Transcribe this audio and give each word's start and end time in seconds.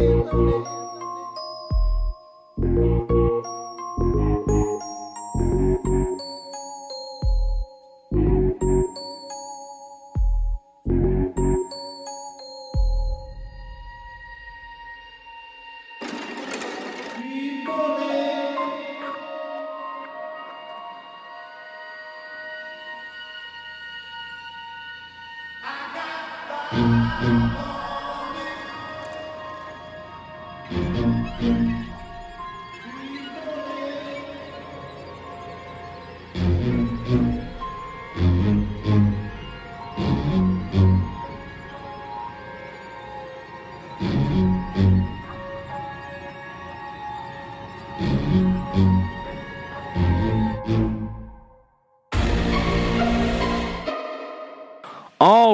All 0.00 0.87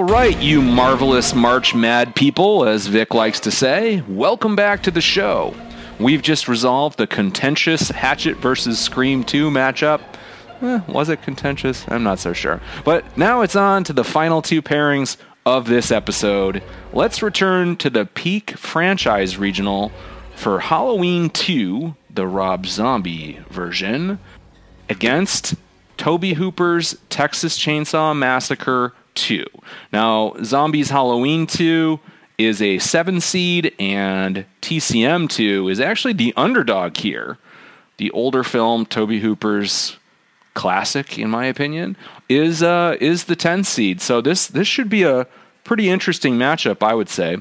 right, 0.04 0.38
you 0.40 0.60
marvelous 0.60 1.34
March 1.34 1.74
Mad 1.74 2.14
people, 2.14 2.64
as 2.64 2.86
Vic 2.86 3.14
likes 3.14 3.40
to 3.40 3.50
say, 3.50 4.02
welcome 4.08 4.54
back 4.56 4.82
to 4.82 4.90
the 4.90 5.00
show. 5.00 5.54
We've 5.98 6.22
just 6.22 6.48
resolved 6.48 6.98
the 6.98 7.06
contentious 7.06 7.88
Hatchet 7.88 8.36
versus 8.36 8.78
Scream 8.78 9.24
2 9.24 9.50
matchup. 9.50 10.02
Eh, 10.60 10.80
was 10.88 11.08
it 11.08 11.22
contentious? 11.22 11.84
I'm 11.88 12.02
not 12.02 12.18
so 12.18 12.32
sure. 12.32 12.60
But 12.84 13.16
now 13.16 13.42
it's 13.42 13.56
on 13.56 13.84
to 13.84 13.92
the 13.92 14.04
final 14.04 14.42
two 14.42 14.62
pairings 14.62 15.16
of 15.46 15.68
this 15.68 15.90
episode. 15.90 16.62
Let's 16.92 17.22
return 17.22 17.76
to 17.76 17.90
the 17.90 18.04
peak 18.04 18.58
franchise 18.58 19.38
regional 19.38 19.92
for 20.34 20.60
Halloween 20.60 21.30
2, 21.30 21.94
the 22.10 22.26
Rob 22.26 22.66
Zombie 22.66 23.40
version, 23.48 24.18
against 24.88 25.54
Tobe 25.96 26.34
Hooper's 26.34 26.96
Texas 27.08 27.58
Chainsaw 27.58 28.16
Massacre 28.16 28.92
2. 29.14 29.44
Now, 29.92 30.34
Zombies 30.42 30.90
Halloween 30.90 31.46
2 31.46 32.00
is 32.38 32.60
a 32.60 32.78
7 32.78 33.20
seed, 33.20 33.74
and 33.78 34.44
TCM 34.60 35.28
2 35.28 35.68
is 35.68 35.80
actually 35.80 36.14
the 36.14 36.32
underdog 36.36 36.96
here. 36.96 37.38
The 37.96 38.10
older 38.10 38.42
film, 38.42 38.86
Tobe 38.86 39.20
Hooper's 39.20 39.96
classic, 40.54 41.18
in 41.18 41.30
my 41.30 41.46
opinion, 41.46 41.96
is 42.28 42.62
uh, 42.62 42.96
is 43.00 43.24
the 43.24 43.36
10 43.36 43.64
seed. 43.64 44.00
So 44.00 44.20
this 44.20 44.46
this 44.46 44.66
should 44.66 44.88
be 44.88 45.04
a 45.04 45.26
pretty 45.62 45.88
interesting 45.88 46.34
matchup, 46.34 46.82
I 46.82 46.94
would 46.94 47.08
say. 47.08 47.38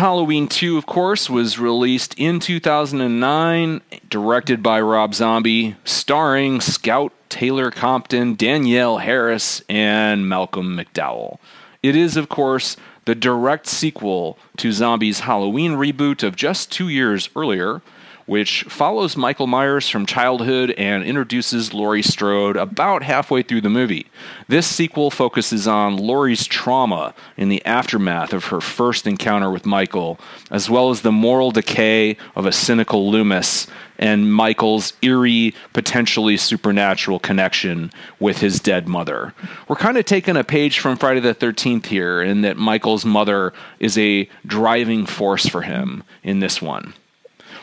Halloween 0.00 0.48
2, 0.48 0.78
of 0.78 0.86
course, 0.86 1.28
was 1.28 1.58
released 1.58 2.14
in 2.16 2.40
2009, 2.40 3.82
directed 4.08 4.62
by 4.62 4.80
Rob 4.80 5.12
Zombie, 5.12 5.76
starring 5.84 6.62
Scout 6.62 7.12
Taylor 7.28 7.70
Compton, 7.70 8.34
Danielle 8.34 8.96
Harris, 8.96 9.62
and 9.68 10.26
Malcolm 10.26 10.74
McDowell. 10.74 11.36
It 11.82 11.94
is, 11.94 12.16
of 12.16 12.30
course, 12.30 12.78
the 13.04 13.14
direct 13.14 13.66
sequel 13.66 14.38
to 14.56 14.72
Zombie's 14.72 15.20
Halloween 15.20 15.72
reboot 15.72 16.22
of 16.22 16.34
just 16.34 16.72
two 16.72 16.88
years 16.88 17.28
earlier, 17.36 17.82
which 18.30 18.62
follows 18.68 19.16
Michael 19.16 19.48
Myers 19.48 19.88
from 19.88 20.06
childhood 20.06 20.70
and 20.78 21.02
introduces 21.02 21.74
Laurie 21.74 22.00
Strode 22.00 22.56
about 22.56 23.02
halfway 23.02 23.42
through 23.42 23.60
the 23.60 23.68
movie. 23.68 24.06
This 24.46 24.68
sequel 24.68 25.10
focuses 25.10 25.66
on 25.66 25.96
Laurie's 25.96 26.46
trauma 26.46 27.12
in 27.36 27.48
the 27.48 27.60
aftermath 27.66 28.32
of 28.32 28.44
her 28.44 28.60
first 28.60 29.04
encounter 29.04 29.50
with 29.50 29.66
Michael, 29.66 30.16
as 30.48 30.70
well 30.70 30.90
as 30.90 31.00
the 31.00 31.10
moral 31.10 31.50
decay 31.50 32.16
of 32.36 32.46
a 32.46 32.52
cynical 32.52 33.10
Loomis 33.10 33.66
and 33.98 34.32
Michael's 34.32 34.92
eerie, 35.02 35.52
potentially 35.72 36.36
supernatural 36.36 37.18
connection 37.18 37.90
with 38.20 38.38
his 38.38 38.60
dead 38.60 38.86
mother. 38.86 39.34
We're 39.66 39.74
kind 39.74 39.98
of 39.98 40.04
taking 40.04 40.36
a 40.36 40.44
page 40.44 40.78
from 40.78 40.96
Friday 40.96 41.18
the 41.18 41.34
13th 41.34 41.86
here, 41.86 42.22
in 42.22 42.42
that 42.42 42.56
Michael's 42.56 43.04
mother 43.04 43.52
is 43.80 43.98
a 43.98 44.28
driving 44.46 45.04
force 45.04 45.48
for 45.48 45.62
him 45.62 46.04
in 46.22 46.38
this 46.38 46.62
one. 46.62 46.94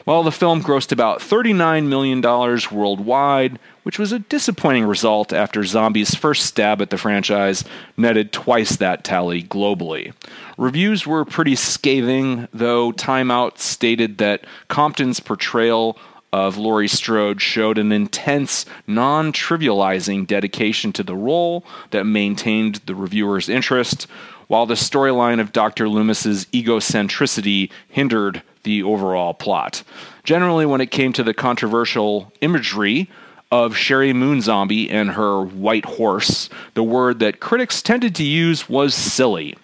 Well, 0.07 0.23
the 0.23 0.31
film 0.31 0.63
grossed 0.63 0.93
about 0.93 1.19
$39 1.19 1.87
million 1.87 2.21
worldwide, 2.21 3.59
which 3.83 3.99
was 3.99 4.13
a 4.13 4.19
disappointing 4.19 4.85
result 4.85 5.33
after 5.33 5.65
Zombie's 5.65 6.15
first 6.15 6.45
stab 6.45 6.81
at 6.81 6.91
the 6.91 6.97
franchise 6.97 7.65
netted 7.97 8.31
twice 8.31 8.77
that 8.77 9.03
tally 9.03 9.43
globally. 9.43 10.13
Reviews 10.57 11.05
were 11.05 11.25
pretty 11.25 11.55
scathing, 11.55 12.47
though 12.53 12.93
Time 12.93 13.29
Out 13.29 13.59
stated 13.59 14.17
that 14.19 14.45
Compton's 14.69 15.19
portrayal 15.19 15.99
of 16.31 16.55
Laurie 16.55 16.87
Strode 16.87 17.41
showed 17.41 17.77
an 17.77 17.91
intense, 17.91 18.65
non 18.87 19.33
trivializing 19.33 20.25
dedication 20.25 20.93
to 20.93 21.03
the 21.03 21.17
role 21.17 21.65
that 21.91 22.05
maintained 22.05 22.75
the 22.85 22.95
reviewer's 22.95 23.49
interest, 23.49 24.07
while 24.47 24.65
the 24.65 24.75
storyline 24.75 25.41
of 25.41 25.51
Dr. 25.51 25.89
Loomis's 25.89 26.45
egocentricity 26.53 27.69
hindered 27.89 28.41
the 28.67 28.83
overall 28.83 29.33
plot. 29.33 29.81
Generally, 30.25 30.65
when 30.65 30.81
it 30.81 30.91
came 30.91 31.13
to 31.13 31.23
the 31.23 31.33
controversial 31.33 32.33
imagery 32.41 33.09
of 33.49 33.75
Sheri 33.75 34.13
Moon 34.13 34.41
Zombie 34.41 34.89
and 34.89 35.11
her 35.11 35.41
white 35.41 35.85
horse, 35.85 36.49
the 36.73 36.83
word 36.83 37.19
that 37.19 37.39
critics 37.39 37.81
tended 37.81 38.13
to 38.15 38.25
use 38.25 38.67
was 38.67 38.93
silly. 38.93 39.55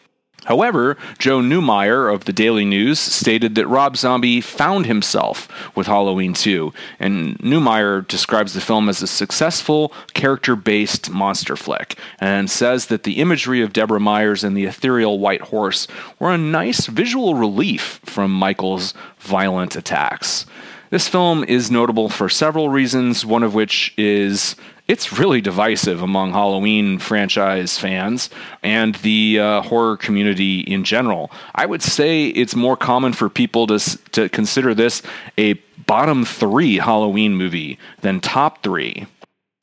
However, 0.45 0.97
Joe 1.19 1.39
Neumaier 1.39 2.13
of 2.13 2.25
the 2.25 2.33
Daily 2.33 2.65
News 2.65 2.99
stated 2.99 3.55
that 3.55 3.67
Rob 3.67 3.95
Zombie 3.97 4.41
found 4.41 4.85
himself 4.85 5.47
with 5.75 5.87
Halloween 5.87 6.33
2, 6.33 6.73
and 6.99 7.37
Neumaier 7.39 8.07
describes 8.07 8.53
the 8.53 8.61
film 8.61 8.89
as 8.89 9.01
a 9.01 9.07
successful, 9.07 9.93
character 10.13 10.55
based 10.55 11.09
monster 11.09 11.55
flick, 11.55 11.97
and 12.19 12.49
says 12.49 12.87
that 12.87 13.03
the 13.03 13.19
imagery 13.19 13.61
of 13.61 13.73
Deborah 13.73 13.99
Myers 13.99 14.43
and 14.43 14.55
the 14.57 14.65
ethereal 14.65 15.19
white 15.19 15.41
horse 15.41 15.87
were 16.19 16.31
a 16.31 16.37
nice 16.37 16.87
visual 16.87 17.35
relief 17.35 17.99
from 18.03 18.31
Michael's 18.31 18.93
violent 19.19 19.75
attacks. 19.75 20.45
This 20.89 21.07
film 21.07 21.43
is 21.45 21.71
notable 21.71 22.07
for 22.07 22.29
several 22.29 22.69
reasons, 22.69 23.25
one 23.25 23.41
of 23.41 23.55
which 23.55 23.95
is 23.97 24.55
it's 24.87 25.17
really 25.17 25.39
divisive 25.39 26.01
among 26.01 26.33
Halloween 26.33 26.99
franchise 26.99 27.77
fans 27.77 28.29
and 28.61 28.95
the 28.95 29.39
uh, 29.39 29.61
horror 29.61 29.95
community 29.97 30.59
in 30.59 30.83
general. 30.83 31.31
I 31.55 31.65
would 31.65 31.81
say 31.81 32.27
it's 32.27 32.55
more 32.55 32.75
common 32.75 33.13
for 33.13 33.29
people 33.29 33.67
to 33.67 33.79
to 34.11 34.29
consider 34.29 34.73
this 34.73 35.01
a 35.37 35.53
bottom 35.85 36.25
three 36.25 36.77
Halloween 36.77 37.35
movie 37.35 37.79
than 38.01 38.19
top 38.19 38.63
three. 38.63 39.07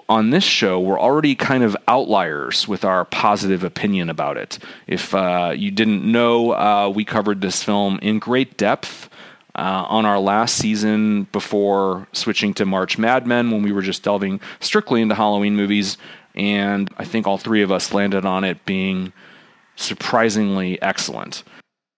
On 0.08 0.30
this 0.30 0.42
show, 0.42 0.80
we're 0.80 0.98
already 0.98 1.36
kind 1.36 1.62
of 1.62 1.76
outliers 1.86 2.66
with 2.66 2.84
our 2.84 3.04
positive 3.04 3.62
opinion 3.62 4.10
about 4.10 4.36
it. 4.36 4.58
If 4.88 5.14
uh, 5.14 5.52
you 5.56 5.70
didn't 5.70 6.02
know, 6.04 6.50
uh, 6.50 6.88
we 6.92 7.04
covered 7.04 7.40
this 7.40 7.62
film 7.62 8.00
in 8.02 8.18
great 8.18 8.56
depth 8.56 9.08
uh, 9.54 9.86
on 9.88 10.06
our 10.06 10.18
last 10.18 10.56
season 10.56 11.24
before 11.32 12.06
switching 12.12 12.54
to 12.54 12.64
March 12.64 12.98
Mad 12.98 13.26
Men 13.26 13.50
when 13.50 13.62
we 13.62 13.72
were 13.72 13.82
just 13.82 14.02
delving 14.02 14.40
strictly 14.60 15.02
into 15.02 15.14
Halloween 15.14 15.56
movies. 15.56 15.98
And 16.34 16.88
I 16.96 17.04
think 17.04 17.26
all 17.26 17.38
three 17.38 17.62
of 17.62 17.72
us 17.72 17.92
landed 17.92 18.24
on 18.24 18.44
it 18.44 18.64
being 18.64 19.12
surprisingly 19.76 20.80
excellent. 20.80 21.42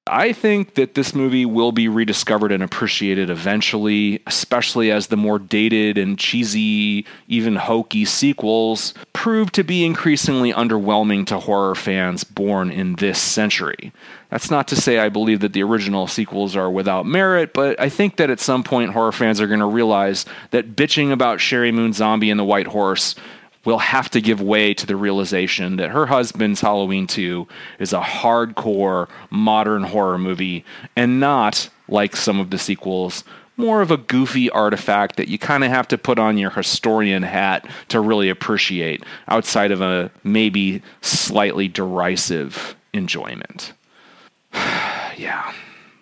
I 0.09 0.33
think 0.33 0.75
that 0.75 0.95
this 0.95 1.15
movie 1.15 1.47
will 1.47 1.71
be 1.71 1.87
rediscovered 1.87 2.51
and 2.51 2.63
appreciated 2.63 3.31
eventually, 3.31 4.21
especially 4.27 4.91
as 4.91 5.07
the 5.07 5.17
more 5.17 5.39
dated 5.39 5.97
and 5.97 6.19
cheesy, 6.19 7.07
even 7.29 7.55
hokey 7.55 8.05
sequels 8.05 8.95
prove 9.13 9.53
to 9.53 9.63
be 9.63 9.85
increasingly 9.85 10.53
underwhelming 10.53 11.25
to 11.29 11.39
horror 11.39 11.77
fans 11.77 12.25
born 12.25 12.73
in 12.73 12.97
this 12.97 13.21
century. 13.21 13.93
That's 14.29 14.51
not 14.51 14.67
to 14.69 14.77
say 14.77 14.99
I 14.99 15.09
believe 15.09 15.39
that 15.41 15.53
the 15.53 15.63
original 15.63 16.09
sequels 16.09 16.57
are 16.57 16.71
without 16.71 17.07
merit, 17.07 17.53
but 17.53 17.79
I 17.79 17.89
think 17.89 18.17
that 18.17 18.31
at 18.31 18.41
some 18.41 18.65
point 18.65 18.91
horror 18.91 19.13
fans 19.13 19.41
are 19.41 19.47
going 19.47 19.61
to 19.61 19.67
realize 19.67 20.27
that 20.51 20.75
bitching 20.75 21.13
about 21.13 21.39
Sheri 21.39 21.73
Moon 21.73 21.93
Zombie 21.93 22.31
and 22.31 22.41
the 22.41 22.45
White 22.45 22.67
Horse 22.67 23.15
will 23.65 23.79
have 23.79 24.11
to 24.11 24.21
give 24.21 24.41
way 24.41 24.75
to 24.75 24.87
the 24.87 24.97
realization 24.97 25.77
that 25.77 25.91
her 25.91 26.07
husband's 26.07 26.61
Halloween 26.61 27.07
2 27.07 27.47
is 27.79 27.93
a 27.93 28.01
hardcore 28.01 29.09
modern 29.31 29.85
horror 29.85 30.19
movie 30.19 30.65
and 30.97 31.21
not 31.21 31.69
like 31.89 32.17
some 32.17 32.41
of 32.41 32.51
the 32.51 32.59
sequels 32.59 33.25
more 33.57 33.83
of 33.83 33.91
a 33.91 33.97
goofy 33.97 34.51
artifact 34.51 35.17
that 35.17 35.29
you 35.29 35.39
kind 35.39 35.63
of 35.63 35.71
have 35.71 35.87
to 35.89 35.99
put 35.99 36.19
on 36.19 36.39
your 36.39 36.51
historian 36.51 37.23
hat 37.23 37.67
to 37.89 38.01
really 38.01 38.29
appreciate 38.29 39.05
outside 39.29 39.71
of 39.71 39.81
a 39.81 40.11
maybe 40.25 40.83
slightly 41.01 41.69
derisive 41.69 42.75
enjoyment. 42.93 43.73
yeah. 44.53 45.53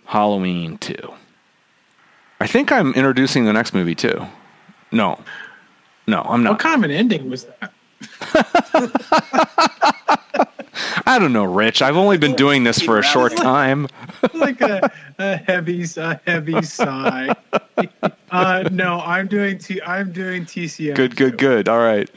Halloween 0.06 0.78
2. 0.78 0.94
I 2.40 2.46
think 2.46 2.72
I'm 2.72 2.94
introducing 2.94 3.44
the 3.44 3.52
next 3.52 3.74
movie 3.74 3.94
too. 3.94 4.26
No, 4.92 5.20
no, 6.10 6.22
I'm 6.22 6.42
not. 6.42 6.50
What 6.50 6.58
kind 6.58 6.84
of 6.84 6.90
an 6.90 6.96
ending 6.96 7.30
was 7.30 7.44
that? 7.44 7.72
I 11.06 11.18
don't 11.18 11.32
know, 11.32 11.44
Rich. 11.44 11.82
I've 11.82 11.96
only 11.96 12.18
been 12.18 12.34
doing 12.34 12.64
this 12.64 12.80
for 12.80 12.98
a 12.98 13.02
short 13.02 13.36
time. 13.36 13.88
like 14.34 14.60
a, 14.60 14.90
a 15.18 15.36
heavy, 15.36 15.84
a 15.96 16.20
heavy 16.26 16.62
sigh. 16.78 17.34
Uh, 18.30 18.68
no, 18.70 19.00
I'm 19.00 19.26
doing 19.26 19.58
T. 19.58 19.80
I'm 19.82 20.12
doing 20.12 20.44
TCM. 20.44 20.94
Good, 20.94 21.16
good, 21.16 21.38
good. 21.38 21.68
All 21.68 21.78
right. 21.78 22.10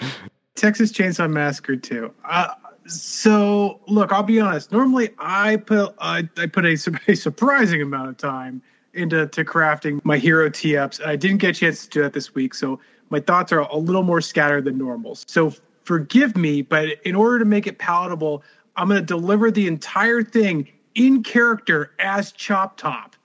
Texas 0.56 0.92
Chainsaw 0.92 1.30
Massacre 1.30 1.76
too. 1.76 2.14
Uh, 2.26 2.50
so 2.86 3.80
look, 3.88 4.12
I'll 4.12 4.24
be 4.24 4.40
honest. 4.40 4.72
Normally, 4.72 5.12
I 5.20 5.58
put 5.58 5.96
I, 6.00 6.28
I 6.38 6.48
put 6.48 6.66
a, 6.66 6.74
a, 7.08 7.16
surprising 7.16 7.82
amount 7.82 8.10
of 8.10 8.18
time 8.18 8.62
into 8.94 9.28
to 9.28 9.44
crafting 9.44 10.04
my 10.04 10.18
hero 10.18 10.50
T 10.50 10.78
ups. 10.78 11.00
I 11.04 11.16
didn't 11.16 11.38
get 11.38 11.52
a 11.52 11.60
chance 11.60 11.84
to 11.84 11.90
do 11.90 12.02
that 12.04 12.14
this 12.14 12.36
week, 12.36 12.54
so 12.54 12.80
my 13.14 13.20
thoughts 13.20 13.52
are 13.52 13.60
a 13.60 13.78
little 13.78 14.02
more 14.02 14.22
scattered 14.22 14.66
than 14.66 14.76
normal. 14.76 15.14
So 15.28 15.54
forgive 15.84 16.36
me, 16.36 16.64
but 16.64 17.00
in 17.06 17.14
order 17.14 17.38
to 17.38 17.46
make 17.46 17.68
it 17.68 17.78
palatable, 17.78 18.44
I'm 18.76 18.88
going 18.88 19.00
to 19.00 19.06
deliver 19.06 19.52
the 19.52 19.68
entire 19.68 20.24
thing 20.24 20.68
in 20.96 21.22
character 21.22 21.92
as 22.00 22.32
Chop 22.32 22.76
Top. 22.76 23.16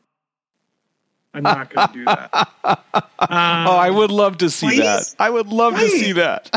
I'm 1.33 1.43
not 1.43 1.71
going 1.73 1.89
to 1.89 1.95
do 1.95 2.05
that. 2.05 2.49
Um, 2.65 2.79
oh, 3.21 3.77
I 3.77 3.89
would 3.89 4.11
love 4.11 4.39
to 4.39 4.51
see 4.51 4.67
please? 4.67 4.81
that. 4.81 5.15
I 5.19 5.31
would 5.31 5.47
love 5.47 5.75
please. 5.75 5.93
to 5.93 5.99
see 5.99 6.13
that. 6.13 6.51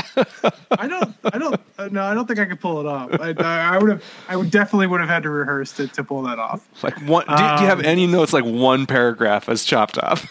I 0.78 0.88
don't. 0.88 1.16
I 1.24 1.38
don't. 1.38 1.62
Uh, 1.78 1.88
no, 1.90 2.04
I 2.04 2.14
don't 2.14 2.28
think 2.28 2.40
I 2.40 2.46
could 2.46 2.60
pull 2.60 2.82
it 2.82 2.86
off. 2.86 3.12
I, 3.14 3.34
I, 3.38 3.78
would 3.78 3.92
have. 3.92 4.04
I 4.28 4.36
would 4.36 4.52
definitely 4.52 4.88
would 4.88 5.00
have 5.00 5.10
had 5.10 5.24
to 5.24 5.30
rehearse 5.30 5.72
to, 5.74 5.88
to 5.88 6.04
pull 6.04 6.24
that 6.24 6.40
off. 6.40 6.68
Like 6.84 6.98
one. 7.08 7.26
Do, 7.28 7.34
um, 7.34 7.58
do 7.58 7.64
you 7.64 7.70
have 7.70 7.80
um, 7.80 7.86
any 7.86 8.08
notes? 8.08 8.34
Like 8.34 8.46
one 8.46 8.86
paragraph 8.86 9.48
as 9.48 9.64
Chop 9.64 9.94
Top. 9.94 10.20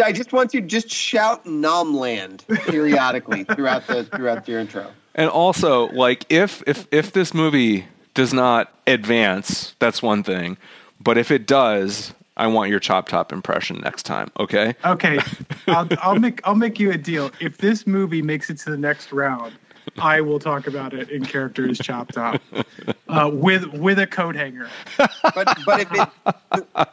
I 0.00 0.12
just 0.12 0.32
want 0.32 0.54
you 0.54 0.60
to 0.60 0.66
just 0.66 0.90
shout 0.90 1.46
"Nomland" 1.46 2.44
periodically 2.48 3.44
throughout 3.44 3.86
the 3.86 4.04
throughout 4.04 4.46
your 4.48 4.60
intro. 4.60 4.86
And 5.14 5.28
also, 5.30 5.88
like 5.88 6.24
if 6.28 6.62
if 6.66 6.86
if 6.92 7.12
this 7.12 7.34
movie 7.34 7.86
does 8.14 8.32
not 8.32 8.72
advance, 8.86 9.74
that's 9.78 10.02
one 10.02 10.22
thing. 10.22 10.56
But 11.00 11.18
if 11.18 11.30
it 11.30 11.46
does, 11.46 12.12
I 12.36 12.46
want 12.46 12.70
your 12.70 12.80
chop 12.80 13.08
top 13.08 13.32
impression 13.32 13.80
next 13.82 14.04
time. 14.04 14.30
Okay. 14.38 14.74
Okay. 14.84 15.18
I'll, 15.66 15.88
I'll 16.00 16.18
make 16.18 16.40
I'll 16.46 16.54
make 16.54 16.78
you 16.78 16.92
a 16.92 16.98
deal. 16.98 17.30
If 17.40 17.58
this 17.58 17.86
movie 17.86 18.22
makes 18.22 18.48
it 18.50 18.58
to 18.58 18.70
the 18.70 18.78
next 18.78 19.12
round, 19.12 19.54
I 19.98 20.20
will 20.20 20.38
talk 20.38 20.66
about 20.66 20.94
it 20.94 21.10
in 21.10 21.24
characters 21.24 21.78
Chop 21.78 22.12
Top 22.12 22.40
uh, 23.08 23.30
with 23.32 23.66
with 23.74 23.98
a 23.98 24.06
coat 24.06 24.34
hanger. 24.34 24.68
But 24.96 25.58
but 25.64 25.80
if 25.80 25.88
it 25.92 26.08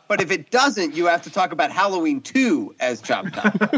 but 0.08 0.22
if 0.22 0.32
it 0.32 0.52
doesn't, 0.52 0.96
you 0.96 1.06
have 1.08 1.22
to 1.24 1.30
talk 1.30 1.52
about 1.52 1.72
Halloween 1.72 2.22
two 2.22 2.76
as 2.80 3.02
Chop 3.02 3.28
Top. 3.32 3.54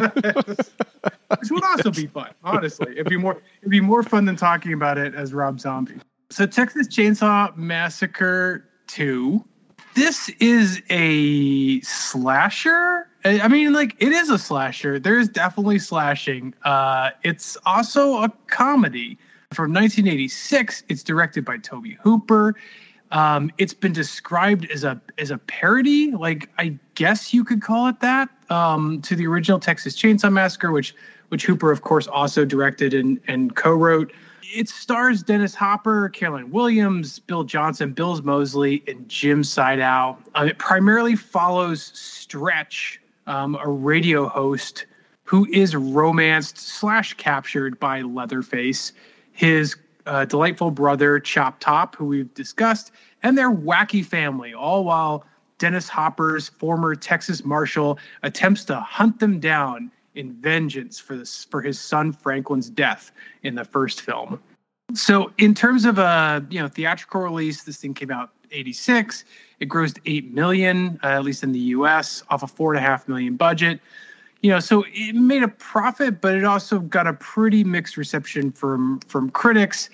Which 1.40 1.52
would 1.52 1.64
also 1.64 1.92
be 1.92 2.08
fun. 2.08 2.32
Honestly, 2.44 2.94
it'd 2.94 3.10
be 3.10 3.18
more 3.18 3.42
it'd 3.62 3.72
be 3.72 3.82
more 3.82 4.04
fun 4.04 4.26
than 4.26 4.36
talking 4.36 4.74
about 4.74 4.98
it 4.98 5.16
as 5.16 5.34
Rob 5.34 5.60
Zombie. 5.60 6.00
So 6.30 6.46
Texas 6.46 6.88
Chainsaw 6.88 7.56
Massacre 7.56 8.68
two. 8.88 9.44
This 9.98 10.30
is 10.40 10.80
a 10.92 11.82
slasher 11.82 13.08
I 13.26 13.48
mean, 13.48 13.74
like 13.74 13.96
it 13.98 14.12
is 14.12 14.30
a 14.30 14.38
slasher. 14.38 15.00
There's 15.00 15.28
definitely 15.28 15.80
slashing. 15.80 16.54
Uh, 16.64 17.10
it's 17.24 17.58
also 17.66 18.22
a 18.22 18.32
comedy 18.46 19.18
from 19.52 19.74
1986. 19.74 20.84
It's 20.88 21.02
directed 21.02 21.44
by 21.44 21.58
Tobe 21.58 21.88
Hooper. 22.00 22.56
Um, 23.12 23.52
it's 23.58 23.74
been 23.74 23.92
described 23.92 24.70
as 24.72 24.84
a 24.84 25.02
as 25.18 25.32
a 25.32 25.40
parody, 25.40 26.12
like 26.12 26.50
I 26.60 26.78
guess 26.96 27.34
you 27.34 27.44
could 27.44 27.62
call 27.62 27.88
it 27.88 28.00
that, 28.02 28.30
um, 28.50 29.02
to 29.02 29.16
the 29.16 29.26
original 29.26 29.60
Texas 29.60 29.96
Chainsaw 29.96 30.32
Massacre, 30.32 30.72
which 30.72 30.94
which 31.30 31.46
Hooper, 31.46 31.72
of 31.72 31.82
course, 31.82 32.06
also 32.08 32.46
directed 32.46 32.94
and 32.94 33.20
and 33.28 33.56
co-wrote. 33.56 34.14
It 34.54 34.70
stars 34.70 35.24
Dennis 35.24 35.54
Hopper, 35.54 36.10
Caroline 36.10 36.52
Williams, 36.52 37.20
Bill 37.20 37.44
Johnson, 37.44 37.92
Bills 37.92 38.22
Moseley, 38.22 38.82
and 38.88 39.08
Jim 39.10 39.42
Siedow. 39.42 40.18
Uh, 40.36 40.46
it 40.50 40.58
primarily 40.58 41.16
follows 41.16 41.92
Stretch, 41.94 43.02
um, 43.26 43.58
a 43.62 43.68
radio 43.68 44.28
host 44.28 44.86
who 45.24 45.46
is 45.52 45.76
romanced 45.76 46.58
slash 46.58 47.14
captured 47.16 47.78
by 47.80 48.02
Leatherface, 48.02 48.94
his 49.34 49.76
uh, 50.06 50.24
delightful 50.24 50.72
brother 50.72 51.20
Chop 51.20 51.60
Top, 51.60 51.96
who 51.96 52.06
we've 52.06 52.34
discussed, 52.34 52.92
and 53.24 53.38
their 53.38 53.52
wacky 53.52 54.06
family, 54.06 54.54
all 54.54 54.86
while 54.86 55.26
Dennis 55.58 55.90
Hopper's 55.90 56.48
former 56.48 56.96
Texas 56.96 57.44
Marshal 57.44 58.00
attempts 58.24 58.64
to 58.66 58.80
hunt 58.80 59.20
them 59.20 59.42
down 59.42 59.92
in 60.18 60.34
vengeance 60.34 61.00
for 61.00 61.16
this 61.16 61.46
for 61.46 61.62
his 61.62 61.80
son 61.80 62.12
Franklin's 62.12 62.70
death 62.70 63.12
in 63.44 63.56
the 63.56 63.64
first 63.64 64.02
film. 64.02 64.40
So, 64.94 65.32
in 65.38 65.54
terms 65.54 65.86
of 65.86 65.98
a 66.00 66.46
you 66.50 66.60
know 66.60 66.68
theatrical 66.68 67.22
release, 67.22 67.64
this 67.64 67.78
thing 67.78 67.94
came 67.94 68.12
out 68.12 68.32
'86. 68.52 69.26
It 69.60 69.70
grossed 69.70 70.00
eight 70.06 70.34
million, 70.34 71.00
uh, 71.04 71.08
at 71.08 71.24
least 71.24 71.44
in 71.44 71.52
the 71.52 71.60
U.S., 71.60 72.24
off 72.30 72.44
a 72.44 72.48
four 72.48 72.74
and 72.74 72.84
a 72.84 72.88
half 72.88 73.08
million 73.08 73.36
budget. 73.36 73.80
You 74.42 74.52
know, 74.52 74.60
so 74.60 74.86
it 74.88 75.16
made 75.16 75.44
a 75.44 75.48
profit, 75.48 76.22
but 76.22 76.36
it 76.36 76.46
also 76.46 76.80
got 76.80 77.08
a 77.08 77.14
pretty 77.14 77.64
mixed 77.64 77.98
reception 77.98 78.52
from 78.52 79.00
from 79.02 79.30
critics. 79.32 79.90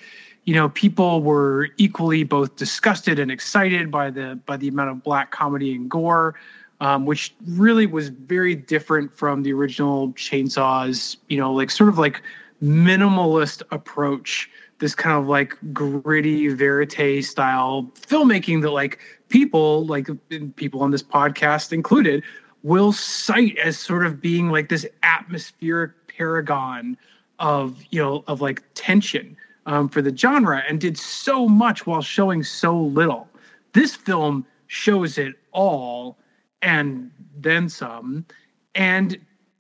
You 0.46 0.54
know, 0.54 0.69
people 0.69 1.22
were 1.22 1.69
equally 1.78 2.24
both 2.24 2.58
disgusted 2.58 3.18
and 3.18 3.31
excited 3.31 3.90
by 3.90 4.12
the 4.12 4.40
by 4.46 4.58
the 4.58 4.68
amount 4.68 4.92
of 4.92 5.02
black 5.02 5.31
comedy 5.31 5.74
and 5.74 5.90
gore, 5.90 6.36
um, 6.83 7.06
which 7.06 7.33
really 7.47 7.88
was 7.88 8.09
very 8.09 8.56
different 8.56 9.15
from 9.15 9.41
the 9.41 9.53
original 9.53 10.09
Chainsaws. 10.13 11.15
You 11.30 11.38
know, 11.38 11.53
like 11.53 11.71
sort 11.71 11.88
of 11.88 11.97
like 11.97 12.21
minimalist 12.62 13.63
approach 13.71 14.50
this 14.80 14.94
kind 14.94 15.18
of 15.18 15.27
like 15.27 15.57
gritty 15.71 16.50
verite 16.50 17.24
style 17.24 17.89
filmmaking 17.95 18.62
that 18.62 18.71
like 18.71 19.00
people 19.30 19.85
like 19.85 20.09
people 20.57 20.81
on 20.81 20.91
this 20.91 21.03
podcast 21.03 21.71
included 21.71 22.21
will 22.63 22.91
cite 22.91 23.57
as 23.57 23.77
sort 23.77 24.06
of 24.06 24.19
being 24.19 24.50
like 24.50 24.68
this 24.68 24.85
atmospheric 25.03 25.91
paragon 26.07 26.97
of 27.39 27.81
you 27.91 28.01
know 28.01 28.25
of 28.27 28.41
like 28.41 28.62
tension 28.74 29.38
um, 29.68 29.88
for 29.88 30.01
the 30.01 30.15
genre 30.15 30.62
and 30.68 30.81
did 30.81 30.97
so 30.97 31.47
much 31.47 31.88
while 31.88 32.01
showing 32.01 32.44
so 32.44 32.77
little 32.77 33.27
this 33.71 33.95
film 33.95 34.45
shows 34.68 35.18
it 35.18 35.35
all 35.54 36.18
and 36.64 37.12
then 37.36 37.70
some 37.70 38.26
and 38.74 39.20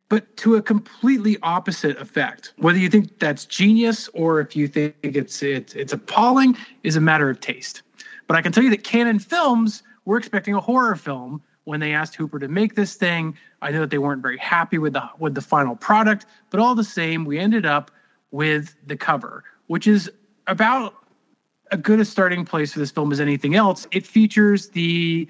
but 0.09 0.35
to 0.37 0.55
a 0.55 0.61
completely 0.61 1.37
opposite 1.41 1.97
effect. 1.97 2.53
Whether 2.57 2.77
you 2.77 2.87
think 2.87 3.17
that's 3.17 3.45
genius 3.45 4.09
or 4.13 4.39
if 4.39 4.55
you 4.55 4.67
think 4.67 4.95
it's 5.01 5.41
it's, 5.41 5.73
it's 5.73 5.93
appalling 5.93 6.55
is 6.83 6.95
a 6.95 7.01
matter 7.01 7.29
of 7.29 7.39
taste. 7.39 7.81
But 8.27 8.37
I 8.37 8.41
can 8.41 8.51
tell 8.51 8.63
you 8.63 8.69
that 8.69 8.83
Cannon 8.83 9.19
Films 9.19 9.81
were 10.05 10.17
expecting 10.17 10.53
a 10.53 10.59
horror 10.59 10.95
film 10.95 11.41
when 11.63 11.79
they 11.79 11.93
asked 11.93 12.15
Hooper 12.15 12.39
to 12.39 12.47
make 12.47 12.75
this 12.75 12.95
thing. 12.95 13.35
I 13.61 13.71
know 13.71 13.79
that 13.79 13.89
they 13.89 13.97
weren't 13.97 14.21
very 14.21 14.37
happy 14.37 14.77
with 14.77 14.93
the 14.93 15.09
with 15.17 15.33
the 15.33 15.41
final 15.41 15.75
product, 15.75 16.25
but 16.49 16.59
all 16.59 16.75
the 16.75 16.83
same, 16.83 17.25
we 17.25 17.39
ended 17.39 17.65
up 17.65 17.89
with 18.31 18.75
the 18.85 18.97
cover, 18.97 19.43
which 19.67 19.87
is 19.87 20.11
about 20.47 20.93
a 21.71 21.77
good 21.77 21.99
a 21.99 22.05
starting 22.05 22.45
place 22.45 22.73
for 22.73 22.79
this 22.79 22.91
film 22.91 23.11
as 23.11 23.19
anything 23.19 23.55
else. 23.55 23.87
It 23.91 24.05
features 24.05 24.69
the 24.69 25.27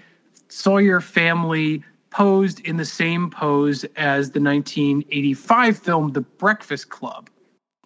Sawyer 0.53 1.01
family 1.01 1.83
posed 2.11 2.59
in 2.59 2.77
the 2.77 2.85
same 2.85 3.31
pose 3.31 3.85
as 3.95 4.29
the 4.29 4.39
1985 4.39 5.79
film 5.79 6.11
The 6.11 6.21
Breakfast 6.21 6.89
Club, 6.89 7.27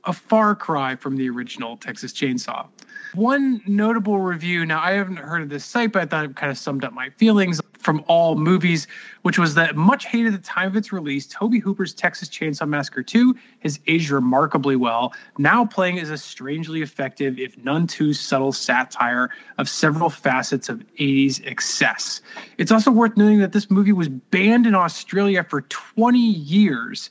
a 0.07 0.13
far 0.13 0.55
cry 0.55 0.95
from 0.95 1.17
the 1.17 1.29
original 1.29 1.77
Texas 1.77 2.13
Chainsaw. 2.13 2.65
One 3.13 3.61
notable 3.67 4.19
review, 4.19 4.65
now 4.65 4.81
I 4.81 4.91
haven't 4.91 5.17
heard 5.17 5.41
of 5.41 5.49
this 5.49 5.65
site, 5.65 5.91
but 5.91 6.01
I 6.01 6.05
thought 6.05 6.25
it 6.25 6.35
kind 6.35 6.51
of 6.51 6.57
summed 6.57 6.83
up 6.83 6.93
my 6.93 7.09
feelings 7.11 7.59
from 7.77 8.03
all 8.07 8.35
movies, 8.35 8.87
which 9.21 9.37
was 9.37 9.53
that 9.55 9.75
much 9.75 10.05
hated 10.05 10.33
at 10.33 10.41
the 10.41 10.47
time 10.47 10.67
of 10.67 10.75
its 10.75 10.91
release, 10.91 11.27
Tobe 11.27 11.61
Hooper's 11.61 11.93
Texas 11.93 12.29
Chainsaw 12.29 12.67
Massacre 12.67 13.03
2 13.03 13.35
has 13.59 13.79
aged 13.87 14.09
remarkably 14.09 14.75
well, 14.75 15.13
now 15.37 15.65
playing 15.65 15.99
as 15.99 16.09
a 16.09 16.17
strangely 16.17 16.81
effective, 16.81 17.37
if 17.37 17.57
none 17.63 17.85
too 17.85 18.13
subtle 18.13 18.51
satire 18.51 19.29
of 19.57 19.69
several 19.69 20.09
facets 20.09 20.69
of 20.69 20.83
80s 20.99 21.45
excess. 21.45 22.21
It's 22.57 22.71
also 22.71 22.91
worth 22.91 23.15
noting 23.15 23.39
that 23.39 23.51
this 23.51 23.69
movie 23.69 23.93
was 23.93 24.09
banned 24.09 24.65
in 24.65 24.75
Australia 24.75 25.43
for 25.43 25.61
20 25.61 26.19
years 26.19 27.09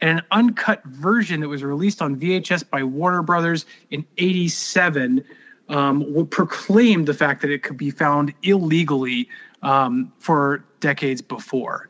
and 0.00 0.18
an 0.18 0.24
uncut 0.30 0.84
version 0.84 1.40
that 1.40 1.48
was 1.48 1.62
released 1.62 2.02
on 2.02 2.16
VHS 2.16 2.68
by 2.68 2.82
Warner 2.82 3.22
Brothers 3.22 3.66
in 3.90 4.04
87 4.18 5.24
um, 5.68 6.26
proclaim 6.30 7.04
the 7.04 7.14
fact 7.14 7.42
that 7.42 7.50
it 7.50 7.62
could 7.62 7.76
be 7.76 7.90
found 7.90 8.32
illegally 8.42 9.28
um, 9.62 10.12
for 10.18 10.64
decades 10.80 11.20
before. 11.20 11.88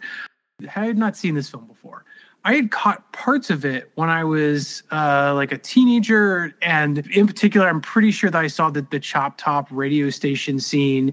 I 0.75 0.87
had 0.87 0.97
not 0.97 1.17
seen 1.17 1.35
this 1.35 1.51
film 1.51 1.67
before. 1.67 2.05
I 2.45 2.55
had 2.55 2.71
caught 2.71 3.13
parts 3.13 3.51
of 3.51 3.65
it 3.65 3.91
when 3.97 4.09
I 4.09 4.23
was 4.23 4.85
uh, 4.93 5.35
like 5.35 5.51
a 5.51 5.59
teenager, 5.59 6.55
and 6.63 6.99
in 7.09 7.27
particular, 7.27 7.69
I'm 7.69 7.81
pretty 7.81 8.13
sure 8.13 8.31
that 8.31 8.41
I 8.41 8.47
saw 8.47 8.71
the, 8.71 8.83
the 8.83 9.01
Chop 9.01 9.37
Top 9.37 9.67
radio 9.71 10.11
station 10.11 10.61
scene 10.61 11.13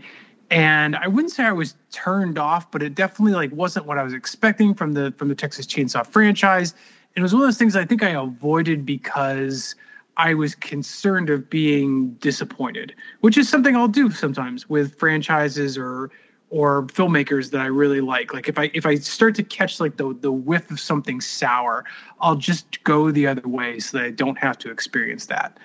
and 0.53 0.95
I 0.95 1.07
wouldn't 1.07 1.33
say 1.33 1.43
I 1.45 1.51
was 1.51 1.73
turned 1.91 2.37
off, 2.37 2.69
but 2.69 2.83
it 2.83 2.93
definitely 2.93 3.33
like 3.33 3.51
wasn't 3.51 3.87
what 3.87 3.97
I 3.97 4.03
was 4.03 4.13
expecting 4.13 4.75
from 4.75 4.93
the 4.93 5.11
from 5.17 5.27
the 5.27 5.35
Texas 5.35 5.65
Chainsaw 5.65 6.05
franchise. 6.05 6.75
It 7.15 7.21
was 7.21 7.33
one 7.33 7.41
of 7.41 7.47
those 7.47 7.57
things 7.57 7.75
I 7.75 7.85
think 7.85 8.03
I 8.03 8.09
avoided 8.09 8.85
because 8.85 9.73
I 10.17 10.35
was 10.35 10.53
concerned 10.53 11.31
of 11.31 11.49
being 11.49 12.11
disappointed, 12.15 12.93
which 13.21 13.35
is 13.35 13.49
something 13.49 13.75
I'll 13.75 13.87
do 13.87 14.11
sometimes 14.11 14.69
with 14.69 14.97
franchises 14.99 15.75
or 15.75 16.11
or 16.51 16.83
filmmakers 16.83 17.49
that 17.49 17.61
I 17.61 17.65
really 17.65 18.01
like. 18.01 18.31
Like 18.31 18.47
if 18.47 18.59
I 18.59 18.69
if 18.75 18.85
I 18.85 18.93
start 18.95 19.33
to 19.35 19.43
catch 19.43 19.79
like 19.79 19.97
the 19.97 20.15
the 20.21 20.31
whiff 20.31 20.69
of 20.69 20.79
something 20.79 21.19
sour, 21.19 21.83
I'll 22.21 22.35
just 22.35 22.83
go 22.83 23.09
the 23.09 23.25
other 23.25 23.47
way 23.47 23.79
so 23.79 23.97
that 23.97 24.05
I 24.05 24.11
don't 24.11 24.37
have 24.37 24.59
to 24.59 24.69
experience 24.69 25.25
that. 25.27 25.57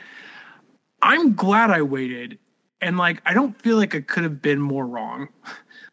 I'm 1.02 1.34
glad 1.34 1.70
I 1.70 1.82
waited 1.82 2.38
and 2.80 2.96
like 2.96 3.22
I 3.26 3.34
don't 3.34 3.60
feel 3.60 3.76
like 3.76 3.94
I 3.94 4.00
could 4.00 4.22
have 4.22 4.40
been 4.40 4.60
more 4.60 4.86
wrong. 4.86 5.28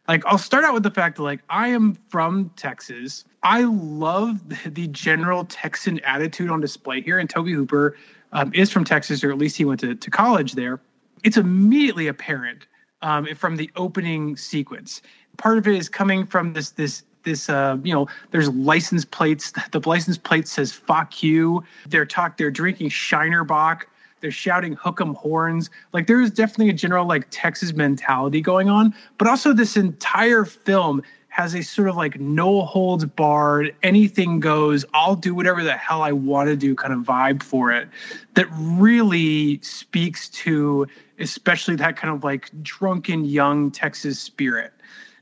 Like 0.08 0.24
I'll 0.26 0.38
start 0.38 0.64
out 0.64 0.72
with 0.72 0.84
the 0.84 0.90
fact 0.90 1.16
that 1.16 1.22
like 1.22 1.40
I 1.50 1.68
am 1.68 1.94
from 2.08 2.50
Texas. 2.56 3.24
I 3.42 3.62
love 3.64 4.40
the 4.64 4.86
general 4.88 5.44
Texan 5.44 5.98
attitude 6.00 6.50
on 6.50 6.60
display 6.60 7.00
here, 7.00 7.18
and 7.18 7.28
Toby 7.28 7.52
Hooper 7.52 7.96
um, 8.32 8.52
is 8.54 8.70
from 8.70 8.84
Texas, 8.84 9.24
or 9.24 9.30
at 9.30 9.38
least 9.38 9.56
he 9.56 9.64
went 9.64 9.80
to, 9.80 9.94
to 9.94 10.10
college 10.10 10.52
there. 10.52 10.80
It's 11.24 11.36
immediately 11.36 12.06
apparent 12.06 12.66
um, 13.02 13.26
from 13.34 13.56
the 13.56 13.70
opening 13.76 14.36
sequence. 14.36 15.02
Part 15.38 15.58
of 15.58 15.66
it 15.66 15.74
is 15.74 15.88
coming 15.88 16.24
from 16.24 16.52
this 16.52 16.70
this 16.70 17.02
this 17.24 17.48
uh, 17.48 17.76
you 17.82 17.92
know 17.92 18.06
there's 18.30 18.48
license 18.50 19.04
plates. 19.04 19.52
The 19.72 19.80
license 19.88 20.18
plate 20.18 20.46
says 20.46 20.72
"fuck 20.72 21.22
you." 21.22 21.64
They're 21.88 22.06
talk. 22.06 22.36
They're 22.36 22.50
drinking 22.50 22.90
Shiner 22.90 23.42
Bock 23.42 23.88
they're 24.26 24.32
shouting 24.32 24.72
hook 24.72 25.00
'em 25.00 25.14
horns. 25.14 25.70
Like 25.92 26.08
there 26.08 26.20
is 26.20 26.32
definitely 26.32 26.70
a 26.70 26.72
general 26.72 27.06
like 27.06 27.28
Texas 27.30 27.72
mentality 27.72 28.40
going 28.40 28.68
on, 28.68 28.92
but 29.18 29.28
also 29.28 29.52
this 29.52 29.76
entire 29.76 30.44
film 30.44 31.00
has 31.28 31.54
a 31.54 31.62
sort 31.62 31.88
of 31.88 31.94
like 31.94 32.18
no 32.18 32.62
holds 32.62 33.04
barred, 33.04 33.72
anything 33.84 34.40
goes, 34.40 34.84
I'll 34.94 35.14
do 35.14 35.32
whatever 35.32 35.62
the 35.62 35.76
hell 35.76 36.02
I 36.02 36.10
want 36.10 36.48
to 36.48 36.56
do 36.56 36.74
kind 36.74 36.92
of 36.92 37.00
vibe 37.00 37.40
for 37.40 37.70
it 37.70 37.88
that 38.34 38.48
really 38.50 39.60
speaks 39.62 40.28
to 40.30 40.88
especially 41.20 41.76
that 41.76 41.96
kind 41.96 42.12
of 42.12 42.24
like 42.24 42.50
drunken 42.64 43.24
young 43.24 43.70
Texas 43.70 44.18
spirit. 44.18 44.72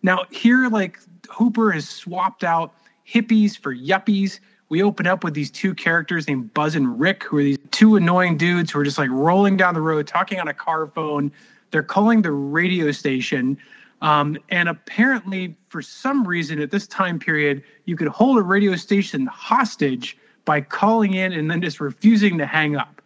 Now, 0.02 0.24
here, 0.30 0.68
like 0.68 0.98
Hooper 1.28 1.72
has 1.72 1.86
swapped 1.86 2.42
out 2.42 2.72
hippies 3.06 3.54
for 3.54 3.74
yuppies 3.76 4.40
we 4.74 4.82
open 4.82 5.06
up 5.06 5.22
with 5.22 5.34
these 5.34 5.52
two 5.52 5.72
characters 5.72 6.26
named 6.26 6.52
Buzz 6.52 6.74
and 6.74 6.98
Rick, 6.98 7.22
who 7.22 7.38
are 7.38 7.44
these 7.44 7.58
two 7.70 7.94
annoying 7.94 8.36
dudes 8.36 8.72
who 8.72 8.80
are 8.80 8.84
just 8.84 8.98
like 8.98 9.08
rolling 9.08 9.56
down 9.56 9.72
the 9.72 9.80
road, 9.80 10.08
talking 10.08 10.40
on 10.40 10.48
a 10.48 10.52
car 10.52 10.88
phone. 10.88 11.30
They're 11.70 11.84
calling 11.84 12.22
the 12.22 12.32
radio 12.32 12.90
station. 12.90 13.56
Um, 14.02 14.36
and 14.50 14.68
apparently, 14.68 15.56
for 15.68 15.80
some 15.80 16.26
reason, 16.26 16.58
at 16.58 16.72
this 16.72 16.88
time 16.88 17.20
period, 17.20 17.62
you 17.84 17.94
could 17.94 18.08
hold 18.08 18.36
a 18.36 18.42
radio 18.42 18.74
station 18.74 19.26
hostage 19.26 20.18
by 20.44 20.60
calling 20.60 21.14
in 21.14 21.32
and 21.32 21.48
then 21.48 21.62
just 21.62 21.78
refusing 21.78 22.36
to 22.38 22.44
hang 22.44 22.74
up. 22.74 23.00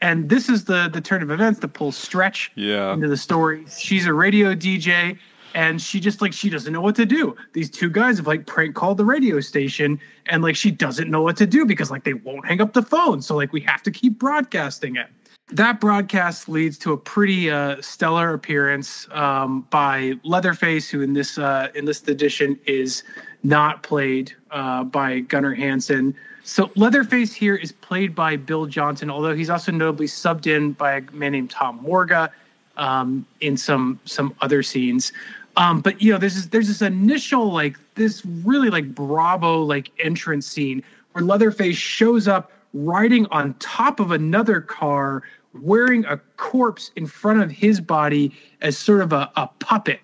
And 0.00 0.28
this 0.28 0.48
is 0.48 0.66
the 0.66 0.88
the 0.88 1.00
turn 1.00 1.20
of 1.20 1.32
events 1.32 1.58
that 1.58 1.68
pulls 1.74 1.96
Stretch 1.96 2.52
yeah. 2.54 2.92
into 2.92 3.08
the 3.08 3.16
story. 3.16 3.64
She's 3.76 4.06
a 4.06 4.12
radio 4.12 4.54
DJ 4.54 5.18
and 5.54 5.80
she 5.80 6.00
just 6.00 6.20
like 6.20 6.32
she 6.32 6.50
doesn't 6.50 6.72
know 6.72 6.80
what 6.80 6.94
to 6.96 7.06
do. 7.06 7.36
These 7.52 7.70
two 7.70 7.90
guys 7.90 8.18
have 8.18 8.26
like 8.26 8.46
prank 8.46 8.74
called 8.74 8.96
the 8.96 9.04
radio 9.04 9.40
station 9.40 10.00
and 10.26 10.42
like 10.42 10.56
she 10.56 10.70
doesn't 10.70 11.10
know 11.10 11.22
what 11.22 11.36
to 11.38 11.46
do 11.46 11.64
because 11.64 11.90
like 11.90 12.04
they 12.04 12.14
won't 12.14 12.46
hang 12.46 12.60
up 12.60 12.72
the 12.72 12.82
phone. 12.82 13.22
So 13.22 13.36
like 13.36 13.52
we 13.52 13.60
have 13.62 13.82
to 13.84 13.90
keep 13.90 14.18
broadcasting 14.18 14.96
it. 14.96 15.08
That 15.50 15.80
broadcast 15.80 16.48
leads 16.48 16.76
to 16.78 16.92
a 16.92 16.96
pretty 16.98 17.50
uh, 17.50 17.80
stellar 17.80 18.34
appearance 18.34 19.08
um, 19.12 19.66
by 19.70 20.14
Leatherface, 20.22 20.90
who 20.90 21.00
in 21.00 21.14
this 21.14 21.38
uh, 21.38 21.68
in 21.74 21.86
this 21.86 22.06
edition 22.06 22.58
is 22.66 23.02
not 23.42 23.82
played 23.82 24.34
uh, 24.50 24.84
by 24.84 25.20
Gunnar 25.20 25.54
Hansen. 25.54 26.14
So 26.42 26.70
Leatherface 26.76 27.32
here 27.32 27.54
is 27.54 27.72
played 27.72 28.14
by 28.14 28.36
Bill 28.36 28.66
Johnson, 28.66 29.10
although 29.10 29.34
he's 29.34 29.50
also 29.50 29.72
notably 29.72 30.06
subbed 30.06 30.46
in 30.46 30.72
by 30.72 30.96
a 30.96 31.02
man 31.12 31.32
named 31.32 31.50
Tom 31.50 31.80
Morga 31.82 32.30
um, 32.78 33.26
in 33.40 33.56
some 33.56 34.00
some 34.04 34.34
other 34.40 34.62
scenes. 34.62 35.12
Um, 35.56 35.80
but 35.80 36.00
you 36.00 36.12
know, 36.12 36.18
there's 36.18 36.36
this, 36.36 36.46
there's 36.46 36.68
this 36.68 36.82
initial 36.82 37.52
like 37.52 37.76
this 37.96 38.24
really 38.24 38.70
like 38.70 38.94
Bravo 38.94 39.62
like 39.62 39.90
entrance 39.98 40.46
scene 40.46 40.82
where 41.12 41.24
Leatherface 41.24 41.76
shows 41.76 42.28
up 42.28 42.52
riding 42.74 43.26
on 43.26 43.54
top 43.54 43.98
of 43.98 44.12
another 44.12 44.60
car, 44.60 45.22
wearing 45.62 46.04
a 46.04 46.18
corpse 46.36 46.92
in 46.96 47.06
front 47.06 47.42
of 47.42 47.50
his 47.50 47.80
body 47.80 48.32
as 48.60 48.78
sort 48.78 49.00
of 49.00 49.12
a, 49.12 49.30
a 49.36 49.48
puppet 49.58 50.00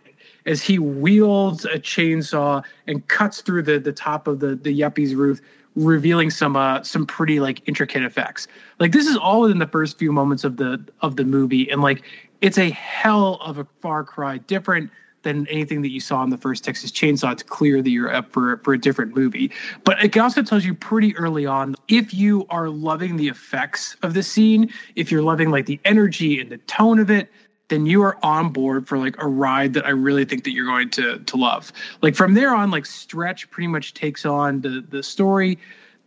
as 0.46 0.62
he 0.62 0.78
wields 0.78 1.64
a 1.64 1.78
chainsaw 1.78 2.62
and 2.86 3.06
cuts 3.08 3.40
through 3.40 3.62
the 3.62 3.78
the 3.78 3.92
top 3.92 4.26
of 4.26 4.40
the 4.40 4.54
the 4.56 4.78
yuppie's 4.78 5.14
roof 5.14 5.40
revealing 5.74 6.30
some 6.30 6.54
uh 6.54 6.82
some 6.82 7.06
pretty 7.06 7.40
like 7.40 7.66
intricate 7.66 8.02
effects 8.02 8.46
like 8.78 8.92
this 8.92 9.06
is 9.06 9.16
all 9.16 9.40
within 9.40 9.58
the 9.58 9.66
first 9.66 9.98
few 9.98 10.12
moments 10.12 10.44
of 10.44 10.56
the 10.56 10.82
of 11.00 11.16
the 11.16 11.24
movie 11.24 11.70
and 11.70 11.82
like 11.82 12.02
it's 12.44 12.58
a 12.58 12.68
hell 12.68 13.38
of 13.40 13.56
a 13.56 13.66
far 13.80 14.04
cry 14.04 14.36
different 14.36 14.90
than 15.22 15.46
anything 15.48 15.80
that 15.80 15.88
you 15.88 15.98
saw 15.98 16.22
in 16.22 16.28
the 16.28 16.36
first 16.36 16.62
Texas 16.62 16.90
Chainsaw. 16.90 17.32
It's 17.32 17.42
clear 17.42 17.80
that 17.80 17.88
you're 17.88 18.14
up 18.14 18.30
for, 18.30 18.58
for 18.58 18.74
a 18.74 18.78
different 18.78 19.16
movie. 19.16 19.50
But 19.84 20.04
it 20.04 20.14
also 20.18 20.42
tells 20.42 20.62
you 20.66 20.74
pretty 20.74 21.16
early 21.16 21.46
on 21.46 21.74
if 21.88 22.12
you 22.12 22.44
are 22.50 22.68
loving 22.68 23.16
the 23.16 23.28
effects 23.28 23.96
of 24.02 24.12
the 24.12 24.22
scene, 24.22 24.70
if 24.94 25.10
you're 25.10 25.22
loving 25.22 25.50
like 25.50 25.64
the 25.64 25.80
energy 25.86 26.38
and 26.38 26.50
the 26.50 26.58
tone 26.58 26.98
of 26.98 27.10
it, 27.10 27.32
then 27.68 27.86
you 27.86 28.02
are 28.02 28.18
on 28.22 28.50
board 28.50 28.86
for 28.86 28.98
like 28.98 29.16
a 29.22 29.26
ride 29.26 29.72
that 29.72 29.86
I 29.86 29.90
really 29.90 30.26
think 30.26 30.44
that 30.44 30.50
you're 30.50 30.66
going 30.66 30.90
to 30.90 31.20
to 31.20 31.36
love. 31.38 31.72
Like 32.02 32.14
from 32.14 32.34
there 32.34 32.54
on, 32.54 32.70
like 32.70 32.84
Stretch 32.84 33.50
pretty 33.50 33.68
much 33.68 33.94
takes 33.94 34.26
on 34.26 34.60
the 34.60 34.84
the 34.86 35.02
story. 35.02 35.58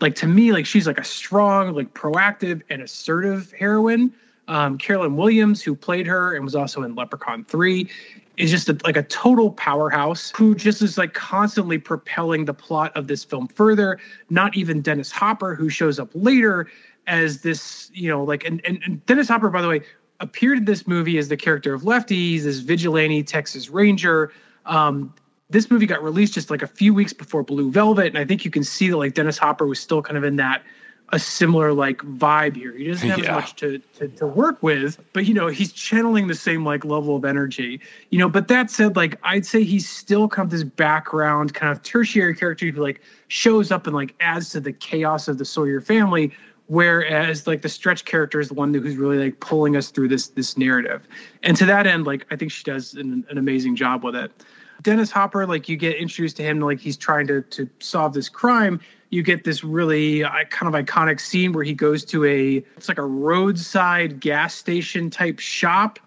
Like 0.01 0.13
to 0.17 0.27
me, 0.27 0.53
like 0.53 0.67
she's 0.67 0.85
like 0.85 0.99
a 0.99 1.03
strong, 1.03 1.73
like 1.73 1.95
proactive 1.95 2.61
and 2.69 2.83
assertive 2.83 3.51
heroine. 3.53 4.13
Um, 4.47 4.77
Caroline 4.77 5.15
Williams, 5.15 5.61
who 5.61 5.75
played 5.75 6.07
her 6.07 6.35
and 6.35 6.43
was 6.43 6.55
also 6.55 6.83
in 6.83 6.95
Leprechaun 6.95 7.43
3, 7.45 7.89
is 8.37 8.51
just 8.51 8.69
a, 8.69 8.77
like 8.83 8.95
a 8.95 9.03
total 9.03 9.51
powerhouse 9.51 10.31
who 10.35 10.55
just 10.55 10.81
is 10.81 10.97
like 10.97 11.13
constantly 11.13 11.77
propelling 11.77 12.45
the 12.45 12.53
plot 12.53 12.95
of 12.95 13.07
this 13.07 13.23
film 13.23 13.47
further. 13.47 13.99
Not 14.29 14.55
even 14.55 14.81
Dennis 14.81 15.11
Hopper, 15.11 15.55
who 15.55 15.69
shows 15.69 15.99
up 15.99 16.09
later 16.13 16.67
as 17.07 17.41
this, 17.41 17.89
you 17.93 18.09
know, 18.09 18.23
like, 18.23 18.45
and, 18.45 18.61
and, 18.65 18.79
and 18.85 19.05
Dennis 19.05 19.27
Hopper, 19.27 19.49
by 19.49 19.61
the 19.61 19.67
way, 19.67 19.81
appeared 20.19 20.59
in 20.59 20.65
this 20.65 20.87
movie 20.87 21.17
as 21.17 21.29
the 21.29 21.37
character 21.37 21.73
of 21.73 21.83
Lefty. 21.83 22.31
He's 22.31 22.43
this 22.43 22.59
vigilante 22.59 23.23
Texas 23.23 23.69
Ranger. 23.69 24.31
Um, 24.65 25.13
this 25.49 25.71
movie 25.71 25.85
got 25.85 26.03
released 26.03 26.33
just 26.33 26.49
like 26.51 26.61
a 26.61 26.67
few 26.67 26.93
weeks 26.93 27.13
before 27.13 27.43
Blue 27.43 27.71
Velvet, 27.71 28.07
and 28.07 28.17
I 28.17 28.25
think 28.25 28.43
you 28.43 28.51
can 28.51 28.63
see 28.63 28.89
that 28.89 28.97
like 28.97 29.13
Dennis 29.13 29.37
Hopper 29.37 29.65
was 29.65 29.79
still 29.79 30.01
kind 30.01 30.17
of 30.17 30.23
in 30.23 30.35
that 30.37 30.63
a 31.09 31.19
similar 31.19 31.73
like 31.73 31.99
vibe 31.99 32.55
here. 32.55 32.73
He 32.73 32.85
doesn't 32.87 33.09
have 33.09 33.19
yeah. 33.19 33.25
as 33.25 33.35
much 33.35 33.55
to, 33.57 33.79
to, 33.97 34.07
to 34.09 34.27
work 34.27 34.61
with, 34.61 34.99
but 35.13 35.25
you 35.25 35.33
know, 35.33 35.47
he's 35.47 35.71
channeling 35.71 36.27
the 36.27 36.35
same 36.35 36.65
like 36.65 36.83
level 36.83 37.15
of 37.15 37.23
energy. 37.23 37.79
You 38.09 38.19
know, 38.19 38.29
but 38.29 38.49
that 38.49 38.69
said, 38.69 38.95
like 38.95 39.17
I'd 39.23 39.45
say 39.45 39.63
he's 39.63 39.87
still 39.87 40.27
kind 40.27 40.45
of 40.45 40.51
this 40.51 40.63
background 40.63 41.53
kind 41.53 41.71
of 41.71 41.81
tertiary 41.83 42.35
character 42.35 42.69
who 42.69 42.81
like 42.81 43.01
shows 43.29 43.71
up 43.71 43.87
and 43.87 43.95
like 43.95 44.15
adds 44.19 44.49
to 44.49 44.59
the 44.59 44.73
chaos 44.73 45.27
of 45.27 45.37
the 45.37 45.45
Sawyer 45.45 45.79
family. 45.79 46.33
Whereas 46.69 47.47
like 47.47 47.61
the 47.61 47.69
stretch 47.69 48.03
character 48.03 48.41
is 48.41 48.49
the 48.49 48.53
one 48.53 48.73
who's 48.73 48.97
really 48.97 49.17
like 49.17 49.39
pulling 49.39 49.77
us 49.77 49.89
through 49.89 50.09
this 50.09 50.27
this 50.29 50.57
narrative. 50.57 51.07
And 51.43 51.55
to 51.55 51.65
that 51.65 51.87
end, 51.87 52.05
like 52.05 52.25
I 52.29 52.35
think 52.35 52.51
she 52.51 52.63
does 52.63 52.93
an, 52.95 53.25
an 53.29 53.37
amazing 53.37 53.77
job 53.77 54.03
with 54.03 54.15
it. 54.15 54.31
Dennis 54.83 55.11
Hopper, 55.11 55.45
like 55.45 55.67
you 55.67 55.77
get 55.77 55.97
introduced 55.97 56.37
to 56.37 56.43
him, 56.43 56.59
like 56.59 56.79
he's 56.79 56.97
trying 56.97 57.27
to 57.27 57.41
to 57.41 57.69
solve 57.79 58.13
this 58.13 58.29
crime, 58.29 58.79
you 59.09 59.23
get 59.23 59.43
this 59.43 59.63
really 59.63 60.23
uh, 60.23 60.43
kind 60.49 60.73
of 60.73 60.85
iconic 60.85 61.19
scene 61.19 61.53
where 61.53 61.63
he 61.63 61.73
goes 61.73 62.03
to 62.05 62.25
a 62.25 62.57
it's 62.75 62.87
like 62.87 62.97
a 62.97 63.05
roadside 63.05 64.19
gas 64.19 64.53
station 64.53 65.09
type 65.09 65.39
shop 65.39 65.99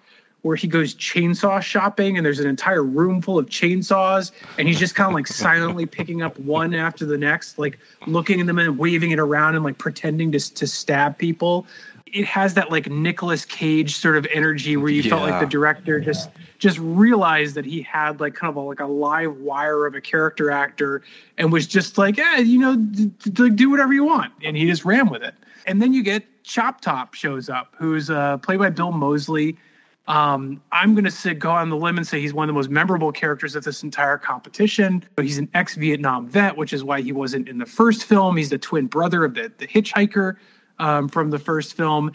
where 0.43 0.57
he 0.57 0.67
goes 0.67 0.95
chainsaw 0.95 1.61
shopping 1.61 2.17
and 2.17 2.25
there's 2.25 2.41
an 2.41 2.49
entire 2.49 2.83
room 2.83 3.21
full 3.21 3.39
of 3.39 3.47
chainsaws 3.47 4.33
and 4.59 4.67
he's 4.67 4.79
just 4.79 4.95
kind 4.95 5.09
of 5.09 5.15
like 5.15 5.27
silently 5.27 5.87
picking 5.87 6.23
up 6.23 6.39
one 6.39 6.75
after 6.75 7.05
the 7.05 7.19
next 7.19 7.59
like 7.59 7.79
looking 8.07 8.41
at 8.41 8.47
them 8.47 8.59
and 8.59 8.79
waving 8.79 9.11
it 9.11 9.19
around 9.19 9.55
and 9.55 9.65
like 9.65 9.79
pretending 9.79 10.33
to, 10.33 10.55
to 10.55 10.67
stab 10.67 11.17
people 11.19 11.67
it 12.13 12.25
has 12.25 12.55
that 12.55 12.71
like 12.71 12.91
Nicolas 12.91 13.45
Cage 13.45 13.97
sort 13.97 14.17
of 14.17 14.27
energy 14.33 14.77
where 14.77 14.91
you 14.91 15.03
yeah. 15.03 15.11
felt 15.11 15.23
like 15.23 15.41
the 15.41 15.47
director 15.47 16.01
just 16.01 16.31
just 16.59 16.79
realized 16.79 17.55
that 17.55 17.65
he 17.65 17.83
had 17.83 18.21
like 18.21 18.35
kind 18.35 18.51
of 18.51 18.57
a, 18.57 18.61
like 18.61 18.81
a 18.81 18.87
live 18.87 19.37
wire 19.39 19.87
of 19.87 19.95
a 19.95 20.01
character 20.01 20.51
actor 20.51 21.03
and 21.39 21.53
was 21.53 21.67
just 21.67 21.97
like, 21.99 22.17
yeah, 22.17 22.39
you 22.39 22.59
know, 22.59 22.77
d- 22.77 23.11
d- 23.31 23.51
do 23.51 23.71
whatever 23.71 23.93
you 23.93 24.05
want, 24.05 24.33
and 24.43 24.57
he 24.57 24.67
just 24.67 24.85
ran 24.85 25.09
with 25.09 25.23
it. 25.23 25.35
And 25.67 25.81
then 25.81 25.93
you 25.93 26.03
get 26.03 26.25
Chop 26.43 26.81
Top 26.81 27.15
shows 27.15 27.49
up, 27.49 27.75
who's 27.79 28.11
uh, 28.11 28.39
played 28.39 28.59
by 28.59 28.71
Bill 28.71 28.93
Moseley. 28.93 29.57
Um, 30.09 30.61
I'm 30.73 30.95
going 30.95 31.05
to 31.09 31.35
go 31.35 31.53
on 31.53 31.69
the 31.69 31.77
limb 31.77 31.97
and 31.97 32.07
say 32.07 32.21
he's 32.21 32.35
one 32.35 32.49
of 32.49 32.49
the 32.49 32.59
most 32.59 32.69
memorable 32.69 33.13
characters 33.13 33.55
of 33.55 33.63
this 33.63 33.85
entire 33.85 34.19
competition. 34.19 35.05
He's 35.21 35.39
an 35.39 35.49
ex-Vietnam 35.55 36.27
vet, 36.27 36.57
which 36.57 36.73
is 36.73 36.83
why 36.83 37.01
he 37.01 37.13
wasn't 37.13 37.49
in 37.49 37.59
the 37.59 37.67
first 37.67 38.05
film. 38.05 38.37
He's 38.37 38.51
the 38.51 38.59
twin 38.59 38.87
brother 38.87 39.25
of 39.25 39.35
the, 39.35 39.53
the 39.59 39.69
hitchhiker 39.69 40.37
um, 40.81 41.09
from 41.09 41.31
the 41.31 41.39
first 41.39 41.75
film. 41.75 42.13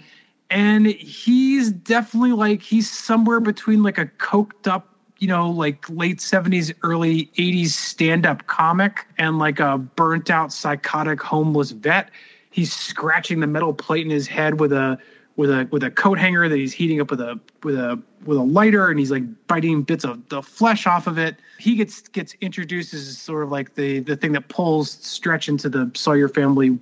And 0.50 0.88
he's 0.88 1.72
definitely 1.72 2.34
like, 2.34 2.62
he's 2.62 2.90
somewhere 2.90 3.40
between 3.40 3.82
like 3.82 3.98
a 3.98 4.06
coked 4.06 4.68
up 4.68 4.96
you 5.20 5.28
know, 5.28 5.50
like 5.50 5.90
late 5.90 6.18
70s, 6.18 6.74
early 6.84 7.28
80s 7.38 7.70
stand 7.70 8.26
up 8.26 8.46
comic 8.48 9.08
and 9.18 9.40
like 9.40 9.60
a 9.60 9.78
burnt 9.78 10.30
out, 10.30 10.52
psychotic, 10.52 11.22
homeless 11.22 11.72
vet. 11.72 12.12
He's 12.52 12.74
scratching 12.74 13.40
the 13.40 13.48
metal 13.48 13.74
plate 13.74 14.06
in 14.06 14.12
his 14.12 14.28
head 14.28 14.60
with 14.60 14.74
a 14.74 15.00
with 15.36 15.50
a 15.50 15.68
with 15.72 15.84
a 15.84 15.92
coat 15.92 16.18
hanger 16.18 16.48
that 16.48 16.56
he's 16.56 16.74
heating 16.74 17.02
up 17.02 17.12
with 17.12 17.20
a 17.20 17.40
with 17.64 17.76
a 17.76 18.02
with 18.26 18.38
a 18.38 18.42
lighter 18.44 18.90
and 18.90 19.00
he's 19.00 19.12
like 19.12 19.24
biting 19.48 19.84
bits 19.84 20.06
of 20.06 20.28
the 20.30 20.42
flesh 20.42 20.88
off 20.88 21.08
of 21.08 21.18
it. 21.18 21.36
He 21.60 21.76
gets 21.76 22.02
gets 22.02 22.36
introduced 22.42 22.94
as 22.94 23.18
sort 23.18 23.44
of 23.44 23.52
like 23.52 23.76
the 23.76 24.00
the 24.00 24.16
thing 24.16 24.32
that 24.34 24.48
pulls 24.48 24.92
Stretch 24.92 25.50
into 25.50 25.70
the 25.70 25.92
Sawyer 25.94 26.30
family 26.30 26.78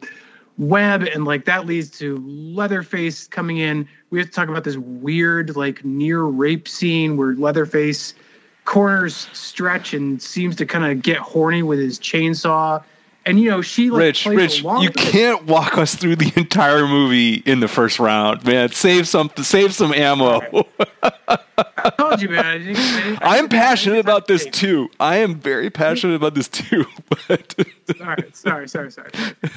web 0.58 1.04
and 1.04 1.26
like 1.26 1.46
that 1.46 1.66
leads 1.66 1.90
to 2.00 2.18
Leatherface 2.18 3.28
coming 3.28 3.58
in. 3.58 3.88
We 4.10 4.20
have 4.20 4.28
to 4.28 4.34
talk 4.34 4.50
about 4.50 4.64
this 4.64 4.78
weird 4.78 5.56
like 5.56 5.84
near 5.84 6.24
rape 6.24 6.68
scene 6.68 7.18
where 7.18 7.34
Leatherface 7.34 8.14
corners 8.66 9.28
Stretch 9.34 9.94
and 9.94 10.22
seems 10.22 10.56
to 10.58 10.66
kind 10.66 10.86
of 10.86 11.02
get 11.02 11.18
horny 11.18 11.64
with 11.64 11.80
his 11.80 12.00
chainsaw 12.00 12.84
and 13.26 13.40
you 13.40 13.50
know 13.50 13.62
she 13.62 13.90
like 13.90 14.00
Rich, 14.00 14.26
Rich, 14.26 14.64
you 14.64 14.90
can't 14.92 15.46
walk 15.46 15.78
us 15.78 15.96
through 15.96 16.18
the 16.18 16.32
entire 16.36 16.88
movie 16.88 17.36
in 17.46 17.60
the 17.60 17.68
first 17.68 18.00
round, 18.00 18.44
man. 18.46 18.72
Save 18.72 19.08
some, 19.08 19.32
save 19.38 19.74
some 19.74 19.94
ammo. 19.94 20.42
I 21.84 21.90
told 21.98 22.22
you, 22.22 22.30
man. 22.30 22.46
I 22.46 22.58
didn't, 22.58 22.78
I 22.78 23.02
didn't, 23.04 23.24
I 23.24 23.38
am 23.38 23.50
passionate 23.50 24.00
about 24.00 24.28
this 24.28 24.46
too. 24.46 24.90
I 25.00 25.18
am 25.18 25.36
very 25.36 25.70
passionate 25.70 26.16
about 26.16 26.36
this 26.36 26.48
too. 26.48 26.86
But 27.28 27.56
sorry, 27.98 28.32
sorry, 28.34 28.68
sorry, 28.70 28.92
sorry. 28.92 29.12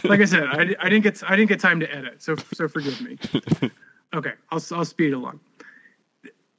Like 0.05 0.21
I 0.21 0.25
said, 0.25 0.45
I, 0.45 0.75
I 0.81 0.89
didn't 0.89 1.03
get, 1.03 1.23
I 1.29 1.35
didn't 1.37 1.49
get 1.49 1.59
time 1.59 1.81
to 1.81 1.93
edit, 1.93 2.23
so 2.23 2.37
so 2.53 2.69
forgive 2.69 3.01
me. 3.01 3.19
Okay, 4.15 4.33
I'll 4.51 4.63
I'll 4.73 4.85
speed 4.85 5.13
along 5.13 5.41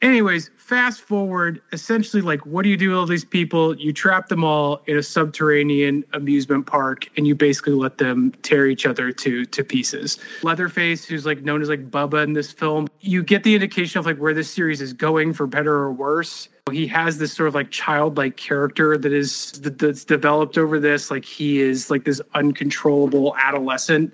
anyways, 0.02 0.52
fast 0.58 1.02
forward. 1.02 1.62
Essentially, 1.72 2.22
like, 2.22 2.46
what 2.46 2.64
do 2.64 2.70
you 2.70 2.78
do 2.78 2.90
with 2.90 2.98
all 2.98 3.06
these 3.06 3.26
people? 3.26 3.76
You 3.78 3.94
trap 3.94 4.28
them 4.28 4.44
all 4.44 4.82
in 4.88 4.98
a 4.98 5.04
subterranean 5.04 6.04
amusement 6.14 6.66
park, 6.66 7.08
and 7.18 7.28
you 7.28 7.36
basically 7.36 7.74
let 7.74 7.98
them 7.98 8.34
tear 8.42 8.68
each 8.68 8.86
other 8.86 9.12
to 9.12 9.46
to 9.46 9.64
pieces. 9.64 10.20
Leatherface, 10.44 11.06
who's 11.06 11.26
like 11.26 11.44
known 11.44 11.62
as 11.62 11.70
like 11.70 11.90
Bubba 11.90 12.24
in 12.24 12.34
this 12.34 12.52
film, 12.52 12.88
you 13.02 13.24
get 13.24 13.44
the 13.44 13.56
indication 13.56 14.00
of 14.00 14.06
like 14.06 14.18
where 14.18 14.34
this 14.34 14.50
series 14.50 14.82
is 14.82 14.94
going 14.94 15.34
for 15.34 15.48
better 15.48 15.74
or 15.74 15.92
worse. 15.92 16.50
He 16.72 16.86
has 16.88 17.18
this 17.18 17.32
sort 17.32 17.48
of 17.48 17.56
like 17.56 17.72
childlike 17.72 18.36
character 18.36 18.98
that 18.98 19.14
is 19.14 19.54
that's 19.54 20.04
developed 20.04 20.58
over 20.58 20.80
this. 20.80 21.10
Like 21.10 21.24
he 21.24 21.62
is 21.62 21.90
like 21.90 22.04
this 22.04 22.22
uncontrollable 22.34 23.36
adolescent 23.38 24.14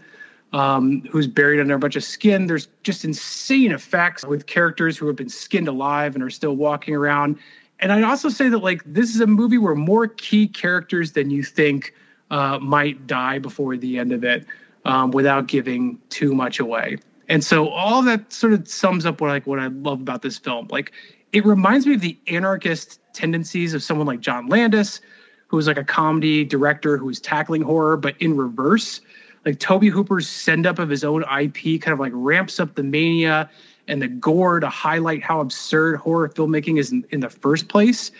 um, 0.53 1.01
who's 1.11 1.27
buried 1.27 1.59
under 1.59 1.73
a 1.73 1.79
bunch 1.79 1.95
of 1.95 2.03
skin. 2.03 2.45
There's 2.45 2.67
just 2.83 3.03
insane 3.03 3.71
effects 3.71 4.23
with 4.23 4.45
characters 4.45 4.97
who 4.97 5.07
have 5.07 5.15
been 5.15 5.29
skinned 5.29 5.67
alive 5.67 6.15
and 6.15 6.23
are 6.23 6.29
still 6.29 6.55
walking 6.55 6.95
around. 6.95 7.37
And 7.79 7.91
I'd 7.91 8.03
also 8.03 8.29
say 8.29 8.49
that 8.49 8.59
like 8.59 8.81
this 8.85 9.13
is 9.13 9.19
a 9.19 9.27
movie 9.27 9.57
where 9.57 9.75
more 9.75 10.07
key 10.07 10.47
characters 10.47 11.13
than 11.13 11.31
you 11.31 11.43
think 11.43 11.93
uh, 12.31 12.59
might 12.59 13.07
die 13.07 13.39
before 13.39 13.75
the 13.75 13.97
end 13.97 14.11
of 14.11 14.23
it, 14.23 14.45
um, 14.85 15.11
without 15.11 15.47
giving 15.47 15.99
too 16.09 16.33
much 16.33 16.59
away. 16.59 16.97
And 17.29 17.43
so 17.43 17.69
all 17.69 18.01
that 18.03 18.31
sort 18.31 18.53
of 18.53 18.67
sums 18.67 19.05
up 19.05 19.21
what 19.21 19.29
like 19.29 19.47
what 19.47 19.59
I 19.59 19.67
love 19.67 20.01
about 20.01 20.21
this 20.21 20.37
film. 20.37 20.67
Like 20.69 20.91
it 21.31 21.45
reminds 21.45 21.87
me 21.87 21.95
of 21.95 22.01
the 22.01 22.17
anarchist 22.27 22.99
tendencies 23.13 23.73
of 23.73 23.81
someone 23.81 24.05
like 24.05 24.19
John 24.19 24.47
Landis, 24.47 25.01
who 25.47 25.57
was 25.57 25.65
like 25.65 25.77
a 25.77 25.83
comedy 25.83 26.45
director 26.45 26.97
who 26.97 27.05
was 27.05 27.19
tackling 27.19 27.63
horror, 27.63 27.97
but 27.97 28.15
in 28.21 28.37
reverse 28.37 29.01
like 29.45 29.59
Tobe 29.59 29.85
Hooper's 29.85 30.27
send 30.27 30.65
up 30.65 30.79
of 30.79 30.89
his 30.89 31.03
own 31.03 31.23
IP 31.23 31.81
kind 31.81 31.93
of 31.93 31.99
like 31.99 32.11
ramps 32.15 32.59
up 32.59 32.75
the 32.75 32.83
mania 32.83 33.49
and 33.87 34.01
the 34.01 34.07
gore 34.07 34.59
to 34.59 34.69
highlight 34.69 35.21
how 35.21 35.41
absurd 35.41 35.97
horror 35.97 36.29
filmmaking 36.29 36.79
is 36.79 36.91
in, 36.91 37.05
in 37.11 37.19
the 37.19 37.29
first 37.29 37.67
place. 37.67 38.11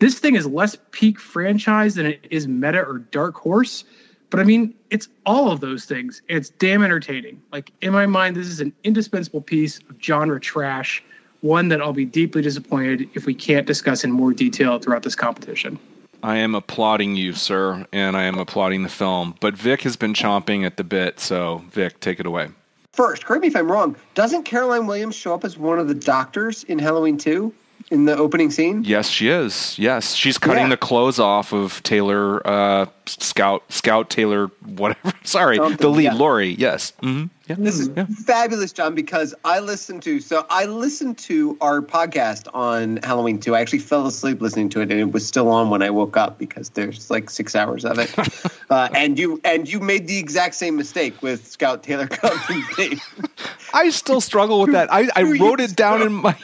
This 0.00 0.18
thing 0.18 0.34
is 0.34 0.46
less 0.46 0.76
peak 0.90 1.20
franchise 1.20 1.94
than 1.94 2.06
it 2.06 2.26
is 2.30 2.48
meta 2.48 2.80
or 2.80 2.98
dark 2.98 3.36
horse. 3.36 3.84
But 4.30 4.40
I 4.40 4.44
mean, 4.44 4.74
it's 4.90 5.08
all 5.24 5.52
of 5.52 5.60
those 5.60 5.84
things. 5.84 6.20
It's 6.28 6.50
damn 6.50 6.82
entertaining. 6.82 7.40
Like 7.52 7.70
in 7.80 7.92
my 7.92 8.06
mind, 8.06 8.34
this 8.34 8.48
is 8.48 8.60
an 8.60 8.72
indispensable 8.82 9.40
piece 9.40 9.78
of 9.88 9.96
genre 10.02 10.40
trash, 10.40 11.04
one 11.42 11.68
that 11.68 11.80
I'll 11.80 11.92
be 11.92 12.04
deeply 12.04 12.42
disappointed 12.42 13.08
if 13.14 13.26
we 13.26 13.34
can't 13.34 13.66
discuss 13.66 14.02
in 14.02 14.10
more 14.10 14.32
detail 14.32 14.80
throughout 14.80 15.04
this 15.04 15.14
competition. 15.14 15.78
I 16.24 16.38
am 16.38 16.54
applauding 16.54 17.16
you, 17.16 17.34
sir, 17.34 17.86
and 17.92 18.16
I 18.16 18.22
am 18.22 18.38
applauding 18.38 18.82
the 18.82 18.88
film. 18.88 19.34
But 19.40 19.58
Vic 19.58 19.82
has 19.82 19.94
been 19.94 20.14
chomping 20.14 20.64
at 20.64 20.78
the 20.78 20.82
bit, 20.82 21.20
so 21.20 21.62
Vic, 21.70 22.00
take 22.00 22.18
it 22.18 22.24
away. 22.24 22.48
First, 22.92 23.26
correct 23.26 23.42
me 23.42 23.48
if 23.48 23.56
I'm 23.56 23.70
wrong. 23.70 23.94
Doesn't 24.14 24.44
Caroline 24.44 24.86
Williams 24.86 25.14
show 25.14 25.34
up 25.34 25.44
as 25.44 25.58
one 25.58 25.78
of 25.78 25.86
the 25.86 25.94
doctors 25.94 26.64
in 26.64 26.78
Halloween 26.78 27.18
2? 27.18 27.52
in 27.90 28.06
the 28.06 28.16
opening 28.16 28.50
scene? 28.50 28.82
Yes, 28.82 29.10
she 29.10 29.28
is. 29.28 29.78
Yes, 29.78 30.14
she's 30.14 30.38
cutting 30.38 30.64
yeah. 30.64 30.68
the 30.70 30.76
clothes 30.78 31.18
off 31.18 31.52
of 31.52 31.82
Taylor 31.82 32.40
uh, 32.46 32.86
Scout 33.04 33.62
Scout 33.68 34.08
Taylor 34.08 34.46
whatever. 34.64 35.12
Sorry, 35.24 35.56
Something, 35.56 35.76
the 35.76 35.88
lead 35.90 36.04
yeah. 36.04 36.14
Laurie. 36.14 36.54
Yes. 36.54 36.94
Mm-hmm. 37.02 37.26
Yeah. 37.46 37.56
This 37.58 37.78
is 37.78 37.90
yeah. 37.94 38.06
fabulous, 38.06 38.72
John, 38.72 38.94
because 38.94 39.34
I 39.44 39.60
listened 39.60 40.02
to 40.04 40.20
so 40.20 40.46
I 40.48 40.64
listened 40.64 41.18
to 41.18 41.58
our 41.60 41.82
podcast 41.82 42.48
on 42.54 42.98
Halloween 43.02 43.38
too. 43.38 43.54
I 43.54 43.60
actually 43.60 43.80
fell 43.80 44.06
asleep 44.06 44.40
listening 44.40 44.70
to 44.70 44.80
it, 44.80 44.90
and 44.90 44.98
it 44.98 45.12
was 45.12 45.26
still 45.26 45.48
on 45.48 45.68
when 45.68 45.82
I 45.82 45.90
woke 45.90 46.16
up 46.16 46.38
because 46.38 46.70
there's 46.70 47.10
like 47.10 47.28
six 47.28 47.54
hours 47.54 47.84
of 47.84 47.98
it. 47.98 48.16
uh, 48.70 48.88
and 48.94 49.18
you 49.18 49.42
and 49.44 49.70
you 49.70 49.80
made 49.80 50.06
the 50.06 50.18
exact 50.18 50.54
same 50.54 50.76
mistake 50.76 51.22
with 51.22 51.46
Scout 51.46 51.82
Taylor 51.82 52.06
Compton. 52.06 52.98
I 53.74 53.90
still 53.90 54.22
struggle 54.22 54.60
with 54.62 54.72
that. 54.72 54.90
I, 54.90 55.10
I 55.14 55.22
wrote 55.24 55.60
it 55.60 55.76
down 55.76 56.00
in 56.00 56.12
my 56.14 56.36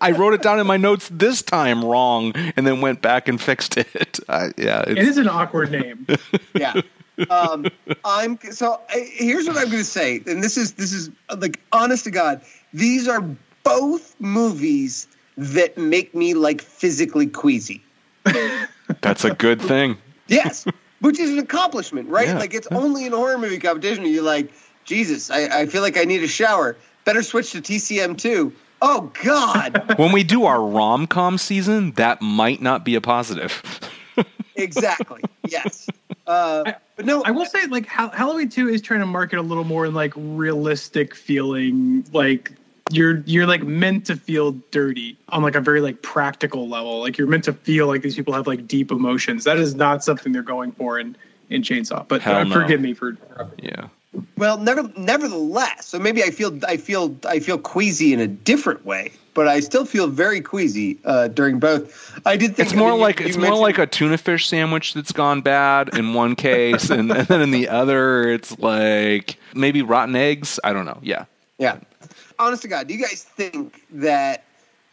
I 0.00 0.12
wrote 0.12 0.32
it 0.32 0.40
down 0.40 0.58
in 0.58 0.66
my 0.66 0.78
notes 0.78 1.10
this 1.12 1.42
time 1.42 1.84
wrong, 1.84 2.32
and 2.56 2.66
then 2.66 2.80
went 2.80 3.02
back 3.02 3.28
and 3.28 3.38
fixed 3.38 3.76
it. 3.76 4.18
Uh, 4.28 4.48
yeah, 4.56 4.82
it 4.86 4.96
is 4.96 5.18
an 5.18 5.28
awkward 5.28 5.72
name. 5.72 6.06
yeah. 6.54 6.80
Um, 7.30 7.66
I'm 8.04 8.38
so. 8.50 8.80
I, 8.88 9.08
here's 9.12 9.46
what 9.46 9.56
I'm 9.56 9.66
going 9.66 9.78
to 9.78 9.84
say, 9.84 10.22
and 10.26 10.42
this 10.42 10.56
is 10.56 10.74
this 10.74 10.92
is 10.92 11.10
like 11.36 11.60
honest 11.72 12.04
to 12.04 12.10
God. 12.10 12.40
These 12.72 13.08
are 13.08 13.24
both 13.64 14.14
movies 14.20 15.06
that 15.36 15.76
make 15.78 16.14
me 16.14 16.34
like 16.34 16.60
physically 16.60 17.26
queasy. 17.26 17.82
That's 19.00 19.24
a 19.24 19.34
good 19.34 19.60
thing. 19.60 19.98
Yes, 20.26 20.66
which 21.00 21.18
is 21.18 21.30
an 21.30 21.38
accomplishment, 21.38 22.08
right? 22.08 22.28
Yeah. 22.28 22.38
Like 22.38 22.54
it's 22.54 22.68
only 22.68 23.06
in 23.06 23.12
horror 23.12 23.38
movie 23.38 23.58
competition. 23.58 24.04
You're 24.06 24.22
like, 24.22 24.52
Jesus, 24.84 25.30
I, 25.30 25.60
I 25.60 25.66
feel 25.66 25.82
like 25.82 25.96
I 25.96 26.04
need 26.04 26.22
a 26.22 26.28
shower. 26.28 26.76
Better 27.04 27.22
switch 27.22 27.52
to 27.52 27.60
TCM 27.60 28.18
two 28.18 28.52
Oh 28.80 29.10
God! 29.22 29.94
when 29.98 30.12
we 30.12 30.22
do 30.22 30.44
our 30.44 30.62
rom 30.62 31.06
com 31.06 31.38
season, 31.38 31.92
that 31.92 32.22
might 32.22 32.62
not 32.62 32.84
be 32.84 32.94
a 32.94 33.00
positive. 33.00 33.62
Exactly. 34.56 35.22
Yes. 35.48 35.88
Uh, 36.26 36.72
but 36.96 37.06
no, 37.06 37.22
I 37.24 37.30
will 37.30 37.46
say 37.46 37.66
like 37.66 37.86
Halloween 37.86 38.48
Two 38.48 38.68
is 38.68 38.82
trying 38.82 39.00
to 39.00 39.06
market 39.06 39.38
a 39.38 39.42
little 39.42 39.64
more 39.64 39.86
in 39.86 39.94
like 39.94 40.12
realistic 40.16 41.14
feeling, 41.14 42.04
like 42.12 42.52
you're 42.90 43.22
you're 43.26 43.46
like 43.46 43.62
meant 43.62 44.06
to 44.06 44.16
feel 44.16 44.52
dirty 44.70 45.16
on 45.30 45.42
like 45.42 45.54
a 45.54 45.60
very 45.60 45.80
like 45.80 46.02
practical 46.02 46.68
level. 46.68 47.00
Like 47.00 47.18
you're 47.18 47.26
meant 47.26 47.44
to 47.44 47.52
feel 47.52 47.86
like 47.86 48.02
these 48.02 48.16
people 48.16 48.34
have 48.34 48.46
like 48.46 48.66
deep 48.66 48.90
emotions. 48.90 49.44
That 49.44 49.58
is 49.58 49.74
not 49.74 50.04
something 50.04 50.32
they're 50.32 50.42
going 50.42 50.72
for 50.72 50.98
in 50.98 51.16
in 51.50 51.62
Chainsaw. 51.62 52.06
But 52.06 52.26
uh, 52.26 52.44
no. 52.44 52.54
forgive 52.54 52.80
me 52.80 52.94
for 52.94 53.16
yeah. 53.62 53.88
Well, 54.36 54.56
never, 54.56 54.90
nevertheless, 54.96 55.86
so 55.86 55.98
maybe 55.98 56.22
I 56.22 56.30
feel 56.30 56.58
I 56.66 56.78
feel 56.78 57.14
I 57.26 57.40
feel 57.40 57.58
queasy 57.58 58.14
in 58.14 58.20
a 58.20 58.26
different 58.26 58.86
way, 58.86 59.12
but 59.34 59.46
I 59.48 59.60
still 59.60 59.84
feel 59.84 60.06
very 60.06 60.40
queasy 60.40 60.98
uh, 61.04 61.28
during 61.28 61.58
both. 61.58 62.18
I 62.24 62.36
did 62.36 62.56
think 62.56 62.68
it's 62.68 62.74
more 62.74 62.92
mean, 62.92 63.00
like 63.00 63.20
you, 63.20 63.26
it's 63.26 63.36
you 63.36 63.42
more 63.42 63.56
like 63.56 63.76
a 63.76 63.86
tuna 63.86 64.16
fish 64.16 64.48
sandwich 64.48 64.94
that's 64.94 65.12
gone 65.12 65.42
bad 65.42 65.96
in 65.96 66.14
one 66.14 66.36
case, 66.36 66.88
and, 66.88 67.12
and 67.12 67.28
then 67.28 67.42
in 67.42 67.50
the 67.50 67.68
other, 67.68 68.30
it's 68.30 68.58
like 68.58 69.36
maybe 69.54 69.82
rotten 69.82 70.16
eggs. 70.16 70.58
I 70.64 70.72
don't 70.72 70.86
know. 70.86 70.98
Yeah, 71.02 71.26
yeah. 71.58 71.78
Honest 72.38 72.62
to 72.62 72.68
God, 72.68 72.86
do 72.86 72.94
you 72.94 73.00
guys 73.00 73.24
think 73.24 73.82
that 73.90 74.44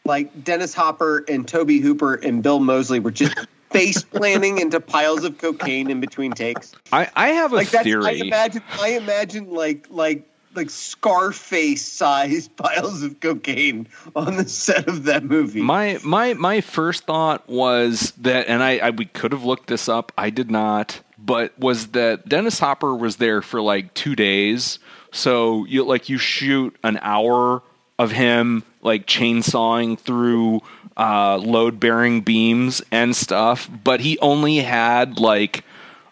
like 0.04 0.44
Dennis 0.44 0.74
Hopper 0.74 1.24
and 1.30 1.48
Tobe 1.48 1.70
Hooper 1.70 2.16
and 2.16 2.44
Bill 2.44 2.60
Moseley 2.60 3.00
were 3.00 3.12
just 3.12 3.38
face 3.76 4.04
planting 4.04 4.58
into 4.58 4.80
piles 4.80 5.24
of 5.24 5.38
cocaine 5.38 5.90
in 5.90 6.00
between 6.00 6.32
takes. 6.32 6.74
I, 6.92 7.10
I 7.16 7.30
have 7.30 7.52
a 7.52 7.58
like 7.58 7.68
theory. 7.68 8.06
I 8.06 8.12
imagine 8.12 8.64
I 8.80 8.90
imagine 8.90 9.52
like 9.52 9.88
like 9.90 10.28
like 10.56 10.70
Scarface 10.70 11.86
sized 11.86 12.56
piles 12.58 13.04
of 13.04 13.20
cocaine 13.20 13.88
on 14.16 14.38
the 14.38 14.48
set 14.48 14.88
of 14.88 15.04
that 15.04 15.24
movie. 15.24 15.62
My 15.62 16.00
my 16.04 16.34
my 16.34 16.62
first 16.62 17.06
thought 17.06 17.48
was 17.48 18.12
that, 18.18 18.48
and 18.48 18.64
I, 18.64 18.78
I 18.78 18.90
we 18.92 19.06
could 19.06 19.32
have 19.32 19.44
looked 19.44 19.68
this 19.68 19.90
up. 19.90 20.12
I 20.18 20.30
did 20.30 20.50
not, 20.50 21.02
but 21.18 21.58
was 21.60 21.88
that 21.88 22.28
Dennis 22.28 22.60
Hopper 22.60 22.96
was 22.96 23.18
there 23.18 23.42
for 23.42 23.62
like 23.62 23.94
two 23.94 24.16
days. 24.16 24.80
So 25.12 25.66
you 25.66 25.84
like 25.86 26.10
you 26.10 26.18
shoot 26.18 26.76
an 26.84 27.00
hour 27.02 27.62
of 27.98 28.12
him 28.12 28.64
like 28.82 29.06
chainsawing 29.08 30.00
through 30.00 30.62
uh, 30.98 31.38
load 31.38 31.80
bearing 31.80 32.22
beams 32.22 32.82
and 32.92 33.16
stuff, 33.16 33.70
but 33.84 34.00
he 34.02 34.18
only 34.20 34.58
had 34.58 35.20
like 35.20 35.64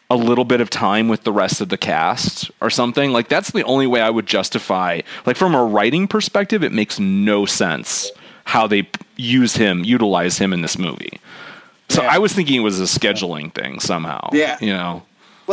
a 0.10 0.15
little 0.15 0.46
bit 0.46 0.62
of 0.62 0.69
time 0.69 1.08
with 1.08 1.24
the 1.24 1.32
rest 1.32 1.62
of 1.62 1.69
the 1.69 1.78
cast 1.78 2.52
or 2.62 2.69
something. 2.69 3.12
Like 3.12 3.30
that's 3.30 3.52
the 3.52 3.63
only 3.63 3.88
way 3.88 4.02
I 4.02 4.10
would 4.10 4.26
justify. 4.26 5.02
Like 5.26 5.38
from 5.38 5.56
a 5.56 5.63
writing 5.63 6.08
perspective, 6.08 6.63
it 6.63 6.72
makes 6.72 7.00
no 7.00 7.46
sense 7.46 8.12
how 8.46 8.67
they 8.67 8.88
use 9.15 9.56
him, 9.56 9.84
utilize 9.84 10.38
him 10.38 10.52
in 10.54 10.62
this 10.62 10.78
movie. 10.78 11.19
So 11.89 12.02
Yeah. 12.02 12.10
I 12.13 12.17
was 12.17 12.34
thinking 12.34 12.56
it 12.56 12.63
was 12.63 12.80
a 12.80 12.84
scheduling 12.84 13.54
thing 13.54 13.80
somehow. 13.80 14.30
Yeah. 14.34 14.58
You 14.60 14.74
know. 14.74 15.04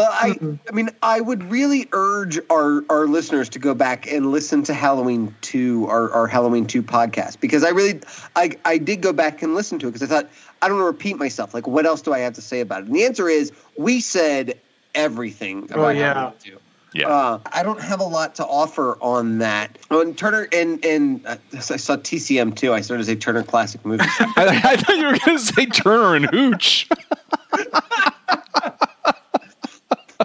Well, 0.00 0.10
I, 0.12 0.58
I 0.66 0.72
mean, 0.72 0.88
I 1.02 1.20
would 1.20 1.50
really 1.50 1.86
urge 1.92 2.38
our, 2.48 2.82
our 2.88 3.06
listeners 3.06 3.50
to 3.50 3.58
go 3.58 3.74
back 3.74 4.10
and 4.10 4.30
listen 4.30 4.62
to 4.62 4.72
Halloween 4.72 5.34
two, 5.42 5.86
our, 5.88 6.10
our 6.12 6.26
Halloween 6.26 6.66
two 6.66 6.82
podcast, 6.82 7.38
because 7.38 7.64
I 7.64 7.68
really, 7.68 8.00
I, 8.34 8.52
I 8.64 8.78
did 8.78 9.02
go 9.02 9.12
back 9.12 9.42
and 9.42 9.54
listen 9.54 9.78
to 9.80 9.88
it 9.88 9.92
because 9.92 10.10
I 10.10 10.14
thought 10.22 10.30
I 10.62 10.68
don't 10.68 10.78
want 10.78 10.86
to 10.86 10.92
repeat 10.92 11.18
myself. 11.18 11.52
Like, 11.52 11.66
what 11.66 11.84
else 11.84 12.00
do 12.00 12.14
I 12.14 12.20
have 12.20 12.32
to 12.34 12.40
say 12.40 12.60
about 12.60 12.82
it? 12.82 12.86
And 12.86 12.94
the 12.94 13.04
answer 13.04 13.28
is, 13.28 13.52
we 13.76 14.00
said 14.00 14.58
everything 14.94 15.64
about 15.64 15.78
Oh, 15.78 15.88
yeah. 15.90 16.14
Halloween 16.14 16.38
two. 16.42 16.58
Yeah. 16.94 17.08
Uh, 17.08 17.40
I 17.52 17.62
don't 17.62 17.80
have 17.80 18.00
a 18.00 18.04
lot 18.04 18.34
to 18.36 18.46
offer 18.46 18.96
on 19.02 19.38
that. 19.38 19.78
On 19.90 20.14
Turner 20.14 20.48
and 20.50 20.82
and 20.84 21.24
uh, 21.26 21.36
I 21.52 21.58
saw 21.58 21.96
TCM 21.96 22.56
too. 22.56 22.72
I 22.72 22.80
started 22.80 23.04
to 23.04 23.06
say 23.06 23.16
Turner 23.16 23.42
Classic 23.42 23.84
Movies. 23.84 24.08
I, 24.18 24.60
I 24.64 24.76
thought 24.76 24.96
you 24.96 25.06
were 25.06 25.18
going 25.18 25.38
to 25.38 25.44
say 25.44 25.66
Turner 25.66 26.16
and 26.16 26.24
Hooch. 26.30 26.88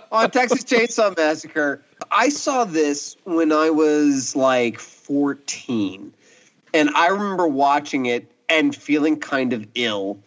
on 0.12 0.32
Texas 0.32 0.64
Chainsaw 0.64 1.16
Massacre. 1.16 1.84
I 2.12 2.30
saw 2.30 2.66
this 2.66 3.16
when 3.24 3.52
I 3.52 3.70
was 3.70 4.36
like 4.36 4.80
14. 4.80 6.14
And 6.74 6.90
I 6.92 7.08
remember 7.08 7.48
watching 7.48 8.06
it 8.06 8.32
and 8.50 8.76
feeling 8.76 9.20
kind 9.20 9.54
of 9.54 9.68
ill. 9.76 10.20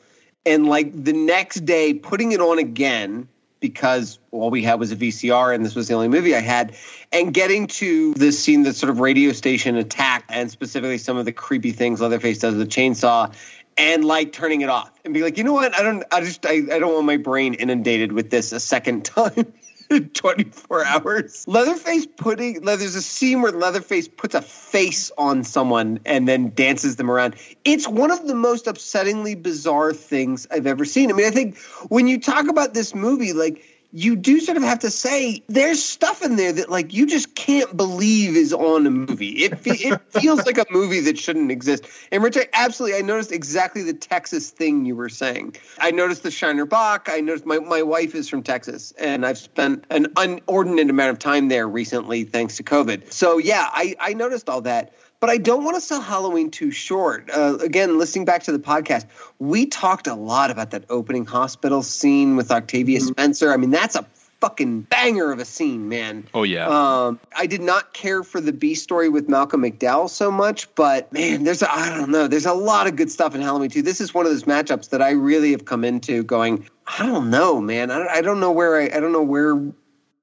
And 0.46 0.66
like 0.66 0.92
the 1.04 1.12
next 1.12 1.64
day, 1.64 1.94
putting 1.94 2.33
it 2.33 2.40
on 2.40 2.59
again 2.59 3.28
because 3.61 4.18
all 4.31 4.50
we 4.50 4.62
had 4.62 4.78
was 4.78 4.92
a 4.92 4.96
VCR 4.96 5.54
and 5.54 5.64
this 5.64 5.74
was 5.74 5.88
the 5.88 5.94
only 5.94 6.09
movie 6.09 6.35
I 6.35 6.40
had. 6.40 6.76
And 7.12 7.35
getting 7.35 7.66
to 7.66 8.14
this 8.14 8.42
scene, 8.42 8.62
that 8.62 8.76
sort 8.76 8.90
of 8.90 9.00
radio 9.00 9.33
station 9.33 9.76
attack, 9.76 10.24
and 10.28 10.50
specifically 10.50 10.98
some 10.98 11.16
of 11.16 11.24
the 11.24 11.33
creepy 11.33 11.72
things 11.72 12.00
Leatherface 12.00 12.38
does 12.38 12.54
with 12.54 12.68
the 12.68 12.72
chainsaw, 12.72 13.35
and 13.78 14.04
like 14.04 14.32
turning 14.32 14.60
it 14.60 14.68
off 14.68 14.90
and 15.04 15.14
be 15.14 15.22
like, 15.22 15.38
you 15.38 15.44
know 15.44 15.54
what? 15.54 15.78
I 15.78 15.82
don't, 15.82 16.04
I 16.12 16.20
just, 16.20 16.44
I, 16.44 16.54
I 16.72 16.78
don't 16.78 16.92
want 16.92 17.06
my 17.06 17.16
brain 17.16 17.54
inundated 17.54 18.12
with 18.12 18.30
this 18.30 18.52
a 18.52 18.60
second 18.60 19.04
time. 19.04 19.52
in 19.90 20.08
24 20.10 20.84
hours. 20.84 21.44
Leatherface 21.48 22.06
putting, 22.16 22.60
there's 22.62 22.94
a 22.94 23.02
scene 23.02 23.42
where 23.42 23.52
Leatherface 23.52 24.08
puts 24.08 24.34
a 24.34 24.42
face 24.42 25.10
on 25.16 25.44
someone 25.44 26.00
and 26.04 26.28
then 26.28 26.52
dances 26.54 26.96
them 26.96 27.10
around. 27.10 27.36
It's 27.64 27.88
one 27.88 28.10
of 28.10 28.26
the 28.26 28.34
most 28.34 28.66
upsettingly 28.66 29.40
bizarre 29.42 29.92
things 29.92 30.46
I've 30.50 30.66
ever 30.66 30.84
seen. 30.84 31.10
I 31.10 31.14
mean, 31.14 31.26
I 31.26 31.30
think 31.30 31.56
when 31.88 32.06
you 32.06 32.20
talk 32.20 32.48
about 32.48 32.74
this 32.74 32.94
movie, 32.94 33.32
like, 33.32 33.64
you 33.92 34.16
do 34.16 34.38
sort 34.40 34.57
of 34.57 34.62
have 34.62 34.81
to 34.81 34.90
say 34.90 35.42
there's 35.48 35.83
stuff 35.83 36.22
in 36.22 36.37
there 36.37 36.53
that 36.53 36.68
like 36.68 36.92
you 36.92 37.07
just 37.07 37.35
can't 37.35 37.74
believe 37.77 38.37
is 38.37 38.53
on 38.53 38.87
a 38.87 38.90
movie. 38.90 39.44
It 39.44 39.59
fe- 39.59 39.88
it 39.88 40.01
feels 40.20 40.44
like 40.44 40.59
a 40.59 40.66
movie 40.70 41.01
that 41.01 41.18
shouldn't 41.18 41.51
exist. 41.51 41.87
And 42.12 42.22
Rich, 42.22 42.37
I 42.37 42.48
absolutely 42.53 42.98
I 42.98 43.03
noticed 43.03 43.33
exactly 43.33 43.83
the 43.83 43.94
Texas 43.94 44.51
thing 44.51 44.85
you 44.85 44.94
were 44.94 45.09
saying. 45.09 45.57
I 45.79 45.90
noticed 45.90 46.22
the 46.22 46.31
Shiner 46.31 46.66
Bock. 46.66 47.09
I 47.11 47.20
noticed 47.20 47.46
my 47.46 47.59
my 47.61 47.83
wife 47.83 48.14
is 48.14 48.29
from 48.29 48.42
Texas, 48.42 48.92
and 48.98 49.24
I've 49.24 49.38
spent 49.38 49.85
an 49.90 50.09
inordinate 50.22 50.90
amount 50.90 51.11
of 51.11 51.18
time 51.18 51.48
there 51.48 51.66
recently 51.66 52.24
thanks 52.24 52.57
to 52.59 52.62
COVID. 52.62 53.12
So 53.12 53.38
yeah, 53.38 53.68
I 53.72 53.94
I 54.01 54.12
noticed 54.12 54.51
all 54.51 54.61
that. 54.62 54.92
But 55.20 55.31
I 55.31 55.38
don't 55.38 55.64
want 55.64 55.74
to 55.74 55.81
sell 55.81 56.00
Halloween 56.00 56.50
too 56.50 56.70
short. 56.70 57.28
Uh, 57.28 57.59
again, 57.61 57.98
listening 57.98 58.24
back 58.24 58.44
to 58.44 58.52
the 58.52 58.59
podcast, 58.59 59.07
we 59.40 59.66
talked 59.66 60.07
a 60.07 60.14
lot 60.14 60.50
about 60.50 60.70
that 60.70 60.85
opening 60.90 61.26
hospital 61.26 61.83
scene 61.83 62.37
with 62.37 62.52
Octavia 62.52 63.00
Spencer. 63.00 63.52
I 63.52 63.57
mean, 63.57 63.70
that's 63.70 63.96
a 63.96 64.07
fucking 64.40 64.83
banger 64.83 65.33
of 65.33 65.40
a 65.40 65.44
scene, 65.44 65.88
man. 65.88 66.24
Oh, 66.33 66.44
yeah. 66.44 66.68
Um, 66.68 67.18
I 67.37 67.46
did 67.46 67.61
not 67.61 67.92
care 67.92 68.22
for 68.22 68.40
the 68.40 68.52
B 68.52 68.76
story 68.76 69.09
with 69.09 69.28
Malcolm 69.28 69.62
McDowell 69.62 70.09
so 70.09 70.31
much, 70.31 70.72
but 70.76 71.12
man, 71.12 71.42
there's 71.42 71.62
a, 71.62 71.72
I 71.72 71.88
don't 71.96 72.11
know, 72.11 72.28
there's 72.28 72.46
a 72.46 72.54
lot 72.54 72.87
of 72.87 72.94
good 72.94 73.11
stuff 73.11 73.35
in 73.35 73.40
Halloween 73.40 73.70
too. 73.70 73.83
This 73.83 74.00
is 74.00 74.14
one 74.14 74.24
of 74.26 74.31
those 74.31 74.44
matchups 74.44 74.90
that 74.90 75.02
I 75.02 75.11
really 75.11 75.50
have 75.50 75.64
come 75.64 75.85
into 75.85 76.22
going. 76.22 76.68
I 76.87 77.04
don't 77.04 77.31
know, 77.31 77.61
man. 77.61 77.90
I 77.90 77.98
don't, 77.98 78.09
I 78.09 78.20
don't 78.20 78.38
know 78.38 78.52
where 78.52 78.76
I, 78.76 78.85
I 78.85 79.00
don't 79.00 79.12
know 79.12 79.22
where. 79.22 79.61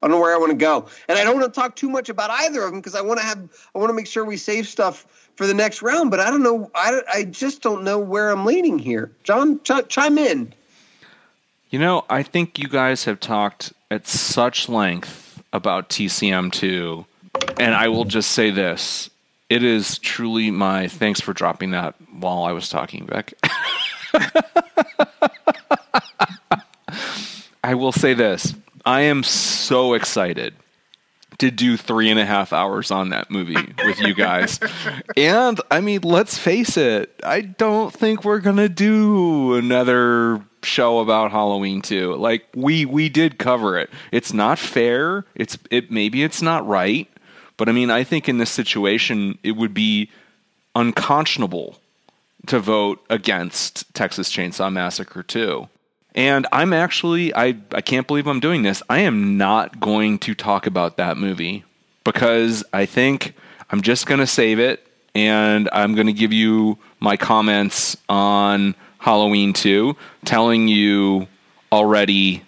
I 0.01 0.07
don't 0.07 0.17
know 0.17 0.21
where 0.21 0.35
I 0.35 0.37
want 0.37 0.51
to 0.51 0.57
go, 0.57 0.87
and 1.07 1.17
I 1.17 1.23
don't 1.23 1.39
want 1.39 1.51
to 1.51 1.59
talk 1.59 1.75
too 1.75 1.89
much 1.89 2.09
about 2.09 2.29
either 2.29 2.63
of 2.63 2.71
them 2.71 2.79
because 2.79 2.95
I 2.95 3.01
want 3.01 3.19
to 3.19 3.25
have 3.25 3.39
I 3.73 3.79
want 3.79 3.89
to 3.89 3.93
make 3.93 4.07
sure 4.07 4.25
we 4.25 4.37
save 4.37 4.67
stuff 4.67 5.29
for 5.35 5.47
the 5.47 5.53
next 5.53 5.81
round. 5.81 6.11
But 6.11 6.19
I 6.19 6.29
don't 6.29 6.43
know. 6.43 6.69
I, 6.75 7.01
I 7.13 7.23
just 7.23 7.61
don't 7.61 7.83
know 7.83 7.99
where 7.99 8.29
I'm 8.29 8.45
leaning 8.45 8.77
here. 8.79 9.11
John, 9.23 9.59
ch- 9.63 9.87
chime 9.87 10.17
in. 10.17 10.53
You 11.69 11.79
know, 11.79 12.05
I 12.09 12.23
think 12.23 12.59
you 12.59 12.67
guys 12.67 13.05
have 13.05 13.19
talked 13.19 13.73
at 13.89 14.07
such 14.07 14.69
length 14.69 15.43
about 15.51 15.89
TCM2, 15.89 17.05
and 17.57 17.73
I 17.75 17.87
will 17.87 18.05
just 18.05 18.31
say 18.31 18.51
this. 18.51 19.09
It 19.49 19.63
is 19.63 19.99
truly 19.99 20.51
my 20.51 20.87
thanks 20.87 21.19
for 21.21 21.33
dropping 21.33 21.71
that 21.71 21.95
while 22.11 22.43
I 22.43 22.51
was 22.51 22.69
talking, 22.69 23.05
Beck. 23.05 23.33
I 27.63 27.73
will 27.73 27.91
say 27.91 28.13
this. 28.13 28.53
I 28.85 29.01
am 29.01 29.23
so 29.23 29.93
excited 29.93 30.53
to 31.39 31.51
do 31.51 31.75
three 31.75 32.09
and 32.09 32.19
a 32.19 32.25
half 32.25 32.53
hours 32.53 32.91
on 32.91 33.09
that 33.09 33.29
movie 33.29 33.73
with 33.83 33.99
you 33.99 34.13
guys. 34.13 34.59
and 35.17 35.59
I 35.69 35.81
mean, 35.81 36.01
let's 36.01 36.37
face 36.37 36.77
it, 36.77 37.13
I 37.23 37.41
don't 37.41 37.91
think 37.91 38.23
we're 38.23 38.39
gonna 38.39 38.69
do 38.69 39.55
another 39.55 40.41
show 40.63 40.99
about 40.99 41.31
Halloween 41.31 41.81
2. 41.81 42.15
Like 42.15 42.45
we 42.55 42.85
we 42.85 43.09
did 43.09 43.37
cover 43.37 43.77
it. 43.77 43.89
It's 44.11 44.33
not 44.33 44.59
fair. 44.59 45.25
It's 45.35 45.57
it 45.71 45.91
maybe 45.91 46.23
it's 46.23 46.41
not 46.41 46.67
right. 46.67 47.09
But 47.57 47.69
I 47.69 47.71
mean, 47.71 47.89
I 47.89 48.03
think 48.03 48.27
in 48.27 48.37
this 48.37 48.51
situation 48.51 49.37
it 49.43 49.53
would 49.53 49.73
be 49.73 50.09
unconscionable 50.75 51.79
to 52.47 52.59
vote 52.59 53.03
against 53.09 53.93
Texas 53.93 54.31
Chainsaw 54.31 54.71
Massacre 54.71 55.23
2. 55.23 55.67
And 56.15 56.47
I'm 56.51 56.73
actually 56.73 57.35
I 57.35 57.57
I 57.71 57.81
can't 57.81 58.07
believe 58.07 58.25
I'm 58.25 58.39
doing 58.39 58.63
this. 58.63 58.81
I 58.89 58.99
am 58.99 59.37
not 59.37 59.79
going 59.79 60.17
to 60.19 60.33
talk 60.33 60.65
about 60.65 60.97
that 60.97 61.17
movie 61.17 61.65
because 62.03 62.63
I 62.73 62.85
think 62.85 63.33
I'm 63.69 63.81
just 63.81 64.07
going 64.07 64.21
to 64.21 64.27
save 64.27 64.59
it 64.59 64.87
and 65.13 65.69
I'm 65.71 65.93
going 65.93 66.07
to 66.07 66.13
give 66.13 66.33
you 66.33 66.77
my 66.99 67.17
comments 67.17 67.97
on 68.09 68.75
Halloween 68.99 69.53
2 69.53 69.95
telling 70.23 70.67
you 70.67 71.27
already 71.71 72.43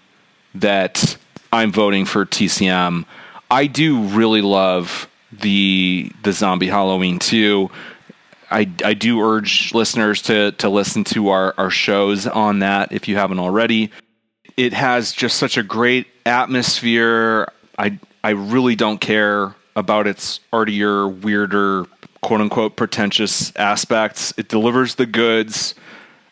that 0.55 1.17
I'm 1.51 1.71
voting 1.71 2.05
for 2.05 2.25
TCM. 2.25 3.05
I 3.51 3.67
do 3.67 4.01
really 4.01 4.41
love 4.41 5.09
the 5.31 6.11
the 6.23 6.31
zombie 6.31 6.67
Halloween 6.67 7.19
2. 7.19 7.69
I, 8.49 8.69
I 8.83 8.93
do 8.93 9.21
urge 9.21 9.73
listeners 9.73 10.21
to 10.23 10.51
to 10.53 10.69
listen 10.69 11.03
to 11.05 11.29
our, 11.29 11.53
our 11.57 11.69
shows 11.69 12.27
on 12.27 12.59
that 12.59 12.91
if 12.91 13.07
you 13.07 13.17
haven't 13.17 13.39
already. 13.39 13.91
It 14.55 14.73
has 14.73 15.11
just 15.11 15.37
such 15.37 15.57
a 15.57 15.63
great 15.63 16.07
atmosphere. 16.25 17.51
I 17.77 17.99
I 18.23 18.31
really 18.31 18.75
don't 18.75 18.99
care 18.99 19.55
about 19.75 20.07
its 20.07 20.39
artier, 20.51 21.07
weirder, 21.07 21.85
quote 22.21 22.41
unquote 22.41 22.75
pretentious 22.75 23.55
aspects. 23.55 24.33
It 24.37 24.47
delivers 24.47 24.95
the 24.95 25.05
goods 25.05 25.75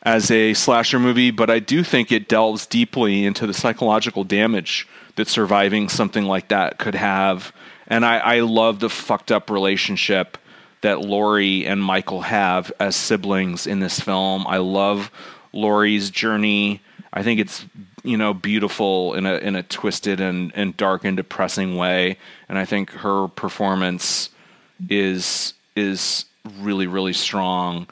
as 0.04 0.32
a 0.32 0.54
slasher 0.54 0.99
movie, 0.99 1.32
but 1.32 1.49
I 1.49 1.60
do 1.60 1.84
think 1.84 2.12
it 2.12 2.28
delves 2.28 2.65
deeply 2.65 3.25
into 3.25 3.47
the 3.47 3.54
psychological 3.54 4.23
damage 4.23 4.88
that 5.15 5.28
surviving 5.28 5.89
something 5.89 6.25
like 6.25 6.49
that 6.49 6.78
could 6.78 6.95
have. 6.95 7.51
And 7.88 8.06
I, 8.06 8.17
I 8.17 8.39
love 8.41 8.80
the 8.80 8.89
fucked 8.89 9.32
up 9.32 9.49
relationship 9.49 10.38
that 10.81 11.01
Laurie 11.01 11.65
and 11.65 11.81
Michael 11.81 12.21
have 12.21 12.71
as 12.79 12.95
siblings 12.95 13.67
in 13.67 13.79
this 13.79 13.99
film. 13.99 14.45
I 14.47 14.57
love 14.57 15.11
Laurie's 15.53 16.09
journey. 16.09 16.81
I 17.13 17.23
think 17.23 17.39
it's 17.39 17.65
you 18.03 18.17
know 18.17 18.33
beautiful 18.33 19.13
in 19.15 19.25
a 19.25 19.35
in 19.38 19.55
a 19.55 19.63
twisted 19.63 20.19
and, 20.19 20.51
and 20.55 20.75
dark 20.77 21.05
and 21.05 21.17
depressing 21.17 21.75
way. 21.75 22.17
And 22.47 22.57
I 22.57 22.65
think 22.65 22.91
her 22.91 23.27
performance 23.29 24.29
is 24.89 25.53
is 25.75 26.25
really 26.59 26.88
really 26.88 27.13
strong. 27.13 27.88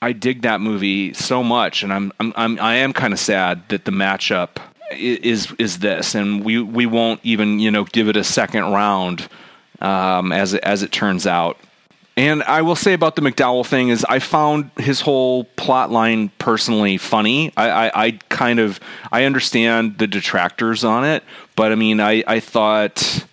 I 0.00 0.12
dig 0.12 0.42
that 0.42 0.60
movie 0.60 1.12
so 1.12 1.42
much, 1.42 1.82
and 1.82 1.92
I'm 1.92 2.12
I'm, 2.20 2.32
I'm 2.36 2.60
I 2.60 2.76
am 2.76 2.92
kind 2.92 3.12
of 3.12 3.18
sad 3.18 3.68
that 3.68 3.84
the 3.84 3.90
matchup 3.90 4.58
is 4.92 5.52
is 5.58 5.80
this, 5.80 6.14
and 6.14 6.44
we 6.44 6.60
we 6.60 6.86
won't 6.86 7.20
even 7.22 7.58
you 7.58 7.70
know 7.70 7.84
give 7.84 8.08
it 8.08 8.16
a 8.16 8.24
second 8.24 8.72
round 8.72 9.28
um, 9.80 10.32
as 10.32 10.54
as 10.54 10.82
it 10.82 10.92
turns 10.92 11.26
out. 11.26 11.58
And 12.18 12.42
I 12.42 12.62
will 12.62 12.74
say 12.74 12.94
about 12.94 13.14
the 13.14 13.22
McDowell 13.22 13.64
thing 13.64 13.90
is 13.90 14.04
I 14.08 14.18
found 14.18 14.72
his 14.76 15.00
whole 15.00 15.44
plot 15.44 15.92
line 15.92 16.30
personally 16.40 16.98
funny. 16.98 17.52
I, 17.56 17.70
I, 17.70 18.06
I 18.06 18.10
kind 18.28 18.58
of 18.58 18.80
I 19.12 19.22
understand 19.22 19.98
the 19.98 20.08
detractors 20.08 20.82
on 20.82 21.04
it, 21.04 21.22
but 21.54 21.70
I 21.70 21.76
mean 21.76 22.00
I, 22.00 22.24
I 22.26 22.40
thought 22.40 23.24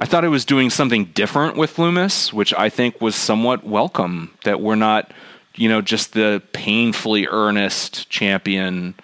I 0.00 0.06
thought 0.06 0.24
it 0.24 0.30
was 0.30 0.44
doing 0.44 0.68
something 0.68 1.04
different 1.14 1.56
with 1.56 1.78
Loomis, 1.78 2.32
which 2.32 2.52
I 2.54 2.70
think 2.70 3.00
was 3.00 3.14
somewhat 3.14 3.62
welcome. 3.62 4.36
That 4.42 4.60
we're 4.60 4.74
not, 4.74 5.12
you 5.54 5.68
know, 5.68 5.80
just 5.80 6.12
the 6.12 6.42
painfully 6.52 7.28
earnest 7.28 8.10
champion 8.10 8.94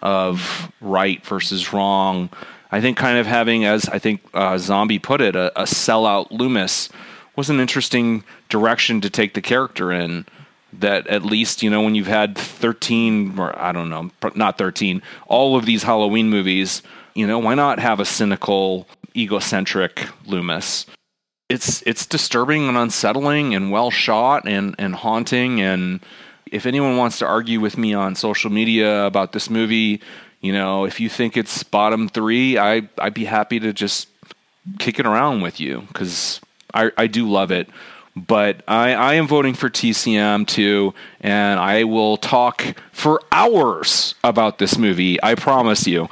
of 0.00 0.72
right 0.80 1.22
versus 1.26 1.74
wrong. 1.74 2.30
I 2.72 2.80
think 2.80 2.96
kind 2.96 3.18
of 3.18 3.26
having, 3.26 3.66
as 3.66 3.86
I 3.90 3.98
think 3.98 4.22
uh, 4.32 4.56
Zombie 4.56 4.98
put 4.98 5.20
it, 5.20 5.36
a, 5.36 5.52
a 5.60 5.64
sellout 5.64 6.28
Loomis 6.30 6.88
was 7.38 7.50
an 7.50 7.60
interesting 7.60 8.24
direction 8.48 9.00
to 9.00 9.08
take 9.08 9.34
the 9.34 9.40
character 9.40 9.92
in. 9.92 10.26
that 10.72 11.06
at 11.06 11.24
least 11.24 11.62
you 11.62 11.70
know 11.70 11.80
when 11.80 11.94
you've 11.94 12.08
had 12.20 12.36
13 12.36 13.38
or 13.38 13.56
I 13.58 13.72
don't 13.72 13.88
know, 13.88 14.10
not 14.34 14.58
13, 14.58 15.00
all 15.26 15.56
of 15.56 15.64
these 15.64 15.84
Halloween 15.84 16.28
movies, 16.28 16.82
you 17.14 17.26
know, 17.26 17.38
why 17.38 17.54
not 17.54 17.78
have 17.78 18.00
a 18.00 18.04
cynical, 18.04 18.86
egocentric 19.16 20.08
Loomis? 20.26 20.84
It's 21.48 21.80
it's 21.86 22.04
disturbing 22.04 22.68
and 22.68 22.76
unsettling 22.76 23.54
and 23.54 23.70
well 23.70 23.90
shot 23.90 24.46
and 24.46 24.74
and 24.78 24.94
haunting 24.94 25.60
and 25.62 26.00
if 26.50 26.66
anyone 26.66 26.96
wants 26.96 27.18
to 27.20 27.26
argue 27.26 27.60
with 27.60 27.78
me 27.78 27.94
on 27.94 28.14
social 28.14 28.50
media 28.50 29.06
about 29.06 29.32
this 29.32 29.48
movie, 29.48 30.00
you 30.40 30.52
know, 30.52 30.86
if 30.86 30.98
you 30.98 31.08
think 31.08 31.36
it's 31.36 31.62
bottom 31.62 32.08
3, 32.08 32.58
I 32.58 32.88
I'd 32.98 33.14
be 33.14 33.26
happy 33.26 33.60
to 33.60 33.72
just 33.72 34.08
kick 34.78 34.98
it 34.98 35.06
around 35.06 35.40
with 35.40 35.60
you 35.60 35.86
cuz 35.94 36.40
I 36.74 36.90
I 36.96 37.06
do 37.06 37.28
love 37.28 37.50
it 37.50 37.68
but 38.26 38.62
I, 38.66 38.94
I, 38.94 39.14
am 39.14 39.28
voting 39.28 39.54
for 39.54 39.70
TCM 39.70 40.46
too, 40.46 40.94
and 41.20 41.60
I 41.60 41.84
will 41.84 42.16
talk 42.16 42.64
for 42.92 43.20
hours 43.32 44.14
about 44.24 44.58
this 44.58 44.78
movie. 44.78 45.22
I 45.22 45.34
promise 45.34 45.86
you. 45.86 46.08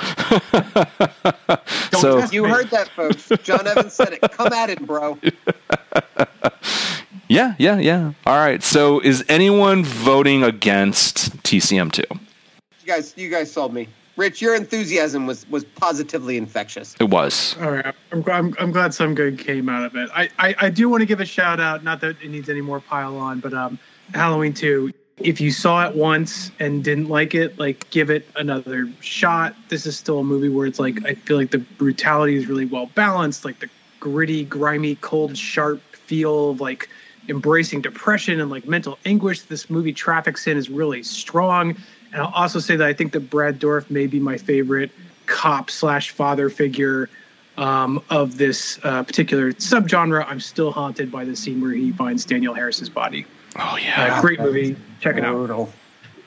so 1.92 2.24
you 2.30 2.44
heard 2.44 2.70
that, 2.70 2.90
folks. 2.94 3.28
John 3.42 3.66
Evans 3.66 3.92
said 3.92 4.12
it. 4.12 4.20
Come 4.32 4.52
at 4.52 4.70
it, 4.70 4.86
bro. 4.86 5.18
yeah, 7.28 7.54
yeah, 7.58 7.78
yeah. 7.78 8.12
All 8.24 8.36
right. 8.36 8.62
So, 8.62 9.00
is 9.00 9.24
anyone 9.28 9.84
voting 9.84 10.42
against 10.42 11.36
TCM 11.42 11.92
two? 11.92 12.04
You 12.10 12.86
guys, 12.86 13.14
you 13.16 13.28
guys 13.28 13.50
sold 13.50 13.74
me. 13.74 13.88
Rich, 14.16 14.40
your 14.40 14.54
enthusiasm 14.54 15.26
was 15.26 15.48
was 15.50 15.64
positively 15.64 16.38
infectious. 16.38 16.96
It 16.98 17.10
was. 17.10 17.54
All 17.60 17.70
right, 17.70 17.94
I'm, 18.12 18.24
I'm, 18.30 18.54
I'm 18.58 18.72
glad 18.72 18.94
some 18.94 19.14
good 19.14 19.38
came 19.38 19.68
out 19.68 19.84
of 19.84 19.94
it. 19.94 20.08
I, 20.14 20.30
I, 20.38 20.54
I 20.58 20.70
do 20.70 20.88
want 20.88 21.02
to 21.02 21.06
give 21.06 21.20
a 21.20 21.26
shout 21.26 21.60
out. 21.60 21.84
Not 21.84 22.00
that 22.00 22.16
it 22.22 22.30
needs 22.30 22.48
any 22.48 22.62
more 22.62 22.80
pile 22.80 23.18
on, 23.18 23.40
but 23.40 23.52
um, 23.52 23.78
Halloween 24.14 24.54
two. 24.54 24.92
If 25.18 25.40
you 25.40 25.50
saw 25.50 25.86
it 25.86 25.94
once 25.94 26.50
and 26.58 26.84
didn't 26.84 27.08
like 27.08 27.34
it, 27.34 27.58
like 27.58 27.88
give 27.90 28.10
it 28.10 28.26
another 28.36 28.90
shot. 29.00 29.54
This 29.68 29.86
is 29.86 29.96
still 29.96 30.18
a 30.18 30.24
movie 30.24 30.48
where 30.48 30.66
it's 30.66 30.78
like 30.78 31.04
I 31.04 31.14
feel 31.14 31.36
like 31.36 31.50
the 31.50 31.58
brutality 31.58 32.36
is 32.36 32.46
really 32.46 32.66
well 32.66 32.86
balanced. 32.94 33.44
Like 33.44 33.60
the 33.60 33.68
gritty, 34.00 34.44
grimy, 34.44 34.96
cold, 34.96 35.36
sharp 35.36 35.80
feel 35.94 36.50
of 36.50 36.60
like 36.60 36.88
embracing 37.28 37.80
depression 37.80 38.40
and 38.40 38.50
like 38.50 38.66
mental 38.66 38.98
anguish 39.04 39.42
this 39.42 39.68
movie 39.68 39.92
traffics 39.92 40.46
in 40.46 40.56
is 40.56 40.70
really 40.70 41.02
strong 41.02 41.76
and 42.16 42.24
I'll 42.24 42.32
also 42.32 42.60
say 42.60 42.76
that 42.76 42.86
I 42.86 42.94
think 42.94 43.12
that 43.12 43.28
Brad 43.28 43.60
Dourif 43.60 43.90
may 43.90 44.06
be 44.06 44.18
my 44.18 44.38
favorite 44.38 44.90
cop 45.26 45.68
slash 45.68 46.10
father 46.10 46.48
figure 46.48 47.10
um, 47.58 48.02
of 48.08 48.38
this 48.38 48.80
uh, 48.84 49.02
particular 49.02 49.52
subgenre. 49.52 50.24
I'm 50.26 50.40
still 50.40 50.72
haunted 50.72 51.12
by 51.12 51.26
the 51.26 51.36
scene 51.36 51.60
where 51.60 51.72
he 51.72 51.92
finds 51.92 52.24
Danielle 52.24 52.54
Harris's 52.54 52.88
body. 52.88 53.26
Oh 53.58 53.76
yeah, 53.76 54.16
uh, 54.16 54.20
great 54.22 54.40
movie. 54.40 54.76
Check 55.00 55.16
it 55.16 55.24
out. 55.24 55.68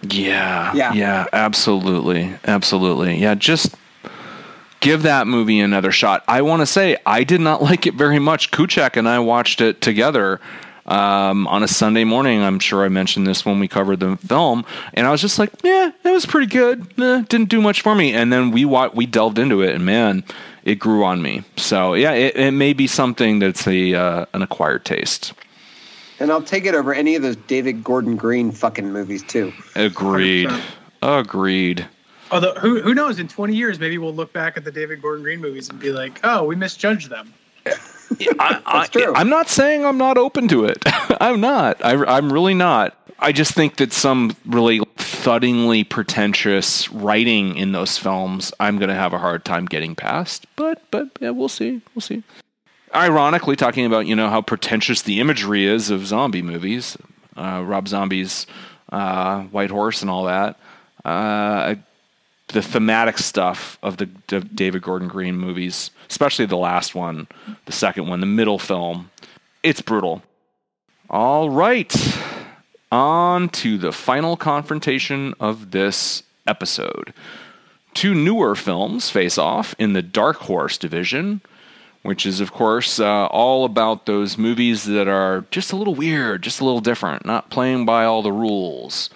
Yeah, 0.04 0.74
yeah, 0.76 0.94
yeah, 0.94 1.26
absolutely, 1.34 2.36
absolutely. 2.46 3.18
Yeah, 3.18 3.34
just 3.34 3.76
give 4.82 5.02
that 5.02 5.26
movie 5.26 5.60
another 5.60 5.92
shot. 5.92 6.24
I 6.28 6.44
want 6.44 6.62
to 6.62 6.68
say 6.68 6.98
I 7.04 7.24
did 7.24 7.42
not 7.42 7.64
like 7.64 7.88
it 7.88 7.96
very 7.96 8.20
much. 8.20 8.52
Kuchek 8.52 8.96
and 8.96 9.10
I 9.10 9.18
watched 9.18 9.60
it 9.60 9.82
together 9.82 10.40
um, 10.90 11.48
on 11.48 11.64
a 11.64 11.68
Sunday 11.68 12.04
morning. 12.04 12.42
I'm 12.44 12.60
sure 12.60 12.84
I 12.84 12.90
mentioned 12.90 13.26
this 13.28 13.46
when 13.46 13.60
we 13.60 13.68
covered 13.68 14.00
the 14.02 14.18
film, 14.18 14.66
and 14.94 15.08
I 15.08 15.12
was 15.12 15.22
just 15.22 15.40
like, 15.40 15.52
"Yeah, 15.64 15.92
it 16.04 16.10
was 16.12 16.26
pretty 16.26 16.48
good. 16.48 16.88
Eh, 17.00 17.24
didn't 17.30 17.50
do 17.50 17.62
much 17.62 17.82
for 17.82 17.96
me." 17.96 18.14
And 18.14 18.34
then 18.34 18.52
we 18.52 18.66
wa- 18.66 18.90
we 18.94 19.06
delved 19.06 19.40
into 19.40 19.62
it, 19.62 19.76
and 19.76 19.86
man, 19.86 20.24
it 20.66 20.76
grew 20.76 21.06
on 21.06 21.22
me. 21.22 21.44
So 21.56 21.94
yeah, 21.94 22.12
it, 22.14 22.36
it 22.36 22.52
may 22.52 22.74
be 22.74 22.88
something 22.88 23.40
that's 23.40 23.66
a 23.68 23.94
uh, 23.96 24.26
an 24.34 24.42
acquired 24.42 24.84
taste. 24.84 25.34
And 26.20 26.32
I'll 26.32 26.42
take 26.44 26.66
it 26.66 26.76
over 26.76 26.94
any 26.94 27.16
of 27.16 27.22
those 27.22 27.38
David 27.38 27.82
Gordon 27.82 28.18
Green 28.18 28.52
fucking 28.52 28.92
movies 28.92 29.24
too. 29.24 29.54
Agreed. 29.76 30.50
100%. 30.50 30.62
Agreed. 31.02 31.88
Although 32.32 32.56
who 32.56 32.82
who 32.82 32.94
knows? 32.94 33.20
In 33.20 33.28
20 33.28 33.56
years, 33.56 33.80
maybe 33.80 33.98
we'll 33.98 34.14
look 34.14 34.34
back 34.34 34.58
at 34.58 34.64
the 34.66 34.72
David 34.72 35.02
Gordon 35.02 35.24
Green 35.24 35.40
movies 35.40 35.70
and 35.70 35.80
be 35.80 35.92
like, 35.92 36.20
"Oh, 36.24 36.44
we 36.44 36.56
misjudged 36.56 37.10
them." 37.10 37.34
I, 38.40 38.62
That's 38.72 38.90
true. 38.90 39.14
I, 39.14 39.22
am 39.22 39.30
not 39.30 39.50
saying 39.50 39.86
I'm 39.86 39.98
not 39.98 40.18
open 40.18 40.48
to 40.50 40.66
it. 40.66 40.80
I'm 41.22 41.42
not. 41.42 41.84
I, 41.84 42.04
I'm 42.06 42.32
really 42.32 42.54
not. 42.54 42.96
I 43.20 43.32
just 43.32 43.54
think 43.54 43.78
that 43.78 43.92
some 43.92 44.36
really 44.46 44.80
thuddingly 44.98 45.88
pretentious 45.88 46.90
writing 46.92 47.58
in 47.58 47.74
those 47.74 47.98
films, 47.98 48.54
I'm 48.60 48.78
going 48.78 48.90
to 48.90 48.96
have 48.96 49.14
a 49.14 49.18
hard 49.18 49.44
time 49.44 49.66
getting 49.66 49.96
past. 49.96 50.46
But 50.56 50.82
but 50.92 51.10
yeah, 51.20 51.32
we'll 51.32 51.50
see. 51.50 51.82
We'll 51.94 52.02
see. 52.02 52.24
Ironically, 52.96 53.56
talking 53.56 53.86
about 53.86 54.08
you 54.08 54.16
know 54.16 54.30
how 54.30 54.42
pretentious 54.42 55.02
the 55.02 55.20
imagery 55.20 55.66
is 55.66 55.90
of 55.90 56.08
zombie 56.08 56.42
movies, 56.42 56.98
uh, 57.36 57.64
Rob 57.66 57.88
Zombie's 57.88 58.48
uh, 58.92 59.44
White 59.44 59.70
Horse 59.70 60.02
and 60.02 60.10
all 60.10 60.24
that. 60.26 60.58
Uh, 61.04 61.76
the 62.50 62.62
thematic 62.62 63.18
stuff 63.18 63.78
of 63.84 63.98
the 63.98 64.06
David 64.06 64.82
Gordon 64.82 65.08
Green 65.08 65.38
movies, 65.38 65.92
especially 66.10 66.46
the 66.46 66.58
last 66.58 66.96
one, 66.96 67.28
the 67.66 67.72
second 67.72 68.08
one, 68.08 68.20
the 68.20 68.26
middle 68.26 68.60
film. 68.60 69.12
It's 69.64 69.82
brutal. 69.82 70.24
All 71.10 71.50
right. 71.50 71.94
On 72.92 73.50
to 73.50 73.78
the 73.78 73.92
final 73.92 74.36
confrontation 74.36 75.36
of 75.40 75.72
this 75.72 76.24
episode. 76.48 77.14
Two 77.94 78.14
newer 78.14 78.56
films 78.56 79.10
face 79.10 79.38
off 79.38 79.76
in 79.78 79.94
the 79.94 80.02
Dark 80.02 80.38
Horse 80.38 80.78
division, 80.78 81.42
which 82.02 82.26
is, 82.26 82.40
of 82.40 82.52
course, 82.52 83.00
uh, 83.00 83.26
all 83.28 83.66
about 83.66 84.06
those 84.06 84.38
movies 84.38 84.86
that 84.86 85.08
are 85.08 85.46
just 85.52 85.72
a 85.72 85.76
little 85.76 85.96
weird, 85.96 86.42
just 86.42 86.62
a 86.62 86.66
little 86.66 86.82
different, 86.82 87.26
not 87.26 87.50
playing 87.50 87.86
by 87.86 88.06
all 88.06 88.22
the 88.22 88.32
rules. 88.32 89.10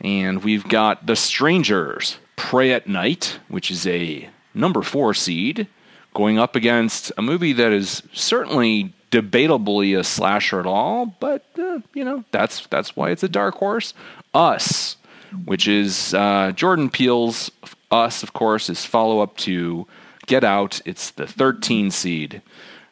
And 0.00 0.42
we've 0.42 0.66
got 0.66 1.06
The 1.06 1.16
Strangers, 1.16 2.18
Prey 2.36 2.72
at 2.72 2.86
Night, 2.86 3.38
which 3.48 3.70
is 3.70 3.86
a 3.86 4.28
number 4.54 4.82
four 4.82 5.14
seed, 5.14 5.68
going 6.14 6.38
up 6.38 6.56
against 6.56 7.12
a 7.16 7.22
movie 7.22 7.52
that 7.52 7.72
is 7.72 8.02
certainly 8.12 8.92
debatably 9.10 9.98
a 9.98 10.04
slasher 10.04 10.60
at 10.60 10.66
all, 10.66 11.06
but 11.20 11.44
uh, 11.58 11.80
you 11.94 12.04
know 12.04 12.24
that's 12.30 12.66
that's 12.68 12.96
why 12.96 13.10
it's 13.10 13.22
a 13.22 13.28
dark 13.28 13.56
horse. 13.56 13.94
Us, 14.32 14.96
which 15.44 15.66
is 15.66 16.14
uh, 16.14 16.52
Jordan 16.52 16.90
Peele's 16.90 17.50
Us, 17.90 18.22
of 18.22 18.32
course, 18.32 18.70
is 18.70 18.84
follow 18.84 19.20
up 19.20 19.36
to 19.38 19.86
Get 20.26 20.44
Out. 20.44 20.80
It's 20.84 21.10
the 21.10 21.26
13 21.26 21.90
seed, 21.90 22.42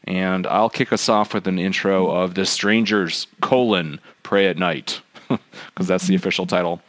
and 0.04 0.46
I'll 0.46 0.70
kick 0.70 0.92
us 0.92 1.08
off 1.08 1.34
with 1.34 1.46
an 1.46 1.58
intro 1.58 2.10
of 2.10 2.34
The 2.34 2.46
Strangers: 2.46 3.28
colon 3.40 4.00
Prey 4.22 4.48
at 4.48 4.58
Night, 4.58 5.00
because 5.28 5.86
that's 5.86 6.06
the 6.06 6.16
official 6.16 6.46
title. 6.46 6.82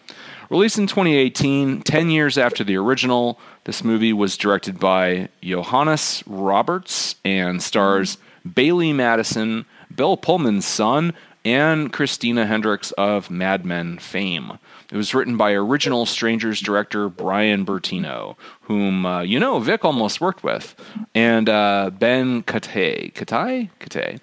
Released 0.49 0.79
in 0.79 0.87
2018, 0.87 1.83
10 1.83 2.09
years 2.09 2.35
after 2.35 2.63
the 2.63 2.75
original, 2.75 3.39
this 3.65 3.83
movie 3.83 4.13
was 4.13 4.35
directed 4.35 4.79
by 4.79 5.29
Johannes 5.43 6.23
Roberts 6.25 7.15
and 7.23 7.61
stars 7.61 8.17
Bailee 8.47 8.95
Madison, 8.95 9.65
Bill 9.95 10.17
Pullman's 10.17 10.65
son, 10.65 11.13
and 11.45 11.93
Christina 11.93 12.47
Hendricks 12.47 12.91
of 12.93 13.29
Mad 13.29 13.63
Men 13.63 13.99
fame. 13.99 14.57
It 14.91 14.97
was 14.97 15.13
written 15.13 15.37
by 15.37 15.51
original 15.51 16.07
Strangers 16.07 16.61
director 16.61 17.09
Brian 17.09 17.63
Bertino, 17.63 18.35
whom 18.61 19.05
uh, 19.05 19.21
you 19.21 19.39
know 19.39 19.59
Vic 19.59 19.85
almost 19.85 20.19
worked 20.19 20.43
with, 20.43 20.75
and 21.13 21.47
uh, 21.47 21.91
Ben 21.93 22.41
Kate. 22.41 23.13
Kate? 23.13 23.69
Kate. 23.77 24.19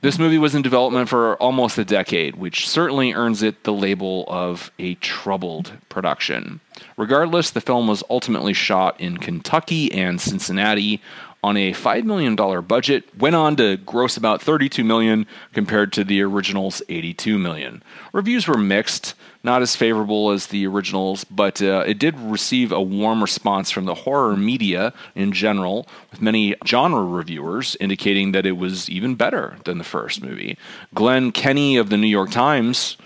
This 0.00 0.18
movie 0.18 0.38
was 0.38 0.54
in 0.54 0.62
development 0.62 1.08
for 1.08 1.34
almost 1.36 1.76
a 1.76 1.84
decade, 1.84 2.36
which 2.36 2.68
certainly 2.68 3.14
earns 3.14 3.42
it 3.42 3.64
the 3.64 3.72
label 3.72 4.24
of 4.28 4.70
a 4.78 4.94
troubled 4.96 5.72
production. 5.88 6.60
Regardless, 6.96 7.50
the 7.50 7.60
film 7.60 7.88
was 7.88 8.04
ultimately 8.08 8.52
shot 8.52 9.00
in 9.00 9.16
Kentucky 9.18 9.90
and 9.92 10.20
Cincinnati 10.20 11.02
on 11.42 11.56
a 11.56 11.72
$5 11.72 12.04
million 12.04 12.36
budget, 12.64 13.04
went 13.18 13.34
on 13.34 13.56
to 13.56 13.76
gross 13.76 14.16
about 14.16 14.40
32 14.40 14.84
million 14.84 15.26
compared 15.52 15.92
to 15.92 16.04
the 16.04 16.22
original's 16.22 16.80
82 16.88 17.36
million. 17.36 17.82
Reviews 18.12 18.46
were 18.46 18.58
mixed, 18.58 19.14
not 19.42 19.62
as 19.62 19.76
favorable 19.76 20.30
as 20.30 20.48
the 20.48 20.66
originals, 20.66 21.24
but 21.24 21.62
uh, 21.62 21.84
it 21.86 21.98
did 21.98 22.18
receive 22.18 22.72
a 22.72 22.80
warm 22.80 23.20
response 23.20 23.70
from 23.70 23.84
the 23.84 23.94
horror 23.94 24.36
media 24.36 24.92
in 25.14 25.32
general, 25.32 25.86
with 26.10 26.20
many 26.20 26.54
genre 26.66 27.04
reviewers 27.04 27.76
indicating 27.80 28.32
that 28.32 28.46
it 28.46 28.56
was 28.56 28.88
even 28.90 29.14
better 29.14 29.56
than 29.64 29.78
the 29.78 29.84
first 29.84 30.22
movie. 30.22 30.58
Glenn 30.94 31.32
Kenny 31.32 31.76
of 31.76 31.88
the 31.88 31.96
New 31.96 32.08
York 32.08 32.30
Times, 32.30 32.96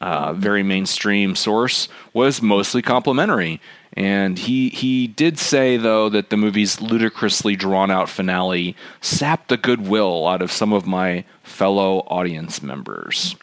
uh, 0.00 0.32
very 0.34 0.62
mainstream 0.62 1.34
source, 1.34 1.88
was 2.12 2.42
mostly 2.42 2.82
complimentary. 2.82 3.60
And 3.94 4.38
he 4.38 4.68
he 4.68 5.08
did 5.08 5.38
say 5.38 5.76
though 5.76 6.08
that 6.10 6.30
the 6.30 6.36
movie's 6.36 6.80
ludicrously 6.80 7.56
drawn 7.56 7.90
out 7.90 8.08
finale 8.08 8.76
sapped 9.00 9.48
the 9.48 9.56
goodwill 9.56 10.28
out 10.28 10.42
of 10.42 10.52
some 10.52 10.72
of 10.72 10.86
my 10.86 11.24
fellow 11.42 12.00
audience 12.06 12.62
members. 12.62 13.34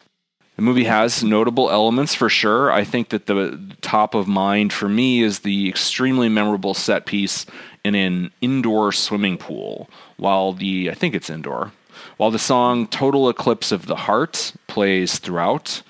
The 0.56 0.62
movie 0.62 0.84
has 0.84 1.22
notable 1.22 1.70
elements 1.70 2.14
for 2.14 2.30
sure. 2.30 2.72
I 2.72 2.82
think 2.82 3.10
that 3.10 3.26
the 3.26 3.60
top 3.82 4.14
of 4.14 4.26
mind 4.26 4.72
for 4.72 4.88
me 4.88 5.22
is 5.22 5.40
the 5.40 5.68
extremely 5.68 6.30
memorable 6.30 6.72
set 6.72 7.04
piece 7.04 7.44
in 7.84 7.94
an 7.94 8.30
indoor 8.40 8.90
swimming 8.90 9.36
pool. 9.36 9.90
While 10.16 10.54
the, 10.54 10.90
I 10.90 10.94
think 10.94 11.14
it's 11.14 11.28
indoor, 11.28 11.72
while 12.16 12.30
the 12.30 12.38
song 12.38 12.86
Total 12.86 13.28
Eclipse 13.28 13.70
of 13.70 13.84
the 13.84 13.96
Heart 13.96 14.54
plays 14.66 15.18
throughout, 15.18 15.82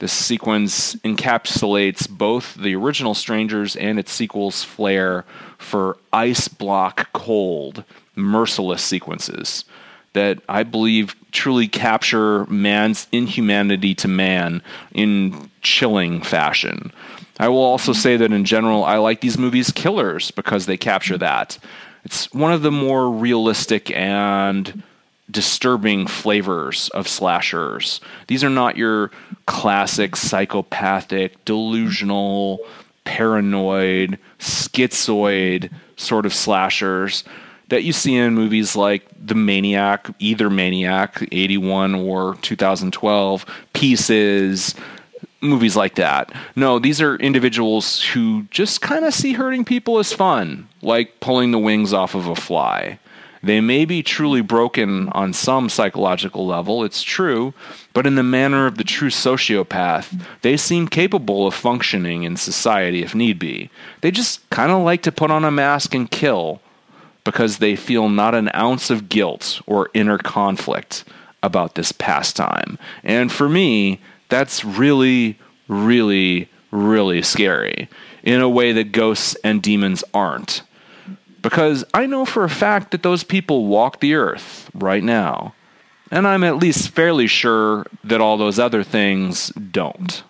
This 0.00 0.12
sequence 0.12 0.94
encapsulates 0.96 2.08
both 2.08 2.54
the 2.54 2.74
original 2.76 3.14
Strangers 3.14 3.74
and 3.74 3.98
its 3.98 4.12
sequel's 4.12 4.62
flair 4.62 5.24
for 5.58 5.96
ice 6.12 6.46
block 6.46 7.12
cold, 7.12 7.84
merciless 8.14 8.82
sequences 8.82 9.64
that 10.12 10.40
I 10.48 10.62
believe 10.62 11.14
truly 11.32 11.68
capture 11.68 12.44
man's 12.46 13.06
inhumanity 13.12 13.94
to 13.96 14.08
man 14.08 14.62
in 14.92 15.50
chilling 15.60 16.22
fashion. 16.22 16.92
I 17.38 17.48
will 17.48 17.58
also 17.58 17.92
say 17.92 18.16
that 18.16 18.32
in 18.32 18.44
general, 18.44 18.84
I 18.84 18.96
like 18.96 19.20
these 19.20 19.38
movies 19.38 19.70
killers 19.70 20.30
because 20.30 20.66
they 20.66 20.76
capture 20.76 21.18
that. 21.18 21.58
It's 22.04 22.32
one 22.32 22.52
of 22.52 22.62
the 22.62 22.70
more 22.70 23.10
realistic 23.10 23.90
and 23.90 24.82
disturbing 25.30 26.06
flavors 26.06 26.88
of 26.90 27.06
slashers. 27.06 28.00
These 28.28 28.42
are 28.42 28.50
not 28.50 28.76
your 28.76 29.10
classic 29.46 30.16
psychopathic, 30.16 31.44
delusional, 31.44 32.60
paranoid, 33.04 34.18
schizoid 34.38 35.70
sort 35.96 36.26
of 36.26 36.34
slashers 36.34 37.24
that 37.68 37.84
you 37.84 37.92
see 37.92 38.16
in 38.16 38.34
movies 38.34 38.76
like 38.76 39.06
The 39.24 39.34
Maniac, 39.34 40.08
either 40.18 40.50
Maniac 40.50 41.26
81 41.30 41.94
or 41.94 42.36
2012, 42.36 43.46
Pieces, 43.72 44.74
movies 45.40 45.76
like 45.76 45.94
that. 45.96 46.32
No, 46.56 46.78
these 46.78 47.00
are 47.00 47.16
individuals 47.16 48.02
who 48.02 48.46
just 48.50 48.80
kind 48.80 49.04
of 49.04 49.14
see 49.14 49.34
hurting 49.34 49.64
people 49.64 49.98
as 49.98 50.12
fun, 50.12 50.68
like 50.82 51.20
pulling 51.20 51.50
the 51.50 51.58
wings 51.58 51.92
off 51.92 52.14
of 52.14 52.26
a 52.26 52.34
fly. 52.34 52.98
They 53.40 53.60
may 53.60 53.84
be 53.84 54.02
truly 54.02 54.40
broken 54.40 55.10
on 55.10 55.32
some 55.32 55.68
psychological 55.68 56.44
level, 56.44 56.82
it's 56.82 57.04
true, 57.04 57.54
but 57.92 58.04
in 58.04 58.16
the 58.16 58.24
manner 58.24 58.66
of 58.66 58.78
the 58.78 58.84
true 58.84 59.10
sociopath, 59.10 60.20
they 60.42 60.56
seem 60.56 60.88
capable 60.88 61.46
of 61.46 61.54
functioning 61.54 62.24
in 62.24 62.36
society 62.36 63.02
if 63.02 63.14
need 63.14 63.38
be. 63.38 63.70
They 64.00 64.10
just 64.10 64.48
kind 64.50 64.72
of 64.72 64.82
like 64.82 65.02
to 65.02 65.12
put 65.12 65.30
on 65.30 65.44
a 65.44 65.52
mask 65.52 65.94
and 65.94 66.10
kill 66.10 66.60
because 67.28 67.58
they 67.58 67.76
feel 67.76 68.08
not 68.08 68.34
an 68.34 68.50
ounce 68.54 68.88
of 68.88 69.10
guilt 69.10 69.60
or 69.66 69.90
inner 69.92 70.16
conflict 70.16 71.04
about 71.42 71.74
this 71.74 71.92
pastime. 71.92 72.78
And 73.04 73.30
for 73.30 73.50
me, 73.50 74.00
that's 74.30 74.64
really, 74.64 75.38
really, 75.68 76.48
really 76.70 77.20
scary 77.20 77.90
in 78.22 78.40
a 78.40 78.48
way 78.48 78.72
that 78.72 78.92
ghosts 78.92 79.36
and 79.44 79.62
demons 79.62 80.02
aren't. 80.14 80.62
Because 81.42 81.84
I 81.92 82.06
know 82.06 82.24
for 82.24 82.44
a 82.44 82.48
fact 82.48 82.92
that 82.92 83.02
those 83.02 83.24
people 83.24 83.66
walk 83.66 84.00
the 84.00 84.14
earth 84.14 84.70
right 84.72 85.04
now. 85.04 85.52
And 86.10 86.26
I'm 86.26 86.44
at 86.44 86.56
least 86.56 86.92
fairly 86.92 87.26
sure 87.26 87.84
that 88.04 88.22
all 88.22 88.38
those 88.38 88.58
other 88.58 88.82
things 88.82 89.48
don't. 89.50 90.22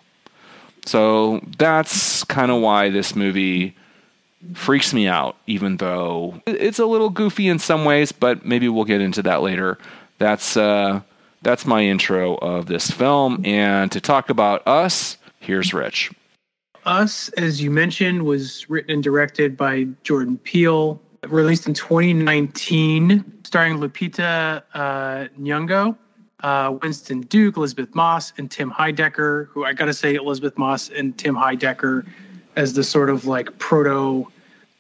So 0.85 1.43
that's 1.59 2.25
kind 2.25 2.51
of 2.51 2.61
why 2.61 2.91
this 2.91 3.15
movie 3.15 3.77
freaks 4.55 4.93
me 4.95 5.09
out, 5.09 5.37
even 5.47 5.79
though 5.79 6.41
it's 6.47 6.79
a 6.79 6.87
little 6.87 7.11
goofy 7.11 7.49
in 7.49 7.59
some 7.59 7.85
ways, 7.85 8.13
but 8.13 8.45
maybe 8.45 8.69
we'll 8.69 8.85
get 8.85 9.01
into 9.01 9.23
that 9.23 9.43
later. 9.43 9.79
That's 10.19 10.57
uh, 10.57 11.01
that's 11.43 11.67
my 11.67 11.83
intro 11.83 12.37
of 12.37 12.67
this 12.67 12.91
film. 12.91 13.45
And 13.45 13.91
to 13.93 14.01
talk 14.01 14.31
about 14.31 14.67
us, 14.67 15.17
here's 15.41 15.73
Rich. 15.73 16.11
Us, 16.85 17.29
as 17.31 17.61
you 17.61 17.71
mentioned, 17.71 18.25
was 18.25 18.69
written 18.71 18.93
and 18.93 19.03
directed 19.03 19.57
by 19.57 19.87
Jordan 20.05 20.39
Peele, 20.39 21.01
released 21.27 21.67
in 21.67 21.75
2019, 21.75 23.41
starring 23.45 23.79
Lupita 23.79 24.63
uh, 24.75 25.29
Nyong'o, 25.39 25.97
uh, 26.43 26.77
Winston 26.81 27.21
Duke, 27.23 27.57
Elisabeth 27.57 27.95
Moss, 27.95 28.33
and 28.39 28.51
Tim 28.51 28.71
Heidecker. 28.71 29.49
Who 29.49 29.65
I 29.65 29.73
gotta 29.73 29.93
say, 29.93 30.15
Elisabeth 30.15 30.57
Moss 30.57 30.89
and 30.89 31.17
Tim 31.19 31.37
Heidecker 31.37 32.07
as 32.59 32.73
the 32.73 32.83
sort 32.83 33.09
of 33.09 33.25
like 33.25 33.57
proto 33.59 34.27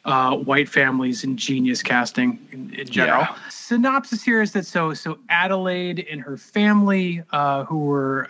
uh, 0.05 0.37
white 0.37 0.69
families 0.69 1.23
and 1.23 1.39
genius 1.39 1.81
casting 1.83 2.39
in, 2.51 2.75
in 2.75 2.89
general. 2.89 3.21
Yeah. 3.21 3.37
Synopsis 3.49 4.23
here 4.23 4.43
is 4.43 4.53
that 4.53 4.67
so 4.67 4.93
so 4.95 5.19
Adelaide 5.29 6.07
and 6.11 6.21
her 6.21 6.37
family, 6.37 7.23
uh, 7.31 7.65
who 7.65 7.79
were 7.79 8.29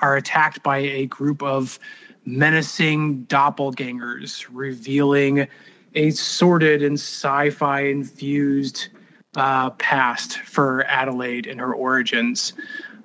are 0.00 0.16
attacked 0.16 0.62
by 0.62 0.78
a 0.78 1.06
group 1.06 1.42
of 1.42 1.78
menacing 2.24 3.24
doppelgangers, 3.26 4.46
revealing 4.50 5.46
a 5.94 6.10
sordid 6.10 6.82
and 6.82 6.98
sci-fi 6.98 7.80
infused 7.80 8.88
uh, 9.36 9.70
past 9.70 10.38
for 10.38 10.84
Adelaide 10.84 11.46
and 11.46 11.60
her 11.60 11.74
origins. 11.74 12.54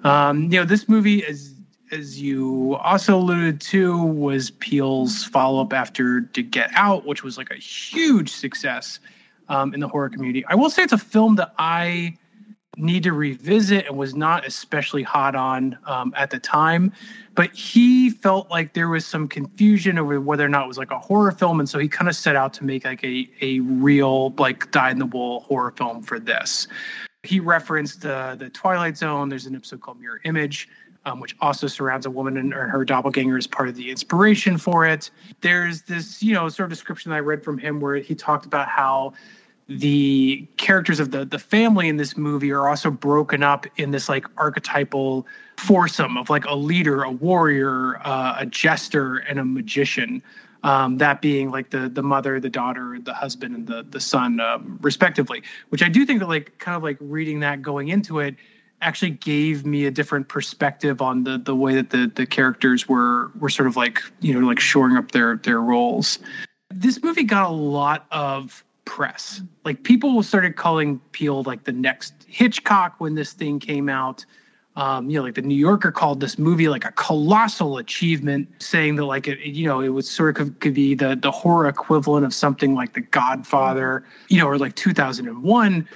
Um, 0.04 0.44
you 0.44 0.60
know, 0.60 0.66
this 0.66 0.88
movie 0.88 1.20
is 1.20 1.51
as 1.92 2.22
you 2.22 2.76
also 2.76 3.18
alluded 3.18 3.60
to, 3.62 4.02
was 4.02 4.52
Peele's 4.52 5.24
follow 5.24 5.62
up 5.62 5.74
after 5.74 6.22
To 6.22 6.42
Get 6.42 6.72
Out, 6.74 7.06
which 7.06 7.24
was 7.24 7.38
like 7.38 7.52
a 7.52 7.56
huge 7.56 8.32
success 8.32 9.00
um, 9.50 9.74
in 9.74 9.80
the 9.80 9.88
horror 9.88 10.10
community. 10.10 10.46
I 10.46 10.56
will 10.56 10.70
say 10.70 10.84
it's 10.84 10.94
a 10.94 10.98
film 10.98 11.36
that 11.36 11.54
I 11.58 12.16
need 12.78 13.04
to 13.04 13.12
revisit 13.12 13.86
and 13.86 13.98
was 13.98 14.16
not 14.16 14.48
especially 14.48 15.04
hot 15.04 15.36
on 15.36 15.78
um, 15.86 16.14
at 16.16 16.30
the 16.30 16.40
time. 16.40 16.92
But 17.36 17.54
he 17.54 18.10
felt 18.10 18.50
like 18.50 18.74
there 18.74 18.90
was 18.90 19.06
some 19.06 19.28
confusion 19.28 19.98
over 19.98 20.20
whether 20.20 20.46
or 20.46 20.50
not 20.50 20.64
it 20.64 20.68
was 20.68 20.78
like 20.78 20.92
a 20.92 21.00
horror 21.00 21.32
film, 21.32 21.60
and 21.60 21.70
so 21.70 21.80
he 21.80 21.88
kind 21.88 22.10
of 22.10 22.16
set 22.16 22.36
out 22.36 22.54
to 22.56 22.66
make 22.66 22.86
like 22.86 23.04
a 23.04 23.30
a 23.42 23.60
real 23.62 24.32
like 24.38 24.72
die 24.72 24.92
in 24.92 25.00
the 25.00 25.06
wool 25.06 25.42
horror 25.42 25.72
film 25.72 26.02
for 26.02 26.20
this. 26.20 26.68
He 27.24 27.40
referenced 27.40 28.06
uh, 28.06 28.36
the 28.36 28.50
Twilight 28.50 28.98
Zone. 28.98 29.30
There's 29.30 29.46
an 29.46 29.56
episode 29.56 29.82
called 29.82 30.00
Mirror 30.00 30.22
Image 30.26 30.68
um, 31.06 31.20
which 31.20 31.36
also 31.42 31.68
surrounds 31.68 32.06
a 32.06 32.12
woman 32.12 32.38
and 32.38 32.54
her 32.54 32.86
doppelganger 32.86 33.38
is 33.38 33.48
part 33.48 33.68
of 33.68 33.76
the 33.76 33.90
inspiration 33.90 34.58
for 34.58 34.86
it. 34.86 35.10
There's 35.42 35.82
this, 35.84 36.22
you 36.22 36.34
know, 36.34 36.48
sort 36.50 36.66
of 36.66 36.70
description 36.70 37.12
I 37.12 37.20
read 37.20 37.44
from 37.44 37.58
him 37.58 37.80
where 37.80 37.96
he 37.96 38.14
talked 38.14 38.46
about 38.46 38.68
how 38.68 39.14
the 39.68 40.46
characters 40.58 41.00
of 41.00 41.12
the 41.12 41.24
the 41.24 41.40
family 41.40 41.88
in 41.88 41.96
this 41.96 42.18
movie 42.18 42.52
are 42.52 42.68
also 42.68 42.92
broken 42.92 43.42
up 43.42 43.66
in 43.78 43.92
this 43.92 44.10
like 44.10 44.26
archetypal 44.38 45.26
foursome 45.56 46.18
of 46.18 46.30
like 46.30 46.46
a 46.46 46.56
leader, 46.56 47.04
a 47.04 47.12
warrior, 47.12 47.98
uh, 48.06 48.36
a 48.40 48.46
jester, 48.46 49.18
and 49.18 49.40
a 49.40 49.46
magician. 49.46 50.22
Um, 50.64 50.98
that 50.98 51.22
being 51.22 51.52
like 51.52 51.70
the 51.70 51.90
the 51.90 52.04
mother, 52.04 52.40
the 52.40 52.50
daughter, 52.50 53.00
the 53.02 53.14
husband, 53.14 53.56
and 53.56 53.68
the 53.68 53.86
the 53.90 54.00
son, 54.00 54.40
um, 54.40 54.78
respectively. 54.82 55.42
Which 55.70 55.82
I 55.82 55.90
do 55.90 56.06
think 56.06 56.20
that 56.20 56.28
like 56.28 56.58
kind 56.60 56.76
of 56.76 56.84
like 56.84 56.98
reading 57.00 57.40
that 57.40 57.62
going 57.62 57.88
into 57.88 58.20
it 58.20 58.36
actually 58.82 59.12
gave 59.12 59.66
me 59.66 59.86
a 59.86 59.92
different 59.92 60.28
perspective 60.28 61.02
on 61.02 61.24
the 61.24 61.38
the 61.38 61.56
way 61.56 61.76
that 61.76 61.92
the 61.92 62.12
the 62.16 62.26
characters 62.26 62.88
were 62.90 63.32
were 63.40 63.50
sort 63.50 63.68
of 63.68 63.76
like 63.76 64.02
you 64.20 64.40
know 64.40 64.46
like 64.46 64.60
shoring 64.60 64.98
up 64.98 65.12
their 65.12 65.38
their 65.38 65.62
roles. 65.62 66.20
This 66.70 67.04
movie 67.04 67.24
got 67.24 67.50
a 67.50 67.54
lot 67.54 68.06
of 68.12 68.64
press. 68.86 69.42
Like 69.64 69.84
people 69.84 70.22
started 70.24 70.56
calling 70.56 71.00
Peele 71.12 71.44
like 71.44 71.64
the 71.64 71.72
next 71.72 72.14
Hitchcock 72.28 72.96
when 73.00 73.16
this 73.16 73.34
thing 73.34 73.60
came 73.60 73.90
out. 73.90 74.26
Um, 74.78 75.10
you 75.10 75.18
know, 75.18 75.24
like 75.24 75.36
the 75.36 75.42
New 75.42 75.56
Yorker 75.56 75.92
called 75.92 76.22
this 76.22 76.40
movie 76.40 76.70
like 76.70 76.86
a 76.86 76.94
colossal 76.94 77.78
achievement, 77.78 78.48
saying 78.60 78.96
that 78.96 79.06
like 79.06 79.28
it, 79.28 79.40
you 79.40 79.68
know, 79.68 79.82
it 79.82 79.90
was 79.90 80.10
sort 80.10 80.40
of 80.40 80.60
could 80.60 80.74
be 80.74 80.96
the 80.96 81.16
the 81.22 81.30
horror 81.30 81.68
equivalent 81.68 82.26
of 82.26 82.34
something 82.34 82.74
like 82.74 82.94
The 82.94 83.02
Godfather, 83.02 84.06
you 84.30 84.40
know, 84.40 84.48
or 84.48 84.58
like 84.58 84.76
2001 84.76 85.88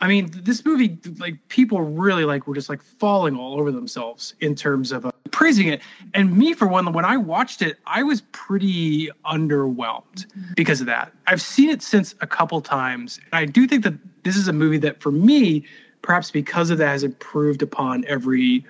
I 0.00 0.08
mean, 0.08 0.30
this 0.32 0.64
movie, 0.64 0.98
like 1.18 1.36
people 1.48 1.80
really 1.80 2.24
like 2.24 2.46
were 2.46 2.54
just 2.54 2.68
like 2.68 2.82
falling 2.82 3.36
all 3.36 3.58
over 3.58 3.72
themselves 3.72 4.34
in 4.40 4.54
terms 4.54 4.92
of 4.92 5.06
uh, 5.06 5.10
praising 5.30 5.68
it. 5.68 5.80
And 6.12 6.36
me, 6.36 6.52
for 6.52 6.68
one, 6.68 6.92
when 6.92 7.06
I 7.06 7.16
watched 7.16 7.62
it, 7.62 7.78
I 7.86 8.02
was 8.02 8.20
pretty 8.32 9.08
underwhelmed 9.24 10.26
because 10.54 10.80
of 10.80 10.86
that. 10.86 11.12
I've 11.26 11.40
seen 11.40 11.70
it 11.70 11.82
since 11.82 12.14
a 12.20 12.26
couple 12.26 12.60
times. 12.60 13.18
And 13.32 13.38
I 13.38 13.46
do 13.46 13.66
think 13.66 13.84
that 13.84 13.94
this 14.22 14.36
is 14.36 14.48
a 14.48 14.52
movie 14.52 14.78
that, 14.78 15.00
for 15.00 15.10
me, 15.10 15.64
perhaps 16.02 16.30
because 16.30 16.68
of 16.68 16.76
that, 16.78 16.88
has 16.88 17.02
improved 17.02 17.62
upon 17.62 18.04
every 18.06 18.66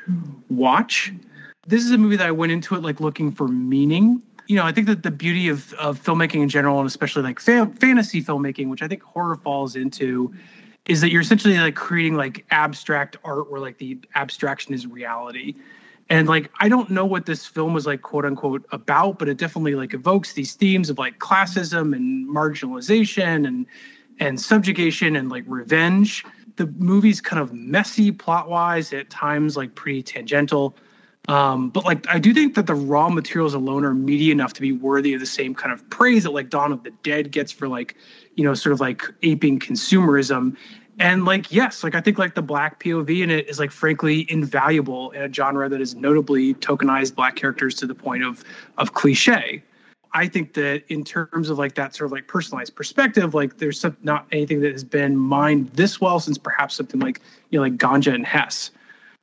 watch. 0.49 1.13
This 1.67 1.85
is 1.85 1.91
a 1.91 1.99
movie 1.99 2.17
that 2.17 2.27
I 2.29 2.33
went 2.33 2.53
into 2.53 2.77
it 2.77 2.83
like 2.83 3.01
looking 3.01 3.33
for 3.33 3.49
meaning. 3.49 4.23
You 4.47 4.55
know, 4.55 4.65
I 4.65 4.71
think 4.71 4.87
that 4.87 5.03
the 5.03 5.11
beauty 5.11 5.49
of, 5.49 5.73
of 5.73 6.01
filmmaking 6.01 6.41
in 6.41 6.49
general, 6.49 6.79
and 6.79 6.87
especially 6.87 7.23
like 7.23 7.41
fa- 7.41 7.73
fantasy 7.81 8.23
filmmaking, 8.23 8.69
which 8.69 8.81
I 8.81 8.87
think 8.87 9.03
horror 9.03 9.35
falls 9.35 9.75
into, 9.75 10.33
is 10.89 11.01
that 11.01 11.11
you're 11.11 11.23
essentially 11.23 11.59
like 11.59 11.75
creating 11.75 12.17
like 12.17 12.45
abstract 12.51 13.17
art 13.25 13.51
where 13.51 13.61
like 13.61 13.79
the 13.79 13.99
abstraction 14.15 14.75
is 14.75 14.87
reality. 14.87 15.55
And 16.09 16.29
like 16.29 16.53
i 16.61 16.69
don't 16.69 16.89
know 16.89 17.05
what 17.05 17.27
this 17.27 17.47
film 17.47 17.75
was 17.75 17.85
like 17.85 18.03
quote 18.03 18.25
unquote 18.25 18.65
about 18.71 19.19
but 19.19 19.29
it 19.29 19.39
definitely 19.39 19.75
like 19.75 19.93
evokes 19.93 20.35
these 20.35 20.55
themes 20.55 20.89
of 20.89 20.99
like 20.99 21.19
classism 21.19 21.97
and 21.97 22.29
marginalization 22.29 23.45
and 23.45 23.67
and 24.19 24.41
subjugation 24.41 25.17
and 25.17 25.31
like 25.31 25.45
revenge. 25.47 26.25
The 26.57 26.67
movie's 26.79 27.21
kind 27.21 27.41
of 27.41 27.53
messy 27.53 28.13
plot 28.13 28.49
wise 28.49 28.93
at 28.93 29.11
times 29.11 29.57
like 29.57 29.75
pretty 29.75 30.03
tangential. 30.03 30.77
Um, 31.29 31.71
but 31.71 31.85
like 31.85 32.07
I 32.09 32.19
do 32.19 32.33
think 32.33 32.55
that 32.55 32.67
the 32.67 32.75
raw 32.75 33.09
materials 33.09 33.55
alone 33.55 33.85
are 33.85 33.95
meaty 33.95 34.31
enough 34.31 34.53
to 34.55 34.61
be 34.61 34.73
worthy 34.73 35.13
of 35.13 35.21
the 35.21 35.27
same 35.27 35.55
kind 35.55 35.73
of 35.73 35.89
praise 35.91 36.23
that 36.23 36.31
like 36.31 36.51
Dawn 36.51 36.73
of 36.73 36.85
the 36.85 36.93
Dead 37.03 37.31
gets 37.31 37.51
for 37.53 37.69
like, 37.69 37.97
you 38.37 38.45
know, 38.45 38.55
sort 38.55 38.73
of 38.73 38.81
like 38.81 39.03
aping 39.23 39.59
consumerism. 39.59 40.57
And 40.99 41.25
like, 41.25 41.53
yes, 41.53 41.85
like 41.85 41.95
I 41.95 42.01
think 42.01 42.19
like 42.19 42.35
the 42.35 42.43
black 42.43 42.83
POV 42.83 43.23
in 43.23 43.31
it 43.31 43.49
is 43.49 43.59
like 43.59 43.71
frankly 43.71 44.27
invaluable 44.31 45.11
in 45.11 45.23
a 45.23 45.33
genre 45.33 45.69
that 45.69 45.81
is 45.81 45.95
notably 45.95 46.55
tokenized 46.55 47.15
black 47.15 47.37
characters 47.37 47.75
to 47.77 47.87
the 47.87 47.95
point 47.95 48.25
of 48.25 48.45
of 48.79 48.95
cliche. 48.95 49.63
I 50.17 50.27
think 50.27 50.55
that 50.55 50.83
in 50.89 51.05
terms 51.05 51.51
of 51.51 51.59
like 51.59 51.75
that 51.75 51.95
sort 51.95 52.07
of 52.07 52.13
like 52.13 52.27
personalized 52.27 52.75
perspective, 52.75 53.35
like 53.35 53.59
there's 53.59 53.79
some, 53.79 53.99
not 54.03 54.27
anything 54.33 54.61
that 54.61 54.73
has 54.73 54.85
been 54.85 55.15
mined 55.17 55.69
this 55.71 56.01
well 56.01 56.21
since 56.21 56.39
perhaps 56.39 56.75
something 56.75 57.01
like 57.01 57.21
you 57.51 57.59
know 57.59 57.63
like 57.63 57.77
Ganja 57.77 58.15
and 58.15 58.25
Hess. 58.25 58.71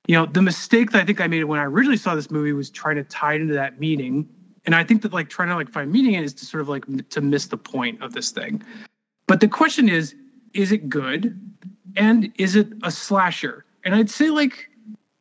You 0.08 0.16
know, 0.16 0.26
the 0.28 0.42
mistake 0.42 0.92
that 0.92 1.02
I 1.02 1.06
think 1.06 1.22
I 1.22 1.28
made 1.28 1.44
when 1.46 1.60
I 1.60 1.64
originally 1.64 1.98
saw 1.98 2.14
this 2.14 2.30
movie 2.30 2.54
was 2.54 2.70
trying 2.70 2.98
to 2.98 3.04
tie 3.06 3.34
it 3.34 3.42
into 3.42 3.56
that 3.56 3.80
meaning, 3.80 4.28
and 4.66 4.76
I 4.76 4.84
think 4.84 5.02
that 5.02 5.14
like 5.14 5.30
trying 5.30 5.50
to 5.50 5.56
like 5.56 5.70
find 5.70 5.92
meaning 5.92 6.14
in 6.14 6.22
it 6.22 6.26
is 6.26 6.34
to 6.36 6.46
sort 6.46 6.62
of 6.62 6.70
like 6.70 6.86
to 7.10 7.22
miss 7.22 7.48
the 7.48 7.58
point 7.58 8.00
of 8.04 8.14
this 8.14 8.30
thing. 8.30 8.62
But 9.28 9.40
the 9.40 9.48
question 9.48 9.90
is, 9.90 10.16
is 10.54 10.72
it 10.72 10.90
good, 10.90 11.40
and 11.96 12.32
is 12.38 12.56
it 12.56 12.68
a 12.84 12.92
slasher? 12.92 13.66
And 13.86 13.96
I'd 13.96 14.10
say 14.10 14.30
like, 14.30 14.70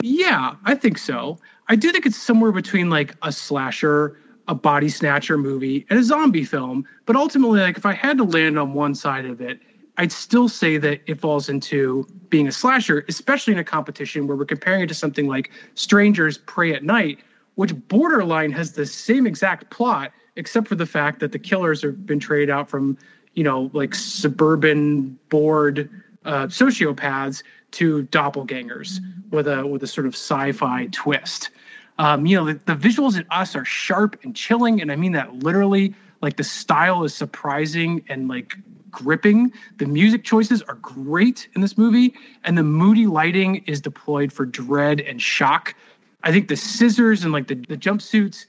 yeah, 0.03 0.55
I 0.65 0.75
think 0.75 0.99
so. 0.99 1.39
I 1.69 1.77
do 1.77 1.91
think 1.93 2.07
it's 2.07 2.17
somewhere 2.17 2.53
between 2.53 2.91
like 2.91 3.15
a 3.23 3.33
slasher 3.33 4.19
a 4.49 4.55
body 4.55 4.89
snatcher 4.89 5.39
movie 5.39 5.87
and 5.91 5.99
a 5.99 6.03
zombie 6.03 6.45
film. 6.45 6.85
But 7.07 7.17
ultimately, 7.17 7.61
like 7.61 7.77
if 7.77 7.87
I 7.87 7.93
had 7.93 8.19
to 8.19 8.25
land 8.25 8.59
on 8.59 8.75
one 8.75 8.95
side 8.95 9.25
of 9.25 9.41
it, 9.41 9.61
I'd 9.99 10.13
still 10.13 10.49
say 10.49 10.79
that 10.79 11.01
it 11.07 11.21
falls 11.21 11.49
into 11.49 12.07
being 12.29 12.49
a 12.49 12.53
slasher, 12.53 13.05
especially 13.09 13.53
in 13.53 13.59
a 13.59 13.65
competition 13.65 14.27
where 14.27 14.37
we're 14.37 14.47
comparing 14.47 14.83
it 14.83 14.87
to 14.89 14.95
something 14.95 15.27
like 15.27 15.51
Strangers 15.75 16.39
Prey 16.39 16.75
at 16.75 16.83
Night, 16.83 17.19
which 17.57 17.75
borderline 17.89 18.53
has 18.53 18.73
the 18.73 18.87
same 18.87 19.27
exact 19.27 19.71
plot, 19.71 20.13
except 20.37 20.67
for 20.67 20.75
the 20.75 20.87
fact 20.87 21.21
that 21.21 21.33
the 21.33 21.39
killers 21.39 21.83
have 21.83 22.07
been 22.07 22.19
traded 22.19 22.49
out 22.49 22.71
from, 22.71 22.97
you 23.35 23.45
know, 23.45 23.71
like 23.73 23.95
suburban 23.95 25.19
bored 25.29 25.89
uh, 26.25 26.47
sociopaths 26.47 27.43
to 27.73 28.05
doppelgangers 28.05 29.01
with 29.31 29.49
a 29.49 29.67
with 29.67 29.83
a 29.83 29.87
sort 29.87 30.07
of 30.07 30.15
sci-fi 30.15 30.89
twist. 30.93 31.51
Um, 31.99 32.27
you 32.27 32.37
know, 32.37 32.47
the, 32.47 32.61
the 32.65 32.75
visuals 32.75 33.17
in 33.17 33.27
us 33.31 33.55
are 33.55 33.65
sharp 33.65 34.19
and 34.23 34.35
chilling, 34.35 34.81
and 34.81 34.93
I 34.93 34.97
mean 34.97 35.13
that 35.13 35.35
literally. 35.37 35.95
Like 36.21 36.37
the 36.37 36.45
style 36.45 37.03
is 37.03 37.13
surprising 37.13 38.05
and 38.09 38.29
like 38.29 38.57
gripping. 38.93 39.53
The 39.79 39.87
music 39.87 40.23
choices 40.23 40.63
are 40.63 40.77
great 40.77 41.49
in 41.57 41.63
this 41.63 41.77
movie, 41.77 42.15
and 42.45 42.57
the 42.57 42.63
moody 42.63 43.07
lighting 43.07 43.57
is 43.67 43.81
deployed 43.81 44.33
for 44.33 44.47
dread 44.47 45.01
and 45.01 45.21
shock. 45.21 45.75
I 46.23 46.31
think 46.31 46.47
the 46.47 46.57
scissors 46.57 47.25
and 47.25 47.33
like 47.33 47.49
the, 47.49 47.57
the 47.57 47.77
jumpsuits 47.77 48.47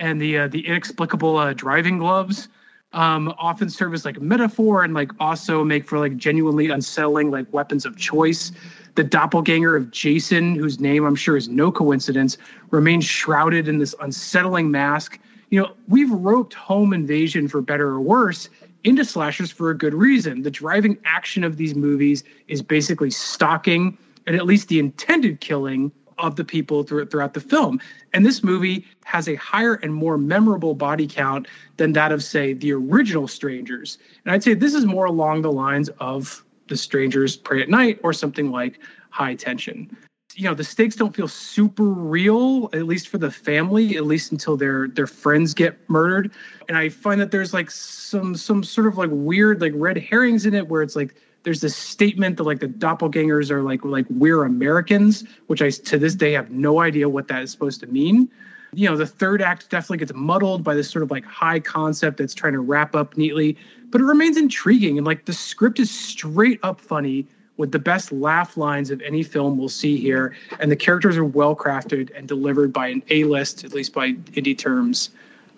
and 0.00 0.20
the 0.20 0.38
uh, 0.38 0.48
the 0.48 0.66
inexplicable 0.66 1.36
uh, 1.36 1.52
driving 1.52 1.98
gloves 1.98 2.48
um, 2.92 3.34
often 3.38 3.70
serve 3.70 3.94
as 3.94 4.04
like 4.04 4.16
a 4.16 4.20
metaphor 4.20 4.84
and 4.84 4.94
like 4.94 5.10
also 5.18 5.64
make 5.64 5.88
for 5.88 5.98
like 5.98 6.16
genuinely 6.16 6.68
unsettling 6.68 7.30
like 7.30 7.50
weapons 7.52 7.86
of 7.86 7.96
choice. 7.96 8.52
The 8.94 9.04
doppelganger 9.04 9.74
of 9.74 9.90
Jason, 9.90 10.54
whose 10.54 10.78
name 10.78 11.04
I'm 11.04 11.14
sure 11.14 11.36
is 11.36 11.48
no 11.48 11.72
coincidence, 11.72 12.36
remains 12.70 13.04
shrouded 13.04 13.68
in 13.68 13.78
this 13.78 13.94
unsettling 14.00 14.70
mask. 14.70 15.18
You 15.50 15.62
know, 15.62 15.72
we've 15.88 16.10
roped 16.10 16.54
home 16.54 16.92
invasion 16.92 17.48
for 17.48 17.62
better 17.62 17.88
or 17.88 18.00
worse 18.00 18.50
into 18.84 19.04
slashers 19.04 19.50
for 19.50 19.70
a 19.70 19.76
good 19.76 19.94
reason. 19.94 20.42
The 20.42 20.50
driving 20.50 20.98
action 21.04 21.44
of 21.44 21.56
these 21.56 21.74
movies 21.74 22.24
is 22.48 22.62
basically 22.62 23.10
stalking 23.10 23.96
and 24.26 24.36
at 24.36 24.46
least 24.46 24.68
the 24.68 24.78
intended 24.78 25.40
killing 25.40 25.90
of 26.22 26.36
the 26.36 26.44
people 26.44 26.84
throughout 26.84 27.34
the 27.34 27.40
film. 27.40 27.80
And 28.14 28.24
this 28.24 28.42
movie 28.42 28.86
has 29.04 29.28
a 29.28 29.34
higher 29.34 29.74
and 29.74 29.92
more 29.92 30.16
memorable 30.16 30.74
body 30.74 31.06
count 31.06 31.48
than 31.76 31.92
that 31.92 32.12
of, 32.12 32.22
say, 32.22 32.54
the 32.54 32.72
original 32.72 33.28
Strangers. 33.28 33.98
And 34.24 34.32
I'd 34.32 34.42
say 34.42 34.54
this 34.54 34.72
is 34.72 34.86
more 34.86 35.04
along 35.04 35.42
the 35.42 35.52
lines 35.52 35.90
of 36.00 36.44
the 36.68 36.76
strangers 36.76 37.36
prey 37.36 37.60
at 37.60 37.68
night 37.68 37.98
or 38.02 38.12
something 38.12 38.50
like 38.50 38.78
high 39.10 39.34
tension 39.34 39.94
you 40.34 40.44
know 40.44 40.54
the 40.54 40.64
stakes 40.64 40.96
don't 40.96 41.14
feel 41.14 41.28
super 41.28 41.84
real 41.84 42.70
at 42.72 42.84
least 42.84 43.08
for 43.08 43.18
the 43.18 43.30
family 43.30 43.96
at 43.96 44.06
least 44.06 44.32
until 44.32 44.56
their 44.56 44.88
their 44.88 45.06
friends 45.06 45.52
get 45.52 45.78
murdered 45.90 46.32
and 46.68 46.78
i 46.78 46.88
find 46.88 47.20
that 47.20 47.30
there's 47.30 47.52
like 47.52 47.70
some 47.70 48.34
some 48.34 48.64
sort 48.64 48.86
of 48.86 48.96
like 48.96 49.10
weird 49.12 49.60
like 49.60 49.72
red 49.74 49.98
herrings 49.98 50.46
in 50.46 50.54
it 50.54 50.66
where 50.68 50.82
it's 50.82 50.96
like 50.96 51.14
there's 51.42 51.60
this 51.60 51.76
statement 51.76 52.36
that 52.36 52.44
like 52.44 52.60
the 52.60 52.68
doppelgangers 52.68 53.50
are 53.50 53.62
like 53.62 53.84
like 53.84 54.06
we're 54.10 54.44
americans 54.44 55.24
which 55.46 55.62
i 55.62 55.70
to 55.70 55.98
this 55.98 56.14
day 56.14 56.32
have 56.32 56.50
no 56.50 56.80
idea 56.80 57.08
what 57.08 57.28
that 57.28 57.42
is 57.42 57.50
supposed 57.50 57.80
to 57.80 57.86
mean. 57.86 58.28
You 58.74 58.88
know 58.88 58.96
the 58.96 59.06
third 59.06 59.42
act 59.42 59.68
definitely 59.68 59.98
gets 59.98 60.14
muddled 60.14 60.64
by 60.64 60.74
this 60.74 60.90
sort 60.90 61.02
of 61.02 61.10
like 61.10 61.26
high 61.26 61.60
concept 61.60 62.16
that's 62.16 62.32
trying 62.32 62.54
to 62.54 62.60
wrap 62.60 62.94
up 62.94 63.16
neatly 63.18 63.56
but 63.90 64.00
it 64.00 64.04
remains 64.04 64.38
intriguing 64.38 64.96
and 64.96 65.06
like 65.06 65.26
the 65.26 65.34
script 65.34 65.78
is 65.78 65.90
straight 65.90 66.58
up 66.62 66.80
funny 66.80 67.26
with 67.58 67.70
the 67.70 67.78
best 67.78 68.12
laugh 68.12 68.56
lines 68.56 68.90
of 68.90 69.02
any 69.02 69.22
film 69.22 69.58
we'll 69.58 69.68
see 69.68 69.98
here 69.98 70.34
and 70.58 70.70
the 70.70 70.76
characters 70.76 71.18
are 71.18 71.24
well 71.24 71.54
crafted 71.54 72.10
and 72.16 72.26
delivered 72.26 72.72
by 72.72 72.88
an 72.88 73.02
a-list 73.10 73.62
at 73.62 73.74
least 73.74 73.92
by 73.92 74.12
indie 74.12 74.56
terms 74.56 75.10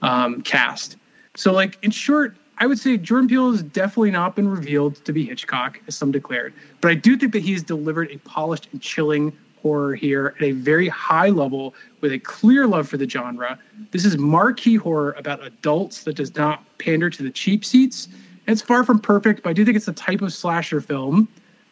um, 0.03 0.43
cast. 0.43 0.97
So 1.37 1.53
like 1.53 1.79
in 1.83 1.91
short 1.91 2.37
I 2.59 2.67
would 2.67 2.79
say 2.79 2.97
Jordan 2.97 3.29
Peele 3.29 3.53
has 3.53 3.63
definitely 3.63 4.13
not 4.13 4.37
been 4.37 4.49
revealed 4.49 5.05
to 5.05 5.13
be 5.13 5.25
Hitchcock, 5.25 5.81
as 5.89 5.97
some 5.97 6.13
declared, 6.13 6.55
but 6.81 6.91
I 6.91 6.95
do 6.95 7.17
think 7.17 7.33
that 7.33 7.43
he's 7.43 7.63
delivered 7.63 8.11
a 8.11 8.19
polished 8.19 8.69
and 8.73 8.81
chilling 8.81 9.37
horror 9.65 9.95
here 9.95 10.35
at 10.39 10.43
a 10.43 10.53
very 10.53 10.89
high 10.89 11.31
level 11.31 11.75
with 12.03 12.13
a 12.13 12.19
clear 12.19 12.67
love 12.67 12.87
for 12.87 12.99
the 12.99 13.09
genre. 13.09 13.59
This 13.93 14.05
is 14.05 14.19
marquee 14.19 14.77
horror 14.77 15.13
about 15.17 15.43
adults 15.43 16.05
that 16.05 16.17
does 16.17 16.35
not 16.37 16.63
pander 16.79 17.09
to 17.09 17.23
the 17.23 17.31
cheap 17.31 17.65
seats. 17.65 18.07
And 18.47 18.53
it's 18.53 18.61
far 18.61 18.85
from 18.85 19.01
perfect, 19.01 19.43
but 19.43 19.51
I 19.51 19.53
do 19.55 19.65
think 19.65 19.77
it's 19.77 19.87
the 19.87 19.95
type 19.95 20.21
of 20.21 20.35
slasher 20.35 20.83
film 20.83 21.29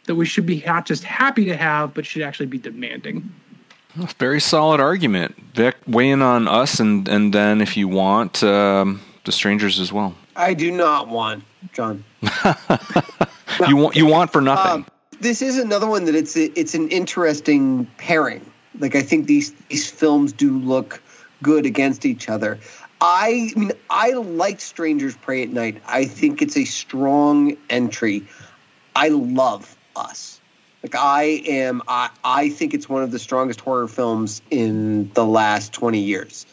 that 0.07 0.15
we 0.15 0.25
should 0.25 0.47
be 0.47 0.63
not 0.67 0.87
just 0.87 1.05
happy 1.05 1.45
to 1.45 1.57
have, 1.57 1.93
but 1.93 2.07
should 2.07 2.23
actually 2.23 2.47
be 2.47 2.59
demanding. 2.59 3.31
Very 4.19 4.41
solid 4.41 4.81
argument. 4.81 5.37
Vic, 5.55 5.77
weigh 5.87 6.11
in 6.11 6.23
on 6.23 6.49
us, 6.49 6.81
and, 6.81 7.07
and 7.09 7.35
then 7.35 7.61
if 7.61 7.77
you 7.77 7.89
want, 7.89 8.43
um, 8.43 9.03
the 9.25 9.33
strangers 9.33 9.79
as 9.79 9.93
well. 9.93 10.15
I 10.37 10.55
do 10.55 10.71
not 10.71 11.09
want, 11.09 11.45
John. 11.73 12.05
you 13.69 13.77
want 13.77 13.97
you 13.97 14.07
want 14.07 14.33
for 14.33 14.41
nothing. 14.41 14.73
Um, 14.73 14.87
this 15.21 15.43
is 15.43 15.59
another 15.59 15.87
one 15.87 16.05
that 16.07 16.15
it's 16.15 16.37
it's 16.37 16.75
an 16.75 16.89
interesting 16.89 17.87
pairing. 17.97 18.45
Like 18.79 18.95
I 18.95 19.03
think 19.03 19.27
these 19.27 19.53
these 19.69 19.91
films 19.91 20.33
do 20.33 20.59
look 20.59 21.03
good 21.43 21.67
against 21.67 22.07
each 22.07 22.29
other. 22.29 22.59
I, 23.01 23.51
I 23.57 23.59
mean, 23.59 23.73
I 23.91 24.13
like 24.13 24.61
Strangers 24.61 25.17
Prey 25.17 25.43
at 25.43 25.49
Night. 25.49 25.83
I 25.87 26.05
think 26.05 26.41
it's 26.41 26.57
a 26.57 26.65
strong 26.65 27.57
entry. 27.69 28.25
I 28.95 29.09
love 29.09 29.77
Us. 29.97 30.41
Like 30.85 30.95
I 30.95 31.43
am, 31.47 31.83
I, 31.89 32.11
I 32.25 32.49
think 32.49 32.75
it's 32.75 32.89
one 32.89 33.03
of 33.03 33.11
the 33.11 33.19
strongest 33.19 33.61
horror 33.61 33.89
films 33.89 34.41
in 34.51 35.13
the 35.15 35.25
last 35.25 35.73
twenty 35.73 36.01
years. 36.01 36.47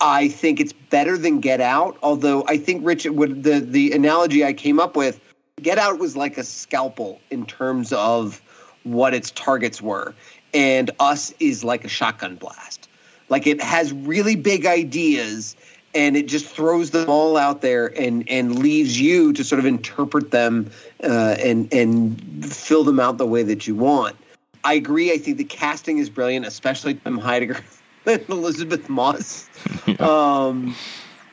I 0.00 0.28
think 0.28 0.60
it's 0.60 0.72
better 0.72 1.16
than 1.16 1.40
Get 1.40 1.60
Out, 1.60 1.96
although 2.02 2.44
I 2.46 2.58
think 2.58 2.84
Richard, 2.84 3.12
would 3.12 3.42
the 3.42 3.60
the 3.60 3.92
analogy 3.92 4.44
I 4.44 4.52
came 4.52 4.78
up 4.80 4.96
with 4.96 5.20
Get 5.62 5.78
Out 5.78 5.98
was 5.98 6.16
like 6.16 6.38
a 6.38 6.44
scalpel 6.44 7.20
in 7.30 7.46
terms 7.46 7.92
of 7.92 8.42
what 8.84 9.14
its 9.14 9.30
targets 9.30 9.80
were, 9.80 10.14
and 10.52 10.90
Us 11.00 11.32
is 11.40 11.64
like 11.64 11.84
a 11.84 11.88
shotgun 11.88 12.36
blast. 12.36 12.88
Like 13.28 13.46
it 13.46 13.60
has 13.60 13.92
really 13.92 14.36
big 14.36 14.66
ideas 14.66 15.56
and 15.94 16.14
it 16.16 16.28
just 16.28 16.46
throws 16.46 16.90
them 16.90 17.08
all 17.08 17.36
out 17.36 17.62
there 17.62 17.86
and 17.98 18.28
and 18.28 18.58
leaves 18.58 19.00
you 19.00 19.32
to 19.32 19.42
sort 19.42 19.58
of 19.58 19.64
interpret 19.64 20.30
them 20.30 20.70
uh, 21.02 21.36
and 21.38 21.72
and 21.72 22.52
fill 22.52 22.84
them 22.84 23.00
out 23.00 23.18
the 23.18 23.26
way 23.26 23.42
that 23.42 23.66
you 23.66 23.74
want. 23.74 24.14
I 24.62 24.74
agree. 24.74 25.12
I 25.12 25.18
think 25.18 25.38
the 25.38 25.44
casting 25.44 25.98
is 25.98 26.10
brilliant, 26.10 26.44
especially 26.44 26.94
Tim 26.94 27.18
Heidecker 27.18 27.62
and 28.20 28.28
Elisabeth 28.28 28.88
Moss. 28.88 29.48
Yeah. 29.86 29.96
Um, 30.00 30.74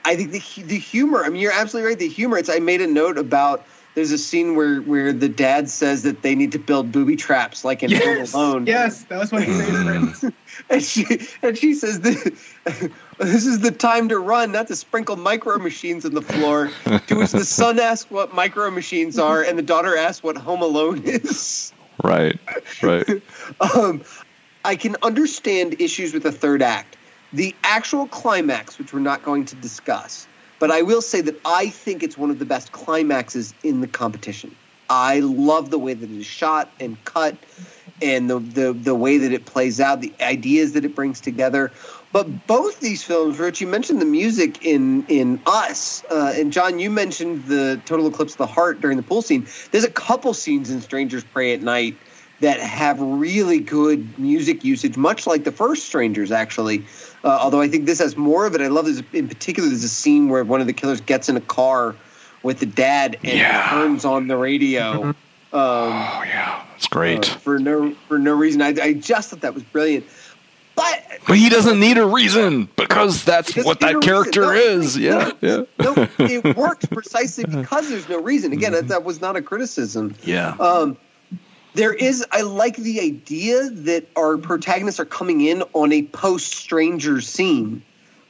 I 0.06 0.16
think 0.16 0.32
the 0.32 0.64
the 0.64 0.78
humor. 0.78 1.24
I 1.24 1.30
mean, 1.30 1.42
you're 1.42 1.52
absolutely 1.52 1.90
right. 1.90 1.98
The 1.98 2.08
humor. 2.08 2.38
It's. 2.38 2.50
I 2.50 2.60
made 2.60 2.82
a 2.82 2.88
note 2.88 3.18
about 3.18 3.66
there's 3.96 4.12
a 4.12 4.18
scene 4.18 4.56
where 4.56 4.82
where 4.82 5.12
the 5.12 5.30
dad 5.30 5.70
says 5.70 6.04
that 6.04 6.22
they 6.22 6.36
need 6.36 6.52
to 6.52 6.60
build 6.60 6.92
booby 6.92 7.16
traps 7.16 7.64
like 7.64 7.82
in 7.82 7.90
yes, 7.90 8.32
Home 8.34 8.42
Alone. 8.42 8.68
Yes, 8.68 9.04
that 9.06 9.18
was 9.18 9.32
my 9.32 9.46
favorite. 9.46 10.34
and 10.70 10.84
she 10.84 11.06
and 11.42 11.58
she 11.58 11.74
says 11.74 12.02
this, 12.02 12.24
this 13.18 13.46
is 13.46 13.62
the 13.62 13.72
time 13.72 14.10
to 14.10 14.20
run, 14.20 14.52
not 14.52 14.68
to 14.68 14.76
sprinkle 14.76 15.16
micro 15.16 15.58
machines 15.58 16.06
in 16.06 16.14
the 16.14 16.22
floor. 16.22 16.70
to 17.08 17.16
which 17.16 17.32
the 17.32 17.46
son 17.46 17.80
asks 17.80 18.12
what 18.12 18.34
micro 18.36 18.70
machines 18.70 19.18
are, 19.18 19.42
and 19.42 19.58
the 19.58 19.64
daughter 19.64 19.98
asks 19.98 20.22
what 20.22 20.38
Home 20.38 20.62
Alone 20.62 21.02
is. 21.06 21.74
Right, 22.04 22.40
right. 22.82 23.22
um, 23.76 24.04
I 24.66 24.76
can 24.76 24.96
understand 25.02 25.82
issues 25.82 26.14
with 26.14 26.24
the 26.24 26.32
third 26.32 26.62
act. 26.62 26.98
The 27.34 27.54
actual 27.64 28.08
climax, 28.08 28.78
which 28.78 28.94
we're 28.94 29.00
not 29.00 29.24
going 29.24 29.46
to 29.46 29.56
discuss, 29.56 30.28
but 30.60 30.72
I 30.72 30.84
will 30.84 31.02
say 31.02 31.20
that 31.22 31.36
I 31.44 31.70
think 31.70 32.04
it's 32.04 32.18
one 32.18 32.30
of 32.30 32.40
the 32.40 32.46
best 32.46 32.72
climaxes 32.72 33.54
in 33.64 33.82
the 33.82 33.88
competition. 33.88 34.56
I 34.90 35.20
love 35.22 35.72
the 35.72 35.80
way 35.80 35.94
that 35.94 36.10
it 36.10 36.20
is 36.20 36.26
shot 36.26 36.70
and 36.80 37.04
cut 37.06 37.36
and 38.02 38.30
the, 38.30 38.40
the, 38.40 38.74
the 38.74 38.96
way 38.96 39.18
that 39.18 39.32
it 39.32 39.46
plays 39.46 39.80
out, 39.80 40.02
the 40.02 40.14
ideas 40.22 40.74
that 40.74 40.86
it 40.86 40.94
brings 40.94 41.20
together. 41.20 41.72
But 42.12 42.48
both 42.48 42.80
these 42.80 43.04
films, 43.04 43.40
Rich, 43.40 43.60
you 43.60 43.68
mentioned 43.68 44.00
the 44.00 44.06
music 44.06 44.64
in 44.64 45.06
in 45.08 45.42
Us, 45.48 46.04
uh, 46.12 46.34
and 46.36 46.54
John, 46.54 46.78
you 46.80 46.92
mentioned 46.92 47.46
the 47.46 47.82
Total 47.86 48.06
Eclipse 48.08 48.34
of 48.34 48.38
the 48.38 48.46
Heart 48.46 48.82
during 48.82 48.98
the 48.98 49.04
pool 49.04 49.24
scene. 49.24 49.48
There's 49.72 49.84
a 49.84 49.92
couple 49.92 50.34
scenes 50.34 50.70
in 50.70 50.82
Strangers 50.82 51.24
Prey 51.24 51.54
at 51.54 51.62
Night 51.62 51.98
that 52.44 52.60
have 52.60 53.00
really 53.00 53.60
good 53.60 54.20
music 54.20 54.64
usage, 54.64 54.98
much 54.98 55.26
like 55.26 55.44
the 55.46 55.52
first 55.52 55.86
Strangers, 55.86 56.32
actually. 56.32 56.84
Uh, 57.24 57.38
although 57.42 57.62
I 57.62 57.68
think 57.70 57.86
this 57.86 58.00
has 58.00 58.18
more 58.18 58.46
of 58.46 58.54
it. 58.54 58.62
I 58.62 58.68
love 58.68 58.86
this 58.86 59.02
in 59.14 59.28
particular. 59.30 59.70
There's 59.70 59.84
a 59.84 59.90
scene 59.90 60.28
where 60.30 60.44
one 60.44 60.60
of 60.62 60.68
the 60.68 60.74
killers 60.74 61.00
gets 61.02 61.30
in 61.30 61.38
a 61.38 61.42
car 61.42 61.96
with 62.44 62.60
the 62.60 62.66
dad 62.66 63.18
and 63.24 63.40
Yeah. 63.40 63.70
turns 63.70 64.06
on 64.06 64.28
the 64.28 64.38
radio. 64.38 65.14
Um, 65.54 65.62
Oh 65.62 66.24
yeah, 66.26 66.64
that's 66.72 66.88
great. 66.88 67.32
uh, 67.32 67.36
for 67.38 67.60
no 67.60 67.94
for 68.08 68.18
no 68.18 68.34
reason. 68.34 68.60
I, 68.64 68.74
I 68.82 68.94
just 68.94 69.30
thought 69.30 69.42
that 69.42 69.54
was 69.54 69.62
brilliant. 69.62 70.04
But 70.76 71.06
but 71.28 71.38
he 71.38 71.48
doesn't 71.50 71.80
need 71.80 72.00
a 72.00 72.06
reason 72.08 72.68
because 72.76 73.24
that's 73.24 73.50
Because 73.50 73.64
what 73.66 73.80
that 73.82 74.02
character 74.02 74.50
reason. 74.50 74.80
is. 74.82 74.98
Yeah, 74.98 75.32
yeah, 75.42 75.62
no, 75.80 76.08
it 76.18 76.58
works 76.58 76.86
precisely 76.92 77.44
because 77.46 77.88
there's 77.88 78.10
no 78.10 78.20
reason. 78.20 78.52
Again, 78.52 78.72
that, 78.72 78.88
that 78.88 79.04
was 79.04 79.22
not 79.22 79.36
a 79.36 79.44
criticism. 79.44 80.16
yeah. 80.24 80.56
Um, 80.60 80.98
there 81.74 81.94
is, 81.94 82.26
I 82.32 82.42
like 82.42 82.76
the 82.76 83.00
idea 83.00 83.70
that 83.70 84.06
our 84.16 84.38
protagonists 84.38 85.00
are 85.00 85.06
coming 85.06 85.42
in 85.42 85.64
on 85.74 85.92
a 85.92 86.04
post 86.04 86.54
stranger 86.54 87.20
scene, 87.20 87.82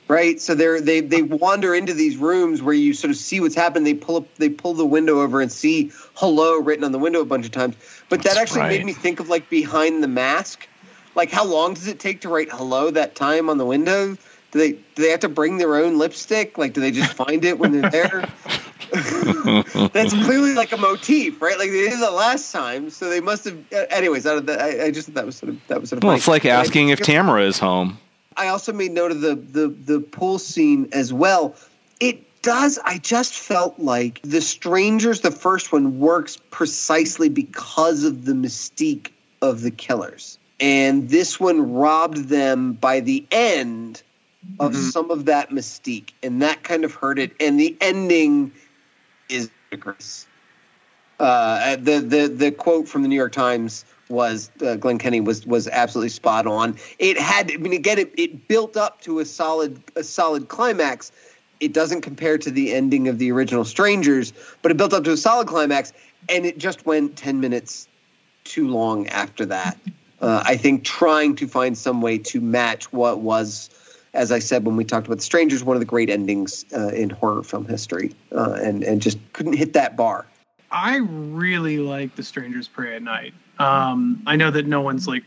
right? 0.08 0.40
So 0.40 0.56
they're 0.56 0.80
they 0.80 1.02
they 1.02 1.24
wander 1.24 1.76
into 1.76 1.94
these 1.94 2.16
rooms 2.16 2.62
where 2.62 2.74
you 2.74 2.94
sort 2.94 3.12
of 3.12 3.18
see 3.18 3.40
what's 3.40 3.56
happened. 3.56 3.86
They 3.86 3.94
pull 3.94 4.18
up, 4.18 4.36
they 4.36 4.50
pull 4.50 4.74
the 4.74 4.86
window 4.86 5.22
over 5.22 5.42
and 5.42 5.52
see 5.52 5.92
"hello" 6.16 6.58
written 6.58 6.86
on 6.86 6.94
the 6.94 7.00
window 7.00 7.20
a 7.20 7.26
bunch 7.26 7.46
of 7.46 7.52
times. 7.52 7.76
But 8.10 8.20
that 8.20 8.36
That's 8.36 8.38
actually 8.38 8.62
right. 8.62 8.70
made 8.70 8.86
me 8.86 8.94
think 8.94 9.20
of 9.20 9.30
like 9.30 9.50
behind 9.50 10.04
the 10.04 10.08
mask. 10.08 10.68
Like, 11.16 11.30
how 11.30 11.46
long 11.46 11.74
does 11.74 11.88
it 11.88 12.00
take 12.00 12.22
to 12.22 12.30
write 12.30 12.50
"hello" 12.50 12.92
that 12.92 13.16
time 13.16 13.50
on 13.50 13.58
the 13.58 13.66
window? 13.66 14.18
Do 14.52 14.60
they 14.60 14.72
do 14.72 15.02
they 15.02 15.10
have 15.10 15.22
to 15.22 15.30
bring 15.30 15.58
their 15.58 15.76
own 15.76 15.98
lipstick? 15.98 16.58
Like, 16.58 16.74
do 16.74 16.82
they 16.82 16.92
just 16.92 17.14
find 17.14 17.44
it 17.44 17.60
when 17.60 17.72
they're 17.74 17.90
there? 17.90 18.24
That's 19.94 20.14
clearly 20.14 20.54
like 20.54 20.72
a 20.72 20.78
motif, 20.78 21.42
right? 21.42 21.58
Like 21.58 21.70
they 21.72 21.90
did 21.90 22.00
the 22.00 22.12
last 22.12 22.52
time, 22.52 22.90
so 22.90 23.10
they 23.10 23.22
must 23.22 23.46
have. 23.46 23.58
uh, 23.74 23.86
Anyways, 23.90 24.26
out 24.26 24.38
of 24.38 24.46
that, 24.48 24.60
I, 24.62 24.86
I 24.86 24.92
just 24.92 25.14
that 25.14 25.26
was 25.26 25.36
sort 25.38 25.50
of 25.52 25.68
that 25.68 25.80
was 25.82 25.90
sort 25.90 25.98
of. 25.98 26.04
well, 26.04 26.12
funny. 26.12 26.18
it's 26.20 26.28
like 26.28 26.46
And 26.46 26.54
I 26.54 26.60
asking 26.60 26.90
if 26.90 27.00
think- 27.00 27.08
Tamara 27.08 27.44
is 27.44 27.60
home. 27.60 27.98
I 28.36 28.48
also 28.48 28.74
made 28.74 28.92
note 28.92 29.12
of 29.12 29.22
the 29.22 29.36
the 29.36 29.68
the 29.68 30.00
pool 30.00 30.40
scene 30.40 30.90
as 30.92 31.14
well. 31.14 31.56
It 32.00 32.24
does. 32.42 32.80
I 32.84 32.98
just 32.98 33.34
felt 33.34 33.80
like 33.80 34.20
the 34.24 34.42
strangers, 34.42 35.22
the 35.22 35.32
first 35.32 35.72
one, 35.72 36.00
works 36.00 36.38
precisely 36.52 37.30
because 37.30 38.04
of 38.04 38.26
the 38.26 38.34
mystique 38.34 39.10
of 39.42 39.62
the 39.62 39.72
killers, 39.72 40.38
and 40.60 41.10
this 41.10 41.40
one 41.40 41.74
robbed 41.74 42.30
them 42.30 42.74
by 42.74 43.00
the 43.02 43.26
end 43.32 44.02
of 44.60 44.74
Mhm. 44.74 44.92
some 44.92 45.10
of 45.12 45.24
that 45.26 45.52
mystique, 45.52 46.10
and 46.22 46.42
that 46.42 46.64
kind 46.64 46.84
of 46.84 46.94
hurt 46.96 47.18
it. 47.20 47.32
And 47.40 47.58
the 47.60 47.78
ending 47.80 48.52
is. 49.30 49.50
Uh, 51.20 51.76
the 51.78 52.00
the 52.00 52.28
the 52.28 52.52
quote 52.52 52.88
from 52.88 53.02
the 53.02 53.08
New 53.08 53.16
York 53.16 53.32
Times 53.32 53.86
was 54.10 54.52
uh, 54.66 54.76
Glenn 54.76 54.98
Kenny 54.98 55.22
was 55.22 55.46
was 55.46 55.68
absolutely 55.68 56.10
spot 56.10 56.46
on. 56.46 56.78
It 57.00 57.18
had, 57.18 57.52
I 57.52 57.58
mean, 57.58 57.74
again, 57.74 58.00
it, 58.00 58.14
it 58.18 58.48
built 58.48 58.78
up 58.78 59.02
to 59.02 59.20
a 59.20 59.26
solid 59.26 59.82
a 59.96 60.04
solid 60.04 60.48
climax. 60.50 61.12
It 61.60 61.74
doesn't 61.74 62.02
compare 62.02 62.38
to 62.40 62.52
the 62.52 62.74
ending 62.74 63.08
of 63.08 63.20
the 63.20 63.32
original 63.32 63.64
Strangers, 63.64 64.34
but 64.62 64.72
it 64.72 64.78
built 64.78 64.94
up 64.94 65.04
to 65.06 65.12
a 65.12 65.18
solid 65.18 65.48
climax, 65.48 65.94
and 66.30 66.46
it 66.46 66.58
just 66.58 66.86
went 66.86 67.16
ten 67.16 67.40
minutes 67.40 67.88
too 68.44 68.68
long 68.68 69.08
after 69.08 69.46
that. 69.46 69.78
Uh, 70.22 70.44
I 70.46 70.58
think 70.58 70.84
trying 70.84 71.36
to 71.36 71.48
find 71.48 71.78
some 71.78 72.02
way 72.02 72.18
to 72.18 72.42
match 72.42 72.92
what 72.94 73.20
was, 73.20 73.70
as 74.14 74.32
I 74.32 74.40
said 74.40 74.66
when 74.66 74.76
we 74.76 74.84
talked 74.84 75.08
about 75.08 75.18
the 75.18 75.24
Strangers, 75.24 75.64
one 75.64 75.76
of 75.76 75.82
the 75.82 75.86
great 75.86 76.10
endings 76.10 76.66
uh, 76.76 76.90
in 76.90 77.10
horror 77.10 77.44
film 77.44 77.66
history, 77.66 78.14
uh, 78.32 78.58
and 78.62 78.84
and 78.84 79.02
just 79.02 79.18
couldn't 79.34 79.54
hit 79.54 79.74
that 79.74 79.96
bar. 79.96 80.26
I 80.72 80.98
really 80.98 81.78
like 81.78 82.16
The 82.16 82.24
Strangers 82.24 82.68
Prey 82.68 82.96
at 82.96 83.04
Night. 83.04 83.34
Um, 83.60 84.24
I 84.26 84.36
know 84.36 84.50
that 84.50 84.66
no 84.66 84.82
one's 84.82 85.08
like, 85.08 85.24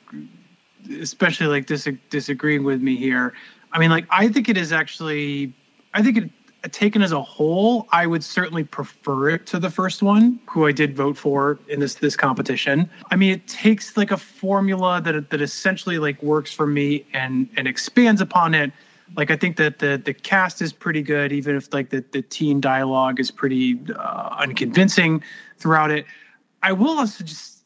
especially 1.01 1.47
like 1.47 1.67
dis- 1.67 1.89
disagreeing 2.11 2.65
with 2.65 2.83
me 2.83 2.97
here. 2.97 3.33
I 3.73 3.79
mean, 3.79 3.91
like, 3.91 4.07
I 4.11 4.29
think 4.29 4.49
it 4.49 4.57
is 4.57 4.73
actually, 4.73 5.55
I 5.95 6.03
think 6.03 6.17
it, 6.17 6.31
taken 6.73 7.03
as 7.03 7.13
a 7.13 7.23
whole, 7.23 7.87
I 7.93 8.07
would 8.07 8.25
certainly 8.25 8.65
prefer 8.65 9.31
it 9.31 9.47
to 9.47 9.59
the 9.59 9.71
first 9.71 10.03
one, 10.03 10.41
who 10.49 10.67
I 10.67 10.73
did 10.73 10.97
vote 10.97 11.17
for 11.17 11.59
in 11.69 11.81
this 11.81 11.97
this 11.97 12.17
competition. 12.17 12.89
I 13.11 13.17
mean, 13.17 13.33
it 13.33 13.47
takes 13.47 13.97
like 13.97 14.11
a 14.11 14.17
formula 14.17 15.01
that 15.03 15.31
that 15.31 15.41
essentially 15.41 15.99
like 15.99 16.23
works 16.23 16.53
for 16.53 16.67
me 16.67 17.05
and 17.13 17.49
and 17.57 17.67
expands 17.69 18.21
upon 18.21 18.55
it. 18.55 18.73
Like 19.17 19.31
I 19.31 19.37
think 19.37 19.57
that 19.57 19.79
the 19.79 20.01
the 20.05 20.15
cast 20.15 20.61
is 20.63 20.73
pretty 20.73 21.03
good, 21.03 21.33
even 21.33 21.57
if 21.57 21.73
like 21.73 21.91
the 21.91 22.05
the 22.13 22.23
teen 22.23 22.61
dialogue 22.61 23.21
is 23.21 23.31
pretty 23.31 23.79
uh, 23.99 24.37
unconvincing 24.39 25.23
throughout 25.59 25.91
it. 25.91 26.07
I 26.63 26.73
will 26.73 26.99
also 26.99 27.23
just, 27.23 27.65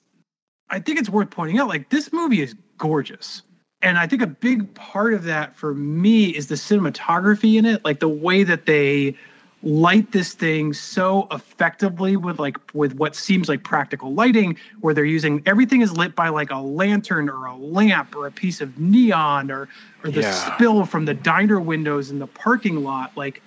I 0.69 0.79
think 0.79 0.99
it's 0.99 1.09
worth 1.09 1.31
pointing 1.31 1.59
out, 1.59 1.69
like 1.69 1.89
this 1.89 2.13
movie 2.13 2.43
is 2.43 2.55
gorgeous. 2.77 3.43
And 3.83 3.99
I 3.99 4.07
think 4.07 4.23
a 4.23 4.27
big 4.27 4.73
part 4.75 5.15
of 5.15 5.25
that 5.25 5.57
for 5.57 5.75
me 5.75 6.27
is 6.27 6.49
the 6.49 6.55
cinematography 6.55 7.57
in 7.59 7.65
it, 7.65 7.85
like 7.85 8.01
the 8.01 8.09
way 8.09 8.43
that 8.45 8.67
they 8.67 9.17
light 9.63 10.13
this 10.13 10.33
thing 10.33 10.73
so 10.73 11.29
effectively 11.31 12.17
with 12.17 12.39
like 12.39 12.57
with 12.73 12.95
what 12.95 13.15
seems 13.15 13.47
like 13.47 13.63
practical 13.63 14.15
lighting 14.15 14.57
where 14.81 14.95
they're 14.95 15.05
using 15.05 15.43
everything 15.45 15.83
is 15.83 15.93
lit 15.93 16.17
by 16.17 16.31
like 16.31 16.51
a 16.51 16.57
lantern 16.57 17.29
or 17.29 17.45
a 17.45 17.55
lamp 17.57 18.17
or 18.17 18.27
a 18.27 18.31
piece 18.33 18.63
of 18.63 18.79
neon 18.79 19.51
or 19.51 19.69
or 20.03 20.11
the 20.11 20.23
Yeah. 20.23 20.31
spill 20.31 20.87
from 20.87 21.05
the 21.05 21.13
diner 21.13 21.61
windows 21.61 22.11
in 22.11 22.19
the 22.21 22.27
parking 22.27 22.83
lot 22.83 23.15
like 23.19 23.43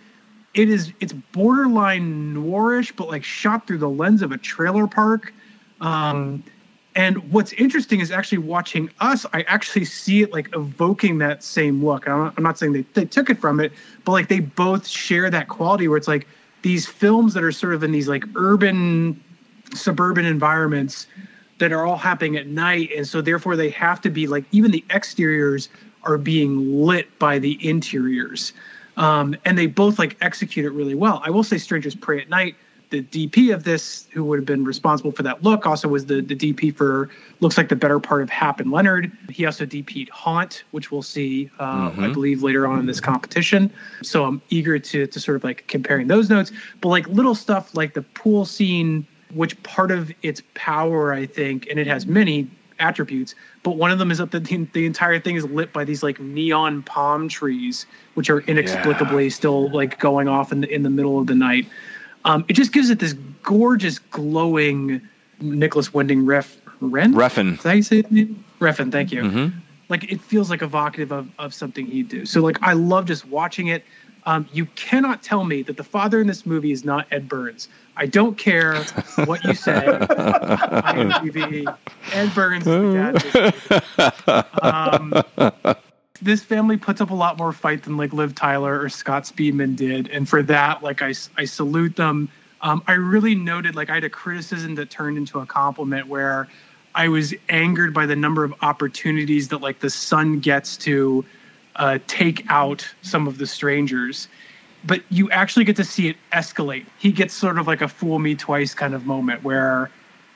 it 0.54 0.70
is 0.70 0.94
it's 1.00 1.14
borderline 1.14 2.36
noirish 2.36 2.96
but 2.96 3.08
like 3.08 3.24
shot 3.24 3.66
through 3.66 3.80
the 3.80 3.90
lens 3.90 4.22
of 4.22 4.32
a 4.32 4.38
trailer 4.38 4.86
park 4.86 5.34
um 5.82 6.44
and 6.96 7.18
what's 7.32 7.54
interesting 7.54 8.00
is 8.00 8.12
actually 8.12 8.38
watching 8.38 8.89
us 9.00 9.26
i 9.34 9.41
actually 9.44 9.86
see 9.86 10.22
it 10.22 10.32
like 10.32 10.50
evoking 10.56 11.18
that 11.18 11.44
same 11.44 11.84
look. 11.84 12.08
I'm 12.08 12.20
not, 12.20 12.34
I'm 12.38 12.44
not 12.44 12.58
saying 12.58 12.74
they, 12.74 12.86
they 12.94 13.06
took 13.06 13.30
it 13.30 13.39
from 13.39 13.60
it 13.60 13.72
but 14.06 14.12
like 14.12 14.28
they 14.28 14.39
both 14.39 14.88
share 14.88 15.30
that 15.30 15.48
quality 15.48 15.88
where 15.88 15.98
it's 15.98 16.08
like 16.08 16.28
these 16.62 16.88
films 16.88 17.34
that 17.34 17.44
are 17.44 17.52
sort 17.52 17.74
of 17.74 17.84
in 17.84 17.91
these 17.91 18.08
like 18.08 18.24
urban 18.36 19.22
suburban 19.74 20.26
environments 20.26 21.08
that 21.60 21.72
are 21.72 21.86
all 21.86 21.98
happening 21.98 22.38
at 22.38 22.48
night 22.48 22.89
and 22.96 23.08
so 23.08 23.22
therefore 23.22 23.56
they 23.56 23.70
have 23.70 24.02
to 24.02 24.10
be 24.10 24.28
like 24.28 24.46
even 24.52 24.72
the 24.72 24.84
exteriors 24.89 25.70
are 26.06 26.18
being 26.18 26.84
lit 26.86 27.18
by 27.20 27.39
the 27.39 27.58
interiors. 27.68 28.54
Um, 28.98 29.36
and 29.46 29.58
they 29.58 29.66
both 29.66 29.98
like 29.98 30.18
execute 30.22 30.66
it 30.66 30.72
really 30.72 30.96
well. 30.96 31.22
I 31.26 31.30
will 31.30 31.44
say 31.44 31.58
strangers 31.58 31.96
prey 31.96 32.22
at 32.22 32.30
night 32.30 32.56
the 32.90 33.02
dp 33.04 33.54
of 33.54 33.64
this 33.64 34.08
who 34.12 34.24
would 34.24 34.38
have 34.38 34.46
been 34.46 34.64
responsible 34.64 35.12
for 35.12 35.24
that 35.24 35.42
look 35.44 35.66
also 35.66 35.88
was 35.88 36.06
the, 36.06 36.22
the 36.22 36.36
dp 36.36 36.76
for 36.76 37.10
looks 37.40 37.58
like 37.58 37.70
the 37.70 37.76
better 37.76 38.00
part 38.00 38.22
of 38.22 38.30
hap 38.30 38.60
and 38.60 38.72
leonard. 38.72 39.12
He 39.30 39.46
also 39.46 39.66
dp'd 39.66 40.10
haunt 40.10 40.64
which 40.72 40.92
we'll 40.92 41.02
see 41.02 41.50
uh, 41.60 41.92
i 41.98 42.10
believe 42.10 42.44
later 42.44 42.68
on 42.68 42.80
in 42.80 42.86
this 42.86 43.00
competition. 43.00 43.72
So 44.02 44.26
i'm 44.26 44.42
eager 44.50 44.78
to, 44.80 45.08
to 45.08 45.20
sort 45.20 45.38
of 45.38 45.44
like 45.44 45.66
comparing 45.68 46.08
those 46.08 46.30
notes. 46.30 46.52
But 46.82 46.90
like 46.90 47.08
little 47.08 47.36
stuff 47.36 47.76
like 47.76 47.94
the 47.94 48.02
pool 48.02 48.46
scene 48.46 49.08
which 49.34 49.62
part 49.64 49.90
of 49.90 50.12
its 50.22 50.44
power, 50.54 51.12
I 51.12 51.26
think, 51.26 51.68
and 51.68 51.80
it 51.80 51.88
has 51.88 52.06
many 52.06 52.48
attributes, 52.80 53.36
but 53.64 53.78
one 53.78 53.92
of 53.92 54.00
them 54.00 54.12
is 54.12 54.18
that 54.18 54.32
the, 54.32 54.40
the 54.74 54.86
entire 54.86 55.20
thing 55.20 55.36
is 55.36 55.46
lit 55.46 55.72
by 55.74 55.84
these 55.84 56.04
like 56.04 56.20
neon 56.20 56.84
palm 56.84 57.30
trees, 57.30 57.86
which 58.16 58.30
are 58.30 58.42
inexplicably 58.42 59.30
still 59.30 59.70
like 59.72 60.00
going 60.00 60.28
off 60.28 60.52
in 60.52 60.62
the 60.62 60.70
in 60.70 60.84
the 60.84 60.90
middle 60.90 61.20
of 61.20 61.28
the 61.28 61.36
night. 61.36 61.68
Um, 62.26 62.45
it 62.47 62.53
just 62.53 62.71
gives 62.74 62.89
it 62.89 62.99
this 62.99 63.13
gorgeous, 63.43 63.99
glowing 63.99 65.01
Nicolas 65.41 65.93
Winding 65.93 66.26
riff. 66.26 66.59
Ren? 66.80 67.13
Refn. 67.13 67.53
Is 67.53 67.63
that 67.63 67.69
how 67.69 67.76
you 67.76 67.84
say 67.84 68.01
his 68.01 68.11
name? 68.11 68.43
Refn, 68.59 68.91
thank 68.91 69.11
you 69.11 69.30
hmm 69.30 69.47
like 69.89 70.11
it 70.11 70.19
feels 70.21 70.49
like 70.49 70.61
evocative 70.63 71.11
of, 71.11 71.30
of 71.38 71.53
something 71.53 71.86
he'd 71.86 72.09
do. 72.09 72.26
So 72.26 72.41
like 72.41 72.57
I 72.63 72.74
love 72.74 73.05
just 73.05 73.28
watching 73.28 73.67
it. 73.67 73.84
Um, 74.26 74.47
you 74.53 74.65
cannot 74.76 75.21
tell 75.21 75.43
me 75.43 75.61
that 75.63 75.76
the 75.78 75.84
father 75.84 76.21
in 76.21 76.28
this 76.28 76.45
movie 76.45 76.71
is 76.71 76.86
not 76.86 77.05
Ed 77.11 77.28
Burns. 77.28 77.67
I 77.97 78.05
don't 78.05 78.38
care 78.38 78.74
what 79.26 79.43
you 79.45 79.53
say. 79.53 79.86
IMDb, 79.86 81.76
Ed 82.13 82.34
Burns 82.34 82.65
is 82.65 82.74
the 82.74 82.93
dad. 82.93 83.15
of 83.15 83.24
this 83.24 83.36
movie. 83.36 84.43
Um, 84.63 85.84
this 86.24 86.43
family 86.43 86.78
puts 86.78 87.01
up 87.01 87.09
a 87.09 87.13
lot 87.15 87.38
more 87.38 87.51
fight 87.51 87.84
than 87.84 87.97
like 87.97 88.13
Liv 88.13 88.34
Tyler 88.34 88.80
or 88.80 88.89
Scott 88.89 89.24
Speedman 89.24 89.76
did, 89.76 90.09
and 90.09 90.28
for 90.28 90.41
that, 90.43 90.82
like 90.82 91.01
I, 91.01 91.13
I 91.38 91.45
salute 91.45 91.95
them. 91.95 92.30
Um, 92.61 92.82
I 92.88 92.93
really 92.93 93.36
noted 93.36 93.76
like 93.76 93.89
I 93.89 93.95
had 93.95 94.05
a 94.05 94.09
criticism 94.09 94.76
that 94.76 94.89
turned 94.89 95.17
into 95.17 95.39
a 95.39 95.45
compliment 95.45 96.07
where 96.07 96.47
I 96.95 97.09
was 97.09 97.34
angered 97.49 97.93
by 97.93 98.05
the 98.05 98.15
number 98.15 98.43
of 98.43 98.53
opportunities 98.61 99.49
that 99.49 99.59
like 99.59 99.80
the 99.80 99.89
son 99.89 100.39
gets 100.39 100.78
to 100.78 101.26
uh, 101.76 101.99
take 102.07 102.45
out 102.49 102.88
some 103.01 103.28
of 103.28 103.38
the 103.38 103.47
strangers, 103.47 104.30
but 104.86 105.01
you 105.09 105.30
actually 105.32 105.65
get 105.65 105.76
to 105.76 105.84
see 105.84 106.07
it 106.07 106.15
escalate. 106.32 106.86
He 106.99 107.11
gets 107.11 107.34
sort 107.34 107.57
of 107.57 107.67
like 107.67 107.82
a 107.82 107.88
fool 107.88 108.19
me 108.19 108.36
twice 108.36 108.74
kind 108.74 108.93
of 108.93 109.05
moment 109.05 109.43
where 109.43 109.89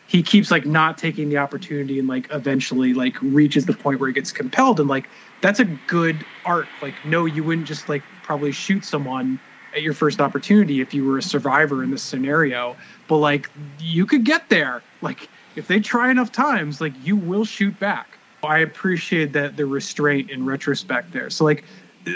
he 0.07 0.23
keeps 0.23 0.51
like 0.51 0.65
not 0.65 0.97
taking 0.97 1.29
the 1.29 1.37
opportunity 1.37 1.99
and 1.99 2.07
like 2.07 2.27
eventually 2.31 2.93
like 2.93 3.21
reaches 3.21 3.65
the 3.65 3.73
point 3.73 3.99
where 3.99 4.07
he 4.07 4.13
gets 4.13 4.31
compelled 4.31 4.79
and 4.79 4.89
like 4.89 5.07
that's 5.41 5.59
a 5.59 5.65
good 5.65 6.25
arc 6.45 6.81
like 6.81 7.03
no 7.03 7.25
you 7.25 7.43
wouldn't 7.43 7.67
just 7.67 7.89
like 7.89 8.03
probably 8.21 8.51
shoot 8.51 8.85
someone 8.85 9.39
at 9.73 9.81
your 9.81 9.93
first 9.93 10.21
opportunity 10.21 10.81
if 10.81 10.93
you 10.93 11.03
were 11.03 11.17
a 11.17 11.21
survivor 11.21 11.83
in 11.83 11.91
this 11.91 12.03
scenario 12.03 12.77
but 13.07 13.17
like 13.17 13.49
you 13.79 14.05
could 14.05 14.23
get 14.23 14.49
there 14.49 14.83
like 15.01 15.29
if 15.55 15.67
they 15.67 15.79
try 15.79 16.09
enough 16.09 16.31
times 16.31 16.79
like 16.79 16.93
you 16.97 17.15
will 17.15 17.45
shoot 17.45 17.77
back 17.79 18.19
i 18.43 18.59
appreciate 18.59 19.33
that 19.33 19.57
the 19.57 19.65
restraint 19.65 20.29
in 20.29 20.45
retrospect 20.45 21.11
there 21.11 21.29
so 21.29 21.43
like 21.43 21.65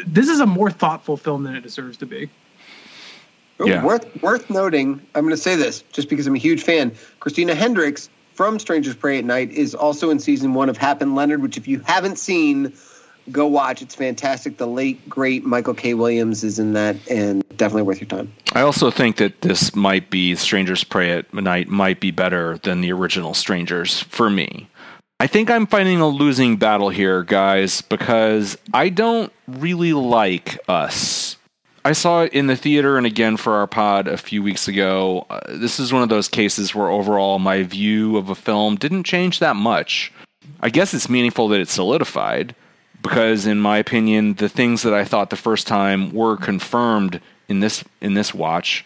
this 0.07 0.30
is 0.30 0.39
a 0.39 0.45
more 0.45 0.72
thoughtful 0.72 1.17
film 1.17 1.43
than 1.43 1.55
it 1.55 1.61
deserves 1.61 1.97
to 1.97 2.05
be 2.05 2.30
oh, 3.59 3.67
Yeah. 3.67 3.84
Worth 3.84 4.22
worth 4.22 4.49
noting. 4.49 5.01
I'm 5.15 5.24
going 5.24 5.36
to 5.36 5.41
say 5.41 5.55
this 5.55 5.82
just 5.82 6.09
because 6.09 6.28
I'm 6.28 6.36
a 6.36 6.39
huge 6.39 6.63
fan. 6.63 6.93
Christina 7.19 7.55
Hendricks 7.55 8.09
from 8.34 8.59
Strangers 8.59 8.95
Prey 8.95 9.19
at 9.19 9.26
Night 9.26 9.51
is 9.51 9.76
also 9.76 10.09
in 10.09 10.19
season 10.19 10.53
one 10.53 10.69
of 10.69 10.78
Hap 10.78 11.01
and 11.01 11.15
Leonard, 11.15 11.41
which 11.41 11.57
if 11.57 11.67
you 11.67 11.82
haven't 11.82 12.17
seen, 12.17 12.74
go 13.32 13.45
watch. 13.47 13.82
It's 13.82 13.95
fantastic. 13.95 14.57
The 14.57 14.67
late 14.67 15.07
great 15.09 15.43
Michael 15.43 15.74
K. 15.74 15.93
Williams 15.93 16.43
is 16.43 16.59
in 16.59 16.74
that, 16.74 16.95
and 17.09 17.47
definitely 17.57 17.84
worth 17.84 18.01
your 18.01 18.07
time. 18.07 18.32
I 18.53 18.61
also 18.61 18.91
think 18.91 19.17
that 19.17 19.41
this 19.41 19.76
might 19.76 20.09
be 20.09 20.36
Strangers 20.36 20.84
Prey 20.84 21.11
at 21.11 21.34
Night 21.34 21.67
might 21.67 21.99
be 21.99 22.11
better 22.11 22.57
than 22.59 22.82
the 22.82 22.91
original 22.91 23.34
Strangers 23.34 23.99
for 23.99 24.30
me. 24.30 24.67
I 25.19 25.28
think 25.28 25.51
I'm 25.51 25.67
fighting 25.67 26.01
a 26.01 26.07
losing 26.07 26.57
battle 26.57 26.89
here, 26.89 27.24
guys, 27.24 27.82
because 27.82 28.57
I 28.74 28.89
don't 28.89 29.32
really 29.47 29.93
like 29.93 30.57
us. 30.67 31.38
I 31.84 31.93
saw 31.93 32.24
it 32.24 32.34
in 32.34 32.47
the 32.47 32.55
theater 32.55 32.97
and 32.97 33.07
again 33.07 33.38
for 33.38 33.53
our 33.53 33.67
pod 33.67 34.07
a 34.07 34.17
few 34.17 34.43
weeks 34.43 34.67
ago. 34.67 35.26
Uh, 35.30 35.39
this 35.47 35.80
is 35.80 35.91
one 35.91 36.03
of 36.03 36.09
those 36.09 36.28
cases 36.28 36.76
where 36.76 36.89
overall 36.89 37.39
my 37.39 37.63
view 37.63 38.17
of 38.17 38.30
a 38.30 38.36
film 38.36 38.76
didn't 38.76 39.03
change 39.03 39.39
that 39.39 39.55
much. 39.55 40.11
I 40.59 40.69
guess 40.69 40.93
it's 40.93 41.09
meaningful 41.09 41.47
that 41.49 41.59
it 41.59 41.69
solidified 41.69 42.55
because 43.02 43.45
in 43.45 43.60
my 43.60 43.78
opinion 43.78 44.36
the 44.36 44.49
things 44.49 44.84
that 44.84 44.93
I 44.93 45.04
thought 45.06 45.30
the 45.30 45.36
first 45.36 45.68
time 45.68 46.12
were 46.14 46.38
confirmed 46.38 47.20
in 47.47 47.60
this 47.60 47.84
in 47.99 48.14
this 48.14 48.34
watch. 48.34 48.86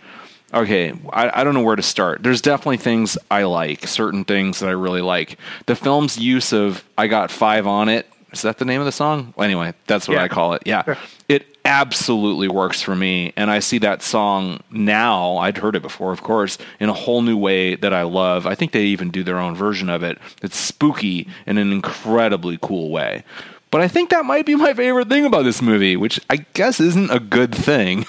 Okay, 0.54 0.94
I, 1.12 1.42
I 1.42 1.44
don't 1.44 1.54
know 1.54 1.64
where 1.64 1.76
to 1.76 1.82
start. 1.82 2.24
There's 2.24 2.40
definitely 2.40 2.78
things 2.78 3.18
I 3.30 3.44
like, 3.44 3.88
certain 3.88 4.24
things 4.24 4.60
that 4.60 4.70
I 4.70 4.74
really 4.74 5.02
like. 5.02 5.38
The 5.66 5.76
film's 5.76 6.18
use 6.18 6.54
of 6.54 6.84
I 6.98 7.08
got 7.08 7.30
five 7.30 7.68
on 7.68 7.90
it. 7.90 8.08
Is 8.32 8.44
that 8.44 8.58
the 8.58 8.66
name 8.66 8.80
of 8.80 8.86
the 8.86 8.92
song? 8.92 9.34
Well, 9.36 9.46
anyway, 9.46 9.74
that's 9.88 10.08
what 10.08 10.16
Yeah. 10.16 10.24
I 10.24 10.28
call 10.28 10.54
it. 10.54 10.64
Yeah. 10.66 10.96
It 11.28 11.46
absolutely 11.66 12.48
works 12.48 12.82
for 12.82 12.96
me. 12.96 13.34
And 13.36 13.50
I 13.50 13.60
see 13.60 13.80
that 13.80 14.02
song 14.04 14.60
now, 14.70 15.38
I'd 15.38 15.58
heard 15.58 15.76
it 15.76 15.82
before, 15.82 16.12
of 16.12 16.22
course, 16.22 16.58
in 16.80 16.90
a 16.90 16.94
whole 16.94 17.22
new 17.22 17.38
way 17.38 17.76
that 17.76 17.94
I 17.94 18.04
love. 18.04 18.46
I 18.46 18.54
think 18.56 18.72
they 18.72 18.84
even 18.84 19.10
do 19.10 19.24
their 19.24 19.40
own 19.40 19.56
version 19.56 19.90
of 19.90 20.04
it. 20.04 20.20
It's 20.42 20.58
spooky 20.58 21.28
in 21.48 21.58
an 21.58 21.72
incredibly 21.72 22.60
cool 22.62 22.92
way. 22.92 23.24
But 23.72 23.82
I 23.82 23.88
think 23.88 24.10
that 24.10 24.26
might 24.26 24.46
be 24.46 24.56
my 24.56 24.74
favorite 24.74 25.10
thing 25.10 25.26
about 25.26 25.44
this 25.44 25.62
movie, 25.62 25.98
which 25.98 26.20
I 26.30 26.38
guess 26.54 26.80
isn't 26.80 27.12
a 27.12 27.20
good 27.20 27.54
thing. 27.54 28.06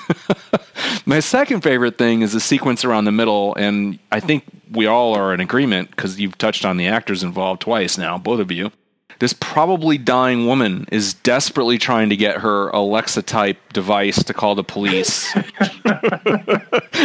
my 1.07 1.21
second 1.21 1.63
favorite 1.63 1.99
thing 1.99 2.23
is 2.23 2.33
the 2.33 2.41
sequence 2.41 2.85
around 2.85 3.05
the 3.05 3.13
middle, 3.13 3.55
and 3.57 3.99
I 4.13 4.21
think 4.21 4.45
we 4.71 4.87
all 4.87 5.15
are 5.15 5.35
in 5.35 5.41
agreement 5.41 5.91
because 5.91 6.21
you've 6.21 6.39
touched 6.39 6.65
on 6.65 6.77
the 6.77 6.87
actors 6.87 7.23
involved 7.23 7.63
twice 7.63 7.99
now, 7.99 8.19
both 8.19 8.41
of 8.41 8.53
you. 8.53 8.71
This 9.19 9.33
probably 9.33 9.97
dying 9.97 10.47
woman 10.47 10.87
is 10.93 11.15
desperately 11.15 11.79
trying 11.79 12.11
to 12.11 12.17
get 12.17 12.39
her 12.39 12.69
Alexa 12.69 13.23
type 13.23 13.57
device 13.73 14.23
to 14.23 14.35
call 14.35 14.55
the 14.55 14.65
police. 14.65 15.35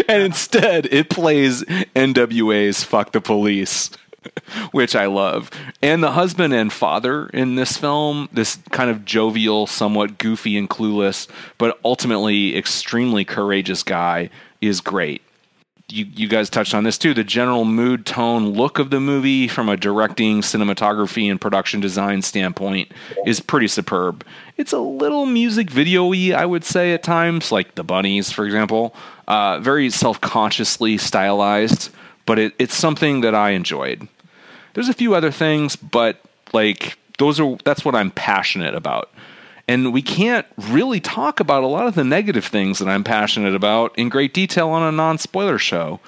and 0.09 0.23
instead, 0.23 0.87
it 0.87 1.09
plays 1.09 1.63
NWA's 1.95 2.83
Fuck 2.83 3.13
the 3.13 3.21
Police, 3.21 3.91
which 4.71 4.95
I 4.95 5.07
love. 5.07 5.49
And 5.81 6.03
the 6.03 6.11
husband 6.11 6.53
and 6.53 6.71
father 6.71 7.27
in 7.27 7.55
this 7.55 7.77
film, 7.77 8.29
this 8.31 8.57
kind 8.71 8.89
of 8.89 9.05
jovial, 9.05 9.67
somewhat 9.67 10.17
goofy 10.17 10.57
and 10.57 10.69
clueless, 10.69 11.27
but 11.57 11.79
ultimately 11.83 12.55
extremely 12.57 13.25
courageous 13.25 13.83
guy, 13.83 14.29
is 14.61 14.79
great 14.79 15.21
you, 15.91 16.05
you 16.15 16.27
guys 16.27 16.49
touched 16.49 16.73
on 16.73 16.83
this 16.83 16.97
too. 16.97 17.13
The 17.13 17.23
general 17.23 17.65
mood, 17.65 18.05
tone, 18.05 18.49
look 18.49 18.79
of 18.79 18.89
the 18.89 18.99
movie 18.99 19.47
from 19.47 19.69
a 19.69 19.77
directing, 19.77 20.41
cinematography, 20.41 21.29
and 21.29 21.39
production 21.39 21.79
design 21.79 22.21
standpoint 22.21 22.91
is 23.25 23.39
pretty 23.39 23.67
superb. 23.67 24.25
It's 24.57 24.73
a 24.73 24.79
little 24.79 25.25
music 25.25 25.69
video 25.69 26.05
y, 26.05 26.33
I 26.35 26.45
would 26.45 26.63
say, 26.63 26.93
at 26.93 27.03
times, 27.03 27.51
like 27.51 27.75
The 27.75 27.83
Bunnies, 27.83 28.31
for 28.31 28.45
example. 28.45 28.95
Uh, 29.27 29.59
very 29.59 29.89
self 29.89 30.19
consciously 30.21 30.97
stylized, 30.97 31.89
but 32.25 32.39
it, 32.39 32.53
it's 32.59 32.75
something 32.75 33.21
that 33.21 33.35
I 33.35 33.51
enjoyed. 33.51 34.07
There's 34.73 34.89
a 34.89 34.93
few 34.93 35.15
other 35.15 35.31
things, 35.31 35.75
but 35.75 36.21
like 36.53 36.97
those 37.17 37.39
are 37.39 37.57
that's 37.63 37.85
what 37.85 37.95
I'm 37.95 38.11
passionate 38.11 38.75
about. 38.75 39.11
And 39.67 39.93
we 39.93 40.01
can't 40.01 40.45
really 40.57 40.99
talk 40.99 41.39
about 41.39 41.63
a 41.63 41.67
lot 41.67 41.87
of 41.87 41.95
the 41.95 42.03
negative 42.03 42.45
things 42.45 42.79
that 42.79 42.89
I'm 42.89 43.03
passionate 43.03 43.55
about 43.55 43.97
in 43.97 44.09
great 44.09 44.33
detail 44.33 44.69
on 44.69 44.83
a 44.83 44.91
non-spoiler 44.91 45.59
show. 45.59 45.99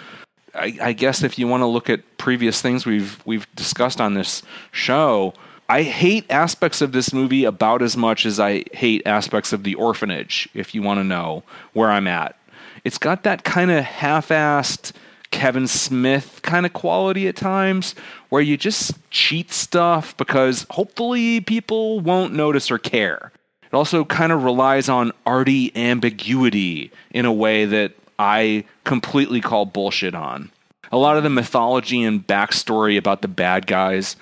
I, 0.56 0.78
I 0.82 0.94
guess 0.94 1.24
if 1.24 1.40
you 1.40 1.48
want 1.48 1.62
to 1.62 1.68
look 1.68 1.90
at 1.90 2.18
previous 2.18 2.62
things 2.62 2.86
we've 2.86 3.22
we've 3.26 3.48
discussed 3.56 4.02
on 4.02 4.14
this 4.14 4.44
show, 4.72 5.34
I 5.70 5.84
hate 5.84 6.30
aspects 6.30 6.82
of 6.82 6.92
this 6.92 7.14
movie 7.14 7.46
about 7.46 7.82
as 7.82 7.96
much 7.96 8.26
as 8.26 8.40
I 8.40 8.64
hate 8.74 9.02
aspects 9.06 9.54
of 9.54 9.64
The 9.64 9.76
Orphanage. 9.76 10.50
If 10.54 10.76
you 10.76 10.82
want 10.82 11.00
to 11.00 11.04
know 11.04 11.44
where 11.74 11.90
I'm 11.90 12.08
at, 12.08 12.38
it's 12.84 12.98
got 12.98 13.24
that 13.24 13.44
kind 13.44 13.72
of 13.72 13.84
half-assed 13.84 14.92
Kevin 15.34 15.68
Smith 15.68 16.40
kind 16.44 16.66
of 16.66 16.72
quality 16.72 17.28
at 17.28 17.36
times 17.36 17.96
where 18.30 18.42
you 18.42 18.56
just 18.56 18.94
cheat 19.10 19.52
stuff 19.52 20.16
because 20.16 20.66
hopefully 20.70 21.42
people 21.42 22.00
won't 22.00 22.34
notice 22.34 22.72
or 22.72 22.78
care. 22.78 23.34
It 23.64 23.74
also 23.74 24.06
kind 24.06 24.32
of 24.32 24.44
relies 24.44 24.88
on 24.88 25.12
arty 25.26 25.76
ambiguity 25.76 26.92
in 27.12 27.26
a 27.26 27.34
way 27.34 27.66
that 27.66 27.94
I 28.20 28.64
completely 28.84 29.42
call 29.42 29.66
bullshit 29.66 30.14
on. 30.14 30.52
A 30.92 30.98
lot 30.98 31.18
of 31.18 31.24
the 31.24 31.30
mythology 31.32 32.04
and 32.04 32.26
backstory 32.26 32.96
about 32.98 33.24
the 33.24 33.28
bad 33.28 33.66
guys 33.66 34.16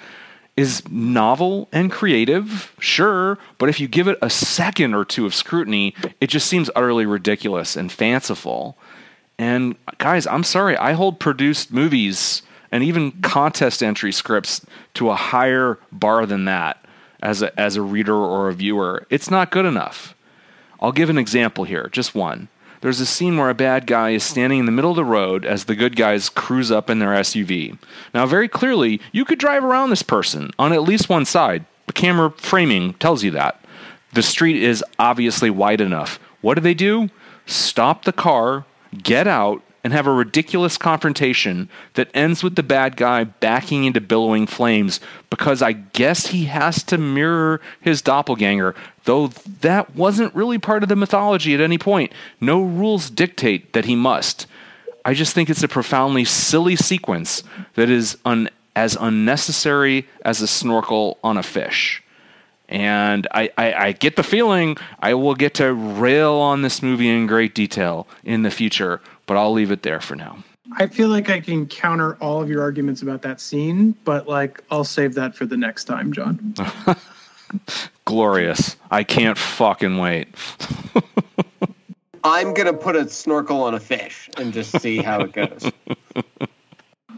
is 0.55 0.87
novel 0.89 1.67
and 1.73 1.91
creative, 1.91 2.73
sure, 2.79 3.37
but 3.57 3.67
if 3.67 3.81
you 3.81 3.89
give 3.89 4.07
it 4.07 4.17
a 4.21 4.29
second 4.29 4.93
or 4.93 5.03
two 5.03 5.25
of 5.25 5.35
scrutiny, 5.35 5.93
it 6.21 6.27
just 6.27 6.47
seems 6.47 6.69
utterly 6.73 7.05
ridiculous 7.05 7.75
and 7.75 7.91
fanciful. 7.91 8.77
And 9.37 9.75
guys, 9.97 10.27
I'm 10.27 10.43
sorry, 10.43 10.77
I 10.77 10.93
hold 10.93 11.19
produced 11.19 11.71
movies 11.71 12.43
and 12.71 12.83
even 12.83 13.11
contest 13.21 13.83
entry 13.83 14.11
scripts 14.11 14.65
to 14.95 15.09
a 15.09 15.15
higher 15.15 15.77
bar 15.91 16.25
than 16.25 16.45
that 16.45 16.83
as 17.21 17.41
a 17.41 17.59
as 17.59 17.75
a 17.75 17.81
reader 17.81 18.15
or 18.15 18.49
a 18.49 18.53
viewer. 18.53 19.05
It's 19.09 19.29
not 19.29 19.51
good 19.51 19.65
enough. 19.65 20.15
I'll 20.79 20.91
give 20.91 21.09
an 21.09 21.17
example 21.17 21.63
here, 21.63 21.89
just 21.91 22.15
one. 22.15 22.47
There's 22.81 22.99
a 22.99 23.05
scene 23.05 23.37
where 23.37 23.51
a 23.51 23.55
bad 23.55 23.85
guy 23.85 24.09
is 24.11 24.23
standing 24.23 24.57
in 24.57 24.65
the 24.65 24.71
middle 24.71 24.89
of 24.89 24.95
the 24.95 25.05
road 25.05 25.45
as 25.45 25.65
the 25.65 25.75
good 25.75 25.95
guys 25.95 26.29
cruise 26.29 26.71
up 26.71 26.89
in 26.89 26.97
their 26.97 27.09
SUV. 27.09 27.77
Now, 28.11 28.25
very 28.25 28.47
clearly, 28.47 28.99
you 29.11 29.23
could 29.23 29.37
drive 29.37 29.63
around 29.63 29.91
this 29.91 30.01
person 30.01 30.49
on 30.57 30.73
at 30.73 30.81
least 30.81 31.07
one 31.07 31.25
side. 31.25 31.65
The 31.85 31.93
camera 31.93 32.31
framing 32.31 32.95
tells 32.95 33.23
you 33.23 33.29
that. 33.31 33.63
The 34.13 34.23
street 34.23 34.63
is 34.63 34.83
obviously 34.97 35.51
wide 35.51 35.79
enough. 35.79 36.19
What 36.41 36.55
do 36.55 36.61
they 36.61 36.73
do? 36.73 37.09
Stop 37.45 38.03
the 38.03 38.11
car, 38.11 38.65
get 39.03 39.27
out, 39.27 39.61
and 39.83 39.93
have 39.93 40.07
a 40.07 40.13
ridiculous 40.13 40.77
confrontation 40.77 41.69
that 41.93 42.09
ends 42.13 42.43
with 42.43 42.55
the 42.55 42.63
bad 42.63 42.95
guy 42.95 43.23
backing 43.23 43.85
into 43.85 43.99
billowing 43.99 44.45
flames 44.45 44.99
because 45.29 45.61
I 45.61 45.73
guess 45.73 46.27
he 46.27 46.45
has 46.45 46.83
to 46.83 46.97
mirror 46.97 47.61
his 47.79 48.01
doppelganger, 48.01 48.75
though 49.05 49.27
that 49.61 49.95
wasn't 49.95 50.35
really 50.35 50.59
part 50.59 50.83
of 50.83 50.89
the 50.89 50.95
mythology 50.95 51.53
at 51.53 51.61
any 51.61 51.77
point. 51.77 52.11
No 52.39 52.61
rules 52.61 53.09
dictate 53.09 53.73
that 53.73 53.85
he 53.85 53.95
must. 53.95 54.45
I 55.03 55.15
just 55.15 55.33
think 55.33 55.49
it's 55.49 55.63
a 55.63 55.67
profoundly 55.67 56.25
silly 56.25 56.75
sequence 56.75 57.43
that 57.73 57.89
is 57.89 58.17
un- 58.23 58.49
as 58.75 58.95
unnecessary 58.99 60.07
as 60.23 60.41
a 60.41 60.47
snorkel 60.47 61.17
on 61.23 61.37
a 61.37 61.43
fish. 61.43 62.00
And 62.71 63.27
I, 63.31 63.51
I, 63.57 63.73
I 63.73 63.91
get 63.91 64.15
the 64.15 64.23
feeling 64.23 64.77
I 64.99 65.13
will 65.13 65.35
get 65.35 65.53
to 65.55 65.73
rail 65.73 66.35
on 66.35 66.61
this 66.61 66.81
movie 66.81 67.09
in 67.09 67.27
great 67.27 67.53
detail 67.53 68.07
in 68.23 68.43
the 68.43 68.51
future, 68.51 69.01
but 69.25 69.35
I'll 69.35 69.51
leave 69.51 69.71
it 69.71 69.83
there 69.83 69.99
for 69.99 70.15
now. 70.15 70.43
I 70.77 70.87
feel 70.87 71.09
like 71.09 71.29
I 71.29 71.41
can 71.41 71.67
counter 71.67 72.15
all 72.21 72.41
of 72.41 72.49
your 72.49 72.61
arguments 72.61 73.01
about 73.01 73.23
that 73.23 73.41
scene, 73.41 73.93
but 74.05 74.27
like 74.27 74.63
I'll 74.71 74.85
save 74.85 75.15
that 75.15 75.35
for 75.35 75.45
the 75.45 75.57
next 75.57 75.83
time, 75.83 76.13
John. 76.13 76.55
Glorious. 78.05 78.77
I 78.89 79.03
can't 79.03 79.37
fucking 79.37 79.97
wait. 79.97 80.29
I'm 82.23 82.53
gonna 82.53 82.73
put 82.73 82.95
a 82.95 83.09
snorkel 83.09 83.63
on 83.63 83.73
a 83.73 83.79
fish 83.79 84.29
and 84.37 84.53
just 84.53 84.79
see 84.79 84.97
how 84.97 85.21
it 85.21 85.33
goes. 85.33 85.71
Uh, 86.15 86.21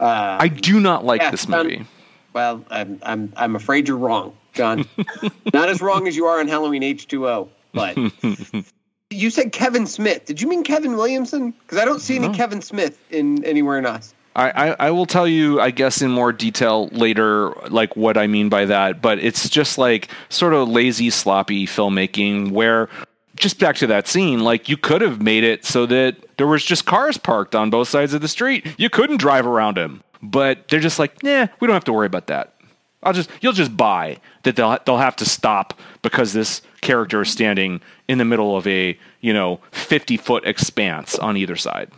I 0.00 0.48
do 0.48 0.80
not 0.80 1.04
like 1.04 1.20
Yeah, 1.20 1.30
this 1.30 1.44
um, 1.44 1.50
movie. 1.50 1.86
Well, 2.34 2.64
I'm 2.70 2.98
I'm 3.02 3.32
I'm 3.36 3.56
afraid 3.56 3.88
you're 3.88 3.96
wrong, 3.96 4.36
John. 4.52 4.84
Not 5.54 5.68
as 5.68 5.80
wrong 5.80 6.06
as 6.06 6.16
you 6.16 6.26
are 6.26 6.40
on 6.40 6.48
Halloween 6.48 6.82
H2O, 6.82 7.48
but 7.72 7.96
you 9.10 9.30
said 9.30 9.52
Kevin 9.52 9.86
Smith. 9.86 10.26
Did 10.26 10.42
you 10.42 10.48
mean 10.48 10.64
Kevin 10.64 10.96
Williamson? 10.96 11.52
Because 11.52 11.78
I 11.78 11.84
don't 11.84 12.00
see 12.00 12.16
any 12.16 12.28
No. 12.28 12.34
Kevin 12.34 12.60
Smith 12.60 12.98
in 13.10 13.44
anywhere 13.44 13.78
in 13.78 13.86
us. 13.86 14.14
I, 14.36 14.50
I, 14.50 14.76
I 14.86 14.90
will 14.90 15.06
tell 15.06 15.28
you, 15.28 15.60
I 15.60 15.70
guess, 15.70 16.02
in 16.02 16.10
more 16.10 16.32
detail 16.32 16.88
later, 16.88 17.50
like 17.70 17.94
what 17.94 18.18
I 18.18 18.26
mean 18.26 18.48
by 18.48 18.64
that. 18.64 19.00
But 19.00 19.20
it's 19.20 19.48
just 19.48 19.78
like 19.78 20.08
sort 20.28 20.54
of 20.54 20.68
lazy, 20.68 21.10
sloppy 21.10 21.66
filmmaking 21.66 22.50
where 22.50 22.88
just 23.36 23.58
back 23.58 23.76
to 23.76 23.86
that 23.88 24.08
scene, 24.08 24.40
like 24.40 24.68
you 24.68 24.76
could 24.76 25.02
have 25.02 25.22
made 25.22 25.44
it 25.44 25.64
so 25.64 25.86
that 25.86 26.16
there 26.36 26.46
was 26.46 26.64
just 26.64 26.84
cars 26.84 27.16
parked 27.16 27.54
on 27.54 27.70
both 27.70 27.88
sides 27.88 28.12
of 28.14 28.22
the 28.22 28.28
street. 28.28 28.66
You 28.76 28.90
couldn't 28.90 29.18
drive 29.18 29.46
around 29.46 29.78
him. 29.78 30.02
But 30.30 30.68
they're 30.68 30.80
just 30.80 30.98
like, 30.98 31.22
nah, 31.22 31.46
we 31.60 31.66
don't 31.66 31.74
have 31.74 31.84
to 31.84 31.92
worry 31.92 32.06
about 32.06 32.28
that. 32.28 32.54
I'll 33.02 33.12
just 33.12 33.30
you'll 33.40 33.52
just 33.52 33.76
buy 33.76 34.18
that 34.44 34.56
they'll 34.56 34.78
they'll 34.86 34.96
have 34.96 35.16
to 35.16 35.26
stop 35.26 35.78
because 36.02 36.32
this 36.32 36.62
character 36.80 37.22
is 37.22 37.30
standing 37.30 37.80
in 38.08 38.18
the 38.18 38.24
middle 38.24 38.56
of 38.56 38.66
a, 38.66 38.98
you 39.20 39.32
know, 39.32 39.60
50 39.72 40.16
foot 40.16 40.46
expanse 40.46 41.18
on 41.18 41.36
either 41.36 41.56
side. 41.56 41.90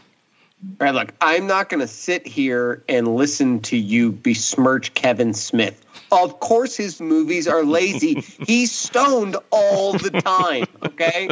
All 0.80 0.86
right, 0.86 0.94
look, 0.94 1.12
I'm 1.20 1.46
not 1.46 1.68
going 1.68 1.80
to 1.80 1.86
sit 1.86 2.26
here 2.26 2.82
and 2.88 3.14
listen 3.14 3.60
to 3.62 3.76
you 3.76 4.10
besmirch 4.10 4.94
Kevin 4.94 5.34
Smith. 5.34 5.84
Of 6.10 6.40
course, 6.40 6.76
his 6.76 7.00
movies 7.00 7.46
are 7.46 7.62
lazy. 7.62 8.20
He's 8.46 8.72
stoned 8.72 9.36
all 9.50 9.92
the 9.92 10.10
time. 10.10 10.64
Okay. 10.84 11.28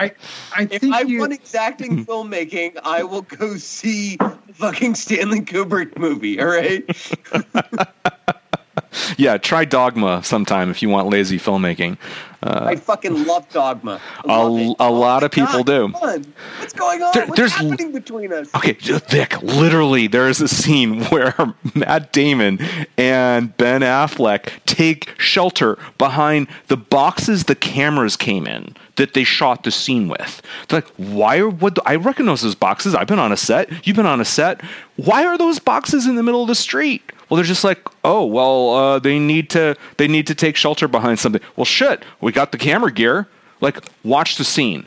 I 0.00 0.12
I 0.56 0.68
If 0.70 0.82
I 0.90 1.02
you, 1.02 1.20
want 1.20 1.32
exacting 1.32 1.98
filmmaking, 2.06 2.78
I 2.84 3.02
will 3.02 3.22
go 3.22 3.56
see 3.56 4.16
fucking 4.54 4.94
Stanley 4.94 5.40
Kubrick 5.40 5.98
movie. 5.98 6.40
All 6.40 6.46
right. 6.46 6.84
Yeah, 9.16 9.36
try 9.38 9.64
Dogma 9.64 10.22
sometime 10.22 10.70
if 10.70 10.82
you 10.82 10.88
want 10.88 11.08
lazy 11.08 11.36
filmmaking. 11.38 11.98
Uh, 12.42 12.64
I 12.68 12.76
fucking 12.76 13.26
love 13.26 13.46
Dogma. 13.50 14.00
I 14.26 14.32
A- 14.34 14.38
love 14.44 14.58
it. 14.58 14.70
a 14.70 14.74
Oh 14.84 14.92
lot 14.92 15.22
of 15.24 15.30
people 15.30 15.62
God, 15.64 15.66
do. 15.66 15.88
What's 15.88 16.72
going 16.72 17.02
on? 17.02 17.10
There- 17.12 17.26
What's 17.26 17.36
there's- 17.36 17.52
happening 17.52 17.92
between 17.92 18.32
us? 18.32 18.48
Okay, 18.54 18.72
Vic, 18.74 19.42
literally, 19.42 20.06
there 20.06 20.28
is 20.28 20.40
a 20.40 20.48
scene 20.48 21.04
where 21.06 21.34
Matt 21.74 22.12
Damon 22.12 22.60
and 22.96 23.54
Ben 23.58 23.82
Affleck 23.82 24.52
take 24.64 25.14
shelter 25.20 25.76
behind 25.98 26.46
the 26.68 26.76
boxes 26.76 27.44
the 27.44 27.56
cameras 27.56 28.16
came 28.16 28.46
in 28.46 28.74
that 28.96 29.12
they 29.14 29.24
shot 29.24 29.64
the 29.64 29.70
scene 29.70 30.08
with. 30.08 30.40
They're 30.68 30.78
like, 30.80 30.88
why 30.96 31.38
are 31.38 31.48
what? 31.50 31.78
I 31.84 31.96
recognize 31.96 32.42
those 32.42 32.54
boxes. 32.54 32.94
I've 32.94 33.08
been 33.08 33.18
on 33.18 33.32
a 33.32 33.36
set. 33.36 33.86
You've 33.86 33.96
been 33.96 34.06
on 34.06 34.20
a 34.20 34.24
set. 34.24 34.62
Why 34.96 35.26
are 35.26 35.36
those 35.36 35.58
boxes 35.58 36.06
in 36.06 36.14
the 36.14 36.22
middle 36.22 36.42
of 36.42 36.48
the 36.48 36.54
street? 36.54 37.02
Well, 37.30 37.36
they're 37.36 37.44
just 37.44 37.62
like, 37.64 37.80
oh, 38.04 38.26
well, 38.26 38.70
uh, 38.74 38.98
they 38.98 39.18
need 39.20 39.50
to 39.50 39.76
they 39.98 40.08
need 40.08 40.26
to 40.26 40.34
take 40.34 40.56
shelter 40.56 40.88
behind 40.88 41.20
something. 41.20 41.40
Well, 41.56 41.64
shit, 41.64 42.04
we 42.20 42.32
got 42.32 42.50
the 42.52 42.58
camera 42.58 42.92
gear. 42.92 43.28
Like, 43.60 43.78
watch 44.02 44.36
the 44.36 44.44
scene, 44.44 44.86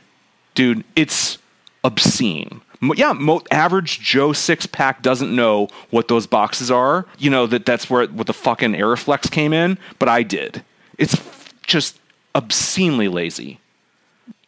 dude. 0.54 0.84
It's 0.96 1.38
obscene. 1.84 2.62
Yeah, 2.82 3.14
mo- 3.14 3.44
average 3.50 4.02
Joe 4.02 4.34
six 4.34 4.66
pack 4.66 5.02
doesn't 5.02 5.34
know 5.34 5.70
what 5.90 6.10
those 6.10 6.28
boxes 6.28 6.70
are. 6.70 7.06
You 7.18 7.30
know 7.30 7.48
that 7.48 7.66
that's 7.66 7.90
where 7.90 8.08
what 8.08 8.28
the 8.28 8.34
fucking 8.34 8.74
Arriflex 8.74 9.32
came 9.32 9.54
in, 9.54 9.78
but 9.98 10.10
I 10.10 10.24
did. 10.24 10.64
It's 10.98 11.14
f- 11.14 11.54
just 11.66 11.98
obscenely 12.36 13.08
lazy. 13.08 13.60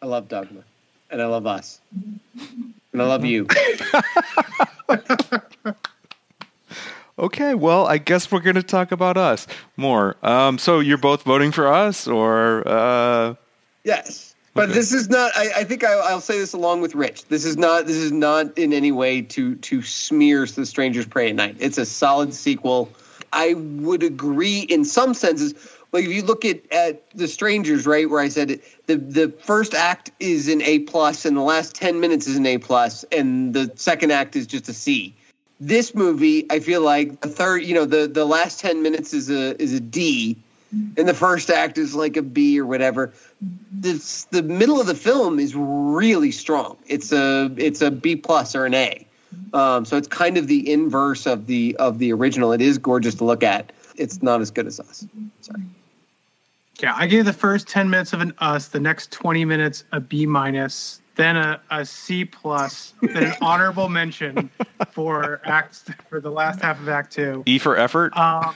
I 0.02 0.06
love 0.06 0.28
Dogma, 0.28 0.60
and 1.10 1.22
I 1.22 1.26
love 1.26 1.46
us, 1.46 1.80
and 2.92 3.00
I 3.00 3.06
love 3.06 3.24
you. 3.24 3.46
Okay, 7.18 7.54
well, 7.54 7.86
I 7.86 7.96
guess 7.98 8.30
we're 8.30 8.40
going 8.40 8.56
to 8.56 8.62
talk 8.62 8.92
about 8.92 9.16
us 9.16 9.46
more. 9.76 10.16
Um, 10.22 10.58
so 10.58 10.80
you're 10.80 10.98
both 10.98 11.22
voting 11.22 11.50
for 11.50 11.66
us, 11.66 12.06
or 12.06 12.66
uh, 12.68 13.34
Yes, 13.84 14.34
but 14.52 14.72
this 14.72 14.92
is 14.92 15.08
not. 15.08 15.30
I, 15.36 15.50
I 15.58 15.64
think 15.64 15.84
I, 15.84 15.92
I'll 15.92 16.20
say 16.20 16.38
this 16.38 16.52
along 16.52 16.80
with 16.80 16.94
Rich. 16.94 17.26
This 17.26 17.44
is 17.44 17.56
not. 17.56 17.86
This 17.86 17.96
is 17.96 18.10
not 18.10 18.58
in 18.58 18.72
any 18.72 18.90
way 18.90 19.22
to 19.22 19.54
to 19.54 19.80
smear 19.82 20.44
the 20.44 20.66
Strangers 20.66 21.06
Prey 21.06 21.30
at 21.30 21.36
Night. 21.36 21.56
It's 21.60 21.78
a 21.78 21.86
solid 21.86 22.34
sequel. 22.34 22.90
I 23.32 23.54
would 23.54 24.02
agree 24.02 24.60
in 24.60 24.84
some 24.84 25.14
senses. 25.14 25.54
Like 25.92 26.04
if 26.04 26.10
you 26.10 26.22
look 26.22 26.44
at, 26.44 26.60
at 26.72 27.08
the 27.12 27.28
Strangers, 27.28 27.86
right, 27.86 28.10
where 28.10 28.20
I 28.20 28.28
said 28.28 28.50
it, 28.50 28.64
the 28.86 28.96
the 28.96 29.28
first 29.30 29.72
act 29.72 30.10
is 30.20 30.48
an 30.48 30.60
A 30.62 30.80
plus, 30.80 31.24
and 31.24 31.36
the 31.36 31.42
last 31.42 31.74
ten 31.74 32.00
minutes 32.00 32.26
is 32.26 32.36
an 32.36 32.46
A 32.46 32.58
plus, 32.58 33.04
and 33.12 33.54
the 33.54 33.70
second 33.76 34.10
act 34.10 34.36
is 34.36 34.46
just 34.46 34.68
a 34.68 34.74
C. 34.74 35.14
This 35.58 35.94
movie, 35.94 36.46
I 36.50 36.60
feel 36.60 36.82
like 36.82 37.22
the 37.22 37.28
third, 37.28 37.62
you 37.62 37.74
know, 37.74 37.86
the 37.86 38.06
the 38.06 38.26
last 38.26 38.60
ten 38.60 38.82
minutes 38.82 39.14
is 39.14 39.30
a 39.30 39.60
is 39.60 39.72
a 39.72 39.80
D, 39.80 40.36
mm-hmm. 40.74 41.00
and 41.00 41.08
the 41.08 41.14
first 41.14 41.48
act 41.48 41.78
is 41.78 41.94
like 41.94 42.18
a 42.18 42.22
B 42.22 42.60
or 42.60 42.66
whatever. 42.66 43.08
Mm-hmm. 43.08 43.80
This 43.80 44.24
the 44.24 44.42
middle 44.42 44.80
of 44.80 44.86
the 44.86 44.94
film 44.94 45.38
is 45.38 45.54
really 45.56 46.30
strong. 46.30 46.76
It's 46.86 47.10
a 47.10 47.50
it's 47.56 47.80
a 47.80 47.90
B 47.90 48.16
plus 48.16 48.54
or 48.54 48.66
an 48.66 48.74
A. 48.74 49.06
Mm-hmm. 49.34 49.56
Um, 49.56 49.84
so 49.86 49.96
it's 49.96 50.08
kind 50.08 50.36
of 50.36 50.46
the 50.46 50.70
inverse 50.70 51.24
of 51.24 51.46
the 51.46 51.74
of 51.78 51.98
the 52.00 52.12
original. 52.12 52.52
It 52.52 52.60
is 52.60 52.76
gorgeous 52.76 53.14
to 53.14 53.24
look 53.24 53.42
at. 53.42 53.72
It's 53.96 54.22
not 54.22 54.42
as 54.42 54.50
good 54.50 54.66
as 54.66 54.78
us. 54.78 55.06
Sorry. 55.40 55.62
Yeah, 56.82 56.94
I 56.94 57.06
gave 57.06 57.24
the 57.24 57.32
first 57.32 57.66
ten 57.66 57.88
minutes 57.88 58.12
of 58.12 58.20
an 58.20 58.34
us, 58.40 58.68
the 58.68 58.80
next 58.80 59.10
twenty 59.10 59.46
minutes 59.46 59.84
a 59.92 60.00
B 60.00 60.26
minus, 60.26 61.00
then 61.16 61.36
a, 61.36 61.60
a 61.70 61.84
C 61.84 62.24
plus, 62.24 62.94
then 63.02 63.24
an 63.24 63.34
honorable 63.40 63.88
mention 63.88 64.50
for 64.90 65.40
acts 65.44 65.84
for 66.08 66.20
the 66.20 66.30
last 66.30 66.60
half 66.60 66.78
of 66.78 66.88
Act 66.88 67.12
Two. 67.12 67.42
E 67.46 67.58
for 67.58 67.76
effort? 67.76 68.16
Um, 68.16 68.54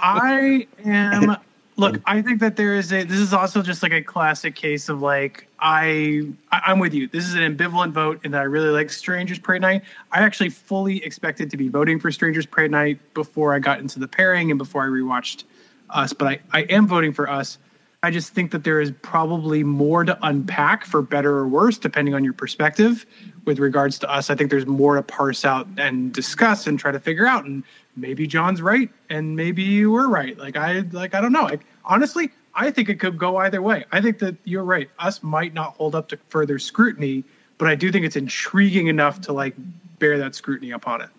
I 0.00 0.66
am. 0.84 1.36
Look, 1.76 2.00
I 2.04 2.20
think 2.20 2.38
that 2.40 2.56
there 2.56 2.74
is 2.74 2.92
a. 2.92 3.02
This 3.04 3.18
is 3.18 3.32
also 3.32 3.62
just 3.62 3.82
like 3.82 3.92
a 3.92 4.02
classic 4.02 4.54
case 4.54 4.90
of 4.90 5.00
like 5.00 5.48
I. 5.58 6.28
I'm 6.52 6.78
with 6.78 6.92
you. 6.92 7.08
This 7.08 7.26
is 7.26 7.34
an 7.34 7.40
ambivalent 7.40 7.92
vote 7.92 8.20
and 8.24 8.34
that 8.34 8.42
I 8.42 8.44
really 8.44 8.68
like 8.68 8.90
Strangers 8.90 9.38
Prey 9.38 9.56
at 9.56 9.62
Night. 9.62 9.82
I 10.12 10.20
actually 10.20 10.50
fully 10.50 11.02
expected 11.02 11.50
to 11.50 11.56
be 11.56 11.68
voting 11.68 11.98
for 11.98 12.12
Strangers 12.12 12.44
Prey 12.44 12.66
at 12.66 12.70
Night 12.70 13.00
before 13.14 13.54
I 13.54 13.58
got 13.58 13.80
into 13.80 13.98
the 13.98 14.08
pairing 14.08 14.50
and 14.50 14.58
before 14.58 14.82
I 14.82 14.86
rewatched 14.86 15.44
Us, 15.88 16.12
but 16.12 16.28
I 16.28 16.40
I 16.52 16.60
am 16.64 16.86
voting 16.86 17.12
for 17.12 17.28
Us. 17.28 17.56
I 18.04 18.10
just 18.10 18.34
think 18.34 18.50
that 18.50 18.64
there 18.64 18.80
is 18.80 18.92
probably 19.02 19.62
more 19.62 20.02
to 20.02 20.18
unpack 20.22 20.84
for 20.84 21.02
better 21.02 21.36
or 21.36 21.46
worse, 21.46 21.78
depending 21.78 22.14
on 22.14 22.24
your 22.24 22.32
perspective. 22.32 23.06
With 23.44 23.60
regards 23.60 23.98
to 24.00 24.10
us, 24.10 24.28
I 24.28 24.34
think 24.34 24.50
there's 24.50 24.66
more 24.66 24.96
to 24.96 25.02
parse 25.02 25.44
out 25.44 25.68
and 25.78 26.12
discuss 26.12 26.66
and 26.66 26.78
try 26.78 26.90
to 26.90 26.98
figure 26.98 27.26
out. 27.26 27.44
And 27.44 27.62
maybe 27.94 28.26
John's 28.26 28.60
right, 28.60 28.90
and 29.08 29.36
maybe 29.36 29.62
you 29.62 29.92
were 29.92 30.08
right. 30.08 30.36
Like 30.36 30.56
I, 30.56 30.80
like 30.90 31.14
I 31.14 31.20
don't 31.20 31.32
know. 31.32 31.44
Like 31.44 31.64
honestly, 31.84 32.30
I 32.54 32.72
think 32.72 32.88
it 32.88 32.96
could 32.98 33.18
go 33.18 33.36
either 33.36 33.62
way. 33.62 33.84
I 33.92 34.00
think 34.00 34.18
that 34.18 34.34
you're 34.44 34.64
right. 34.64 34.90
Us 34.98 35.22
might 35.22 35.54
not 35.54 35.74
hold 35.76 35.94
up 35.94 36.08
to 36.08 36.18
further 36.28 36.58
scrutiny, 36.58 37.22
but 37.56 37.68
I 37.68 37.76
do 37.76 37.92
think 37.92 38.04
it's 38.04 38.16
intriguing 38.16 38.88
enough 38.88 39.20
to 39.22 39.32
like 39.32 39.54
bear 40.00 40.18
that 40.18 40.34
scrutiny 40.34 40.72
upon 40.72 41.02
it. 41.02 41.10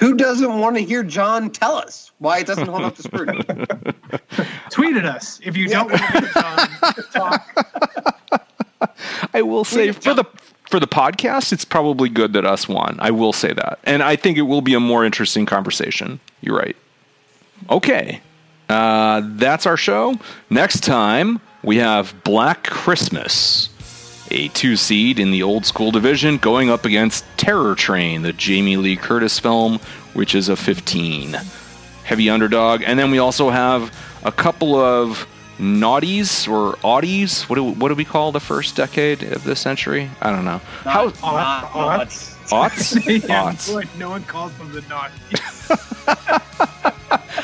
Who 0.00 0.14
doesn't 0.14 0.58
want 0.58 0.76
to 0.76 0.82
hear 0.82 1.02
John 1.02 1.50
tell 1.50 1.76
us 1.76 2.10
why 2.18 2.38
it 2.38 2.46
doesn't 2.46 2.66
hold 2.66 2.82
up 2.82 2.96
to 2.96 3.02
scrutiny? 3.02 3.44
Tweet 4.70 4.96
at 4.96 5.04
us 5.04 5.40
if 5.44 5.56
you 5.56 5.68
don't 5.68 5.90
want 5.90 6.00
to 6.00 6.20
hear 6.20 6.30
John 6.32 6.68
talk. 7.12 8.50
I 9.34 9.42
will 9.42 9.64
say 9.64 9.92
for 9.92 10.14
the 10.14 10.24
for 10.70 10.80
the 10.80 10.86
podcast, 10.86 11.52
it's 11.52 11.64
probably 11.64 12.08
good 12.08 12.32
that 12.32 12.46
us 12.46 12.68
won. 12.68 12.96
I 13.00 13.10
will 13.10 13.32
say 13.32 13.52
that, 13.52 13.78
and 13.84 14.02
I 14.02 14.16
think 14.16 14.38
it 14.38 14.42
will 14.42 14.62
be 14.62 14.74
a 14.74 14.80
more 14.80 15.04
interesting 15.04 15.44
conversation. 15.46 16.20
You're 16.40 16.56
right. 16.56 16.76
Okay, 17.68 18.20
uh, 18.68 19.22
that's 19.24 19.66
our 19.66 19.76
show. 19.76 20.18
Next 20.48 20.82
time 20.82 21.40
we 21.62 21.76
have 21.78 22.14
Black 22.24 22.64
Christmas, 22.64 23.68
a 24.30 24.48
two 24.48 24.76
seed 24.76 25.18
in 25.18 25.30
the 25.30 25.42
old 25.42 25.66
school 25.66 25.90
division, 25.90 26.38
going 26.38 26.70
up 26.70 26.84
against 26.84 27.24
Terror 27.36 27.74
Train, 27.74 28.22
the 28.22 28.32
Jamie 28.32 28.76
Lee 28.76 28.96
Curtis 28.96 29.38
film, 29.38 29.78
which 30.14 30.34
is 30.34 30.48
a 30.48 30.56
15. 30.56 31.36
Heavy 32.04 32.28
underdog, 32.28 32.82
and 32.84 32.98
then 32.98 33.10
we 33.12 33.18
also 33.18 33.50
have 33.50 33.94
a 34.24 34.32
couple 34.32 34.74
of 34.74 35.28
naughties 35.58 36.48
or 36.50 36.72
oddies. 36.78 37.48
What 37.48 37.54
do 37.54 37.62
what 37.64 37.88
do 37.88 37.94
we 37.94 38.04
call 38.04 38.32
the 38.32 38.40
first 38.40 38.74
decade 38.74 39.22
of 39.22 39.44
this 39.44 39.60
century? 39.60 40.10
I 40.20 40.30
don't 40.30 40.44
know. 40.44 40.58
How 40.82 41.06
Aught- 41.22 41.70
aught. 41.76 42.29
Aughts? 42.50 42.94
yeah, 43.28 43.50
Aughts. 43.52 43.72
boy, 43.72 43.84
no 43.98 44.10
one 44.10 44.22
calls 44.24 44.52
them 44.58 44.72
the 44.72 44.82
naughty. 44.82 45.14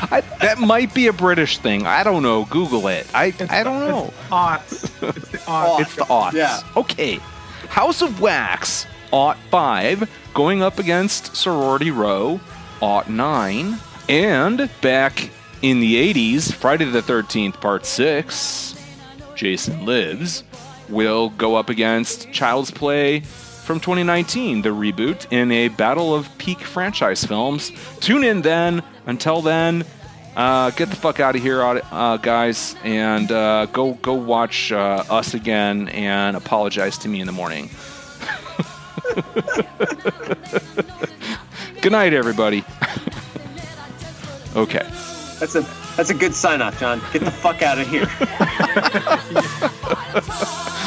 I, 0.09 0.21
that 0.41 0.59
might 0.59 0.95
be 0.95 1.07
a 1.09 1.13
British 1.13 1.59
thing. 1.59 1.87
I 1.87 2.03
don't 2.05 2.23
know. 2.23 2.45
Google 2.47 2.89
it. 2.89 3.07
I 3.15 3.27
I 3.51 3.63
don't 3.63 3.89
know. 3.89 4.13
Aughts. 4.31 4.85
It's 5.17 5.31
the 5.31 5.39
aughts. 5.39 5.81
It's 5.81 5.95
the 5.97 6.03
aughts. 6.05 6.33
Yeah. 6.33 6.61
Okay. 6.77 7.21
House 7.69 8.03
of 8.03 8.21
Wax, 8.21 8.87
aught 9.11 9.37
5, 9.51 10.09
going 10.35 10.63
up 10.63 10.79
against 10.79 11.37
Sorority 11.37 11.91
Row, 11.91 12.41
aught 12.81 13.09
9. 13.11 13.79
And 14.09 14.71
back 14.81 15.31
in 15.63 15.81
the 15.81 16.15
80s, 16.15 16.53
Friday 16.53 16.85
the 16.87 17.03
13th, 17.03 17.61
part 17.61 17.85
6, 17.87 18.75
Jason 19.35 19.85
Lives, 19.85 20.45
will 20.89 21.31
go 21.31 21.57
up 21.57 21.69
against 21.69 22.31
Child's 22.33 22.71
Play 22.71 23.23
from 23.67 23.81
2019, 23.81 24.63
the 24.63 24.69
reboot, 24.69 25.27
in 25.33 25.51
a 25.51 25.67
battle 25.69 26.15
of 26.15 26.29
peak 26.39 26.61
franchise 26.61 27.25
films. 27.25 27.73
Tune 28.01 28.23
in 28.23 28.43
then. 28.43 28.83
Until 29.07 29.43
then, 29.43 29.85
uh, 30.37 30.71
get 30.71 30.89
the 30.89 30.97
fuck 30.97 31.21
out 31.21 31.37
of 31.37 31.43
here, 31.43 31.63
uh, 31.63 32.17
guys, 32.17 32.75
and 32.83 33.31
uh, 33.31 33.67
go 33.67 33.95
go 33.95 34.15
watch 34.15 34.73
uh, 34.73 35.05
us 35.11 35.35
again 35.35 35.89
and 35.89 36.37
apologize 36.37 36.97
to 36.99 37.09
me 37.09 37.21
in 37.21 37.27
the 37.27 37.33
morning. 37.33 37.71
Good 41.81 41.93
night, 41.93 42.15
everybody. 42.15 42.65
okay. 44.57 44.87
That's 45.39 45.55
a 45.55 45.61
that's 45.97 46.11
a 46.11 46.15
good 46.15 46.35
sign 46.35 46.63
off, 46.63 46.81
John. 46.81 47.01
Get 47.13 47.25
the 47.25 47.31
fuck 47.31 47.63
out 47.63 47.79
of 47.79 47.87
here. 47.89 48.09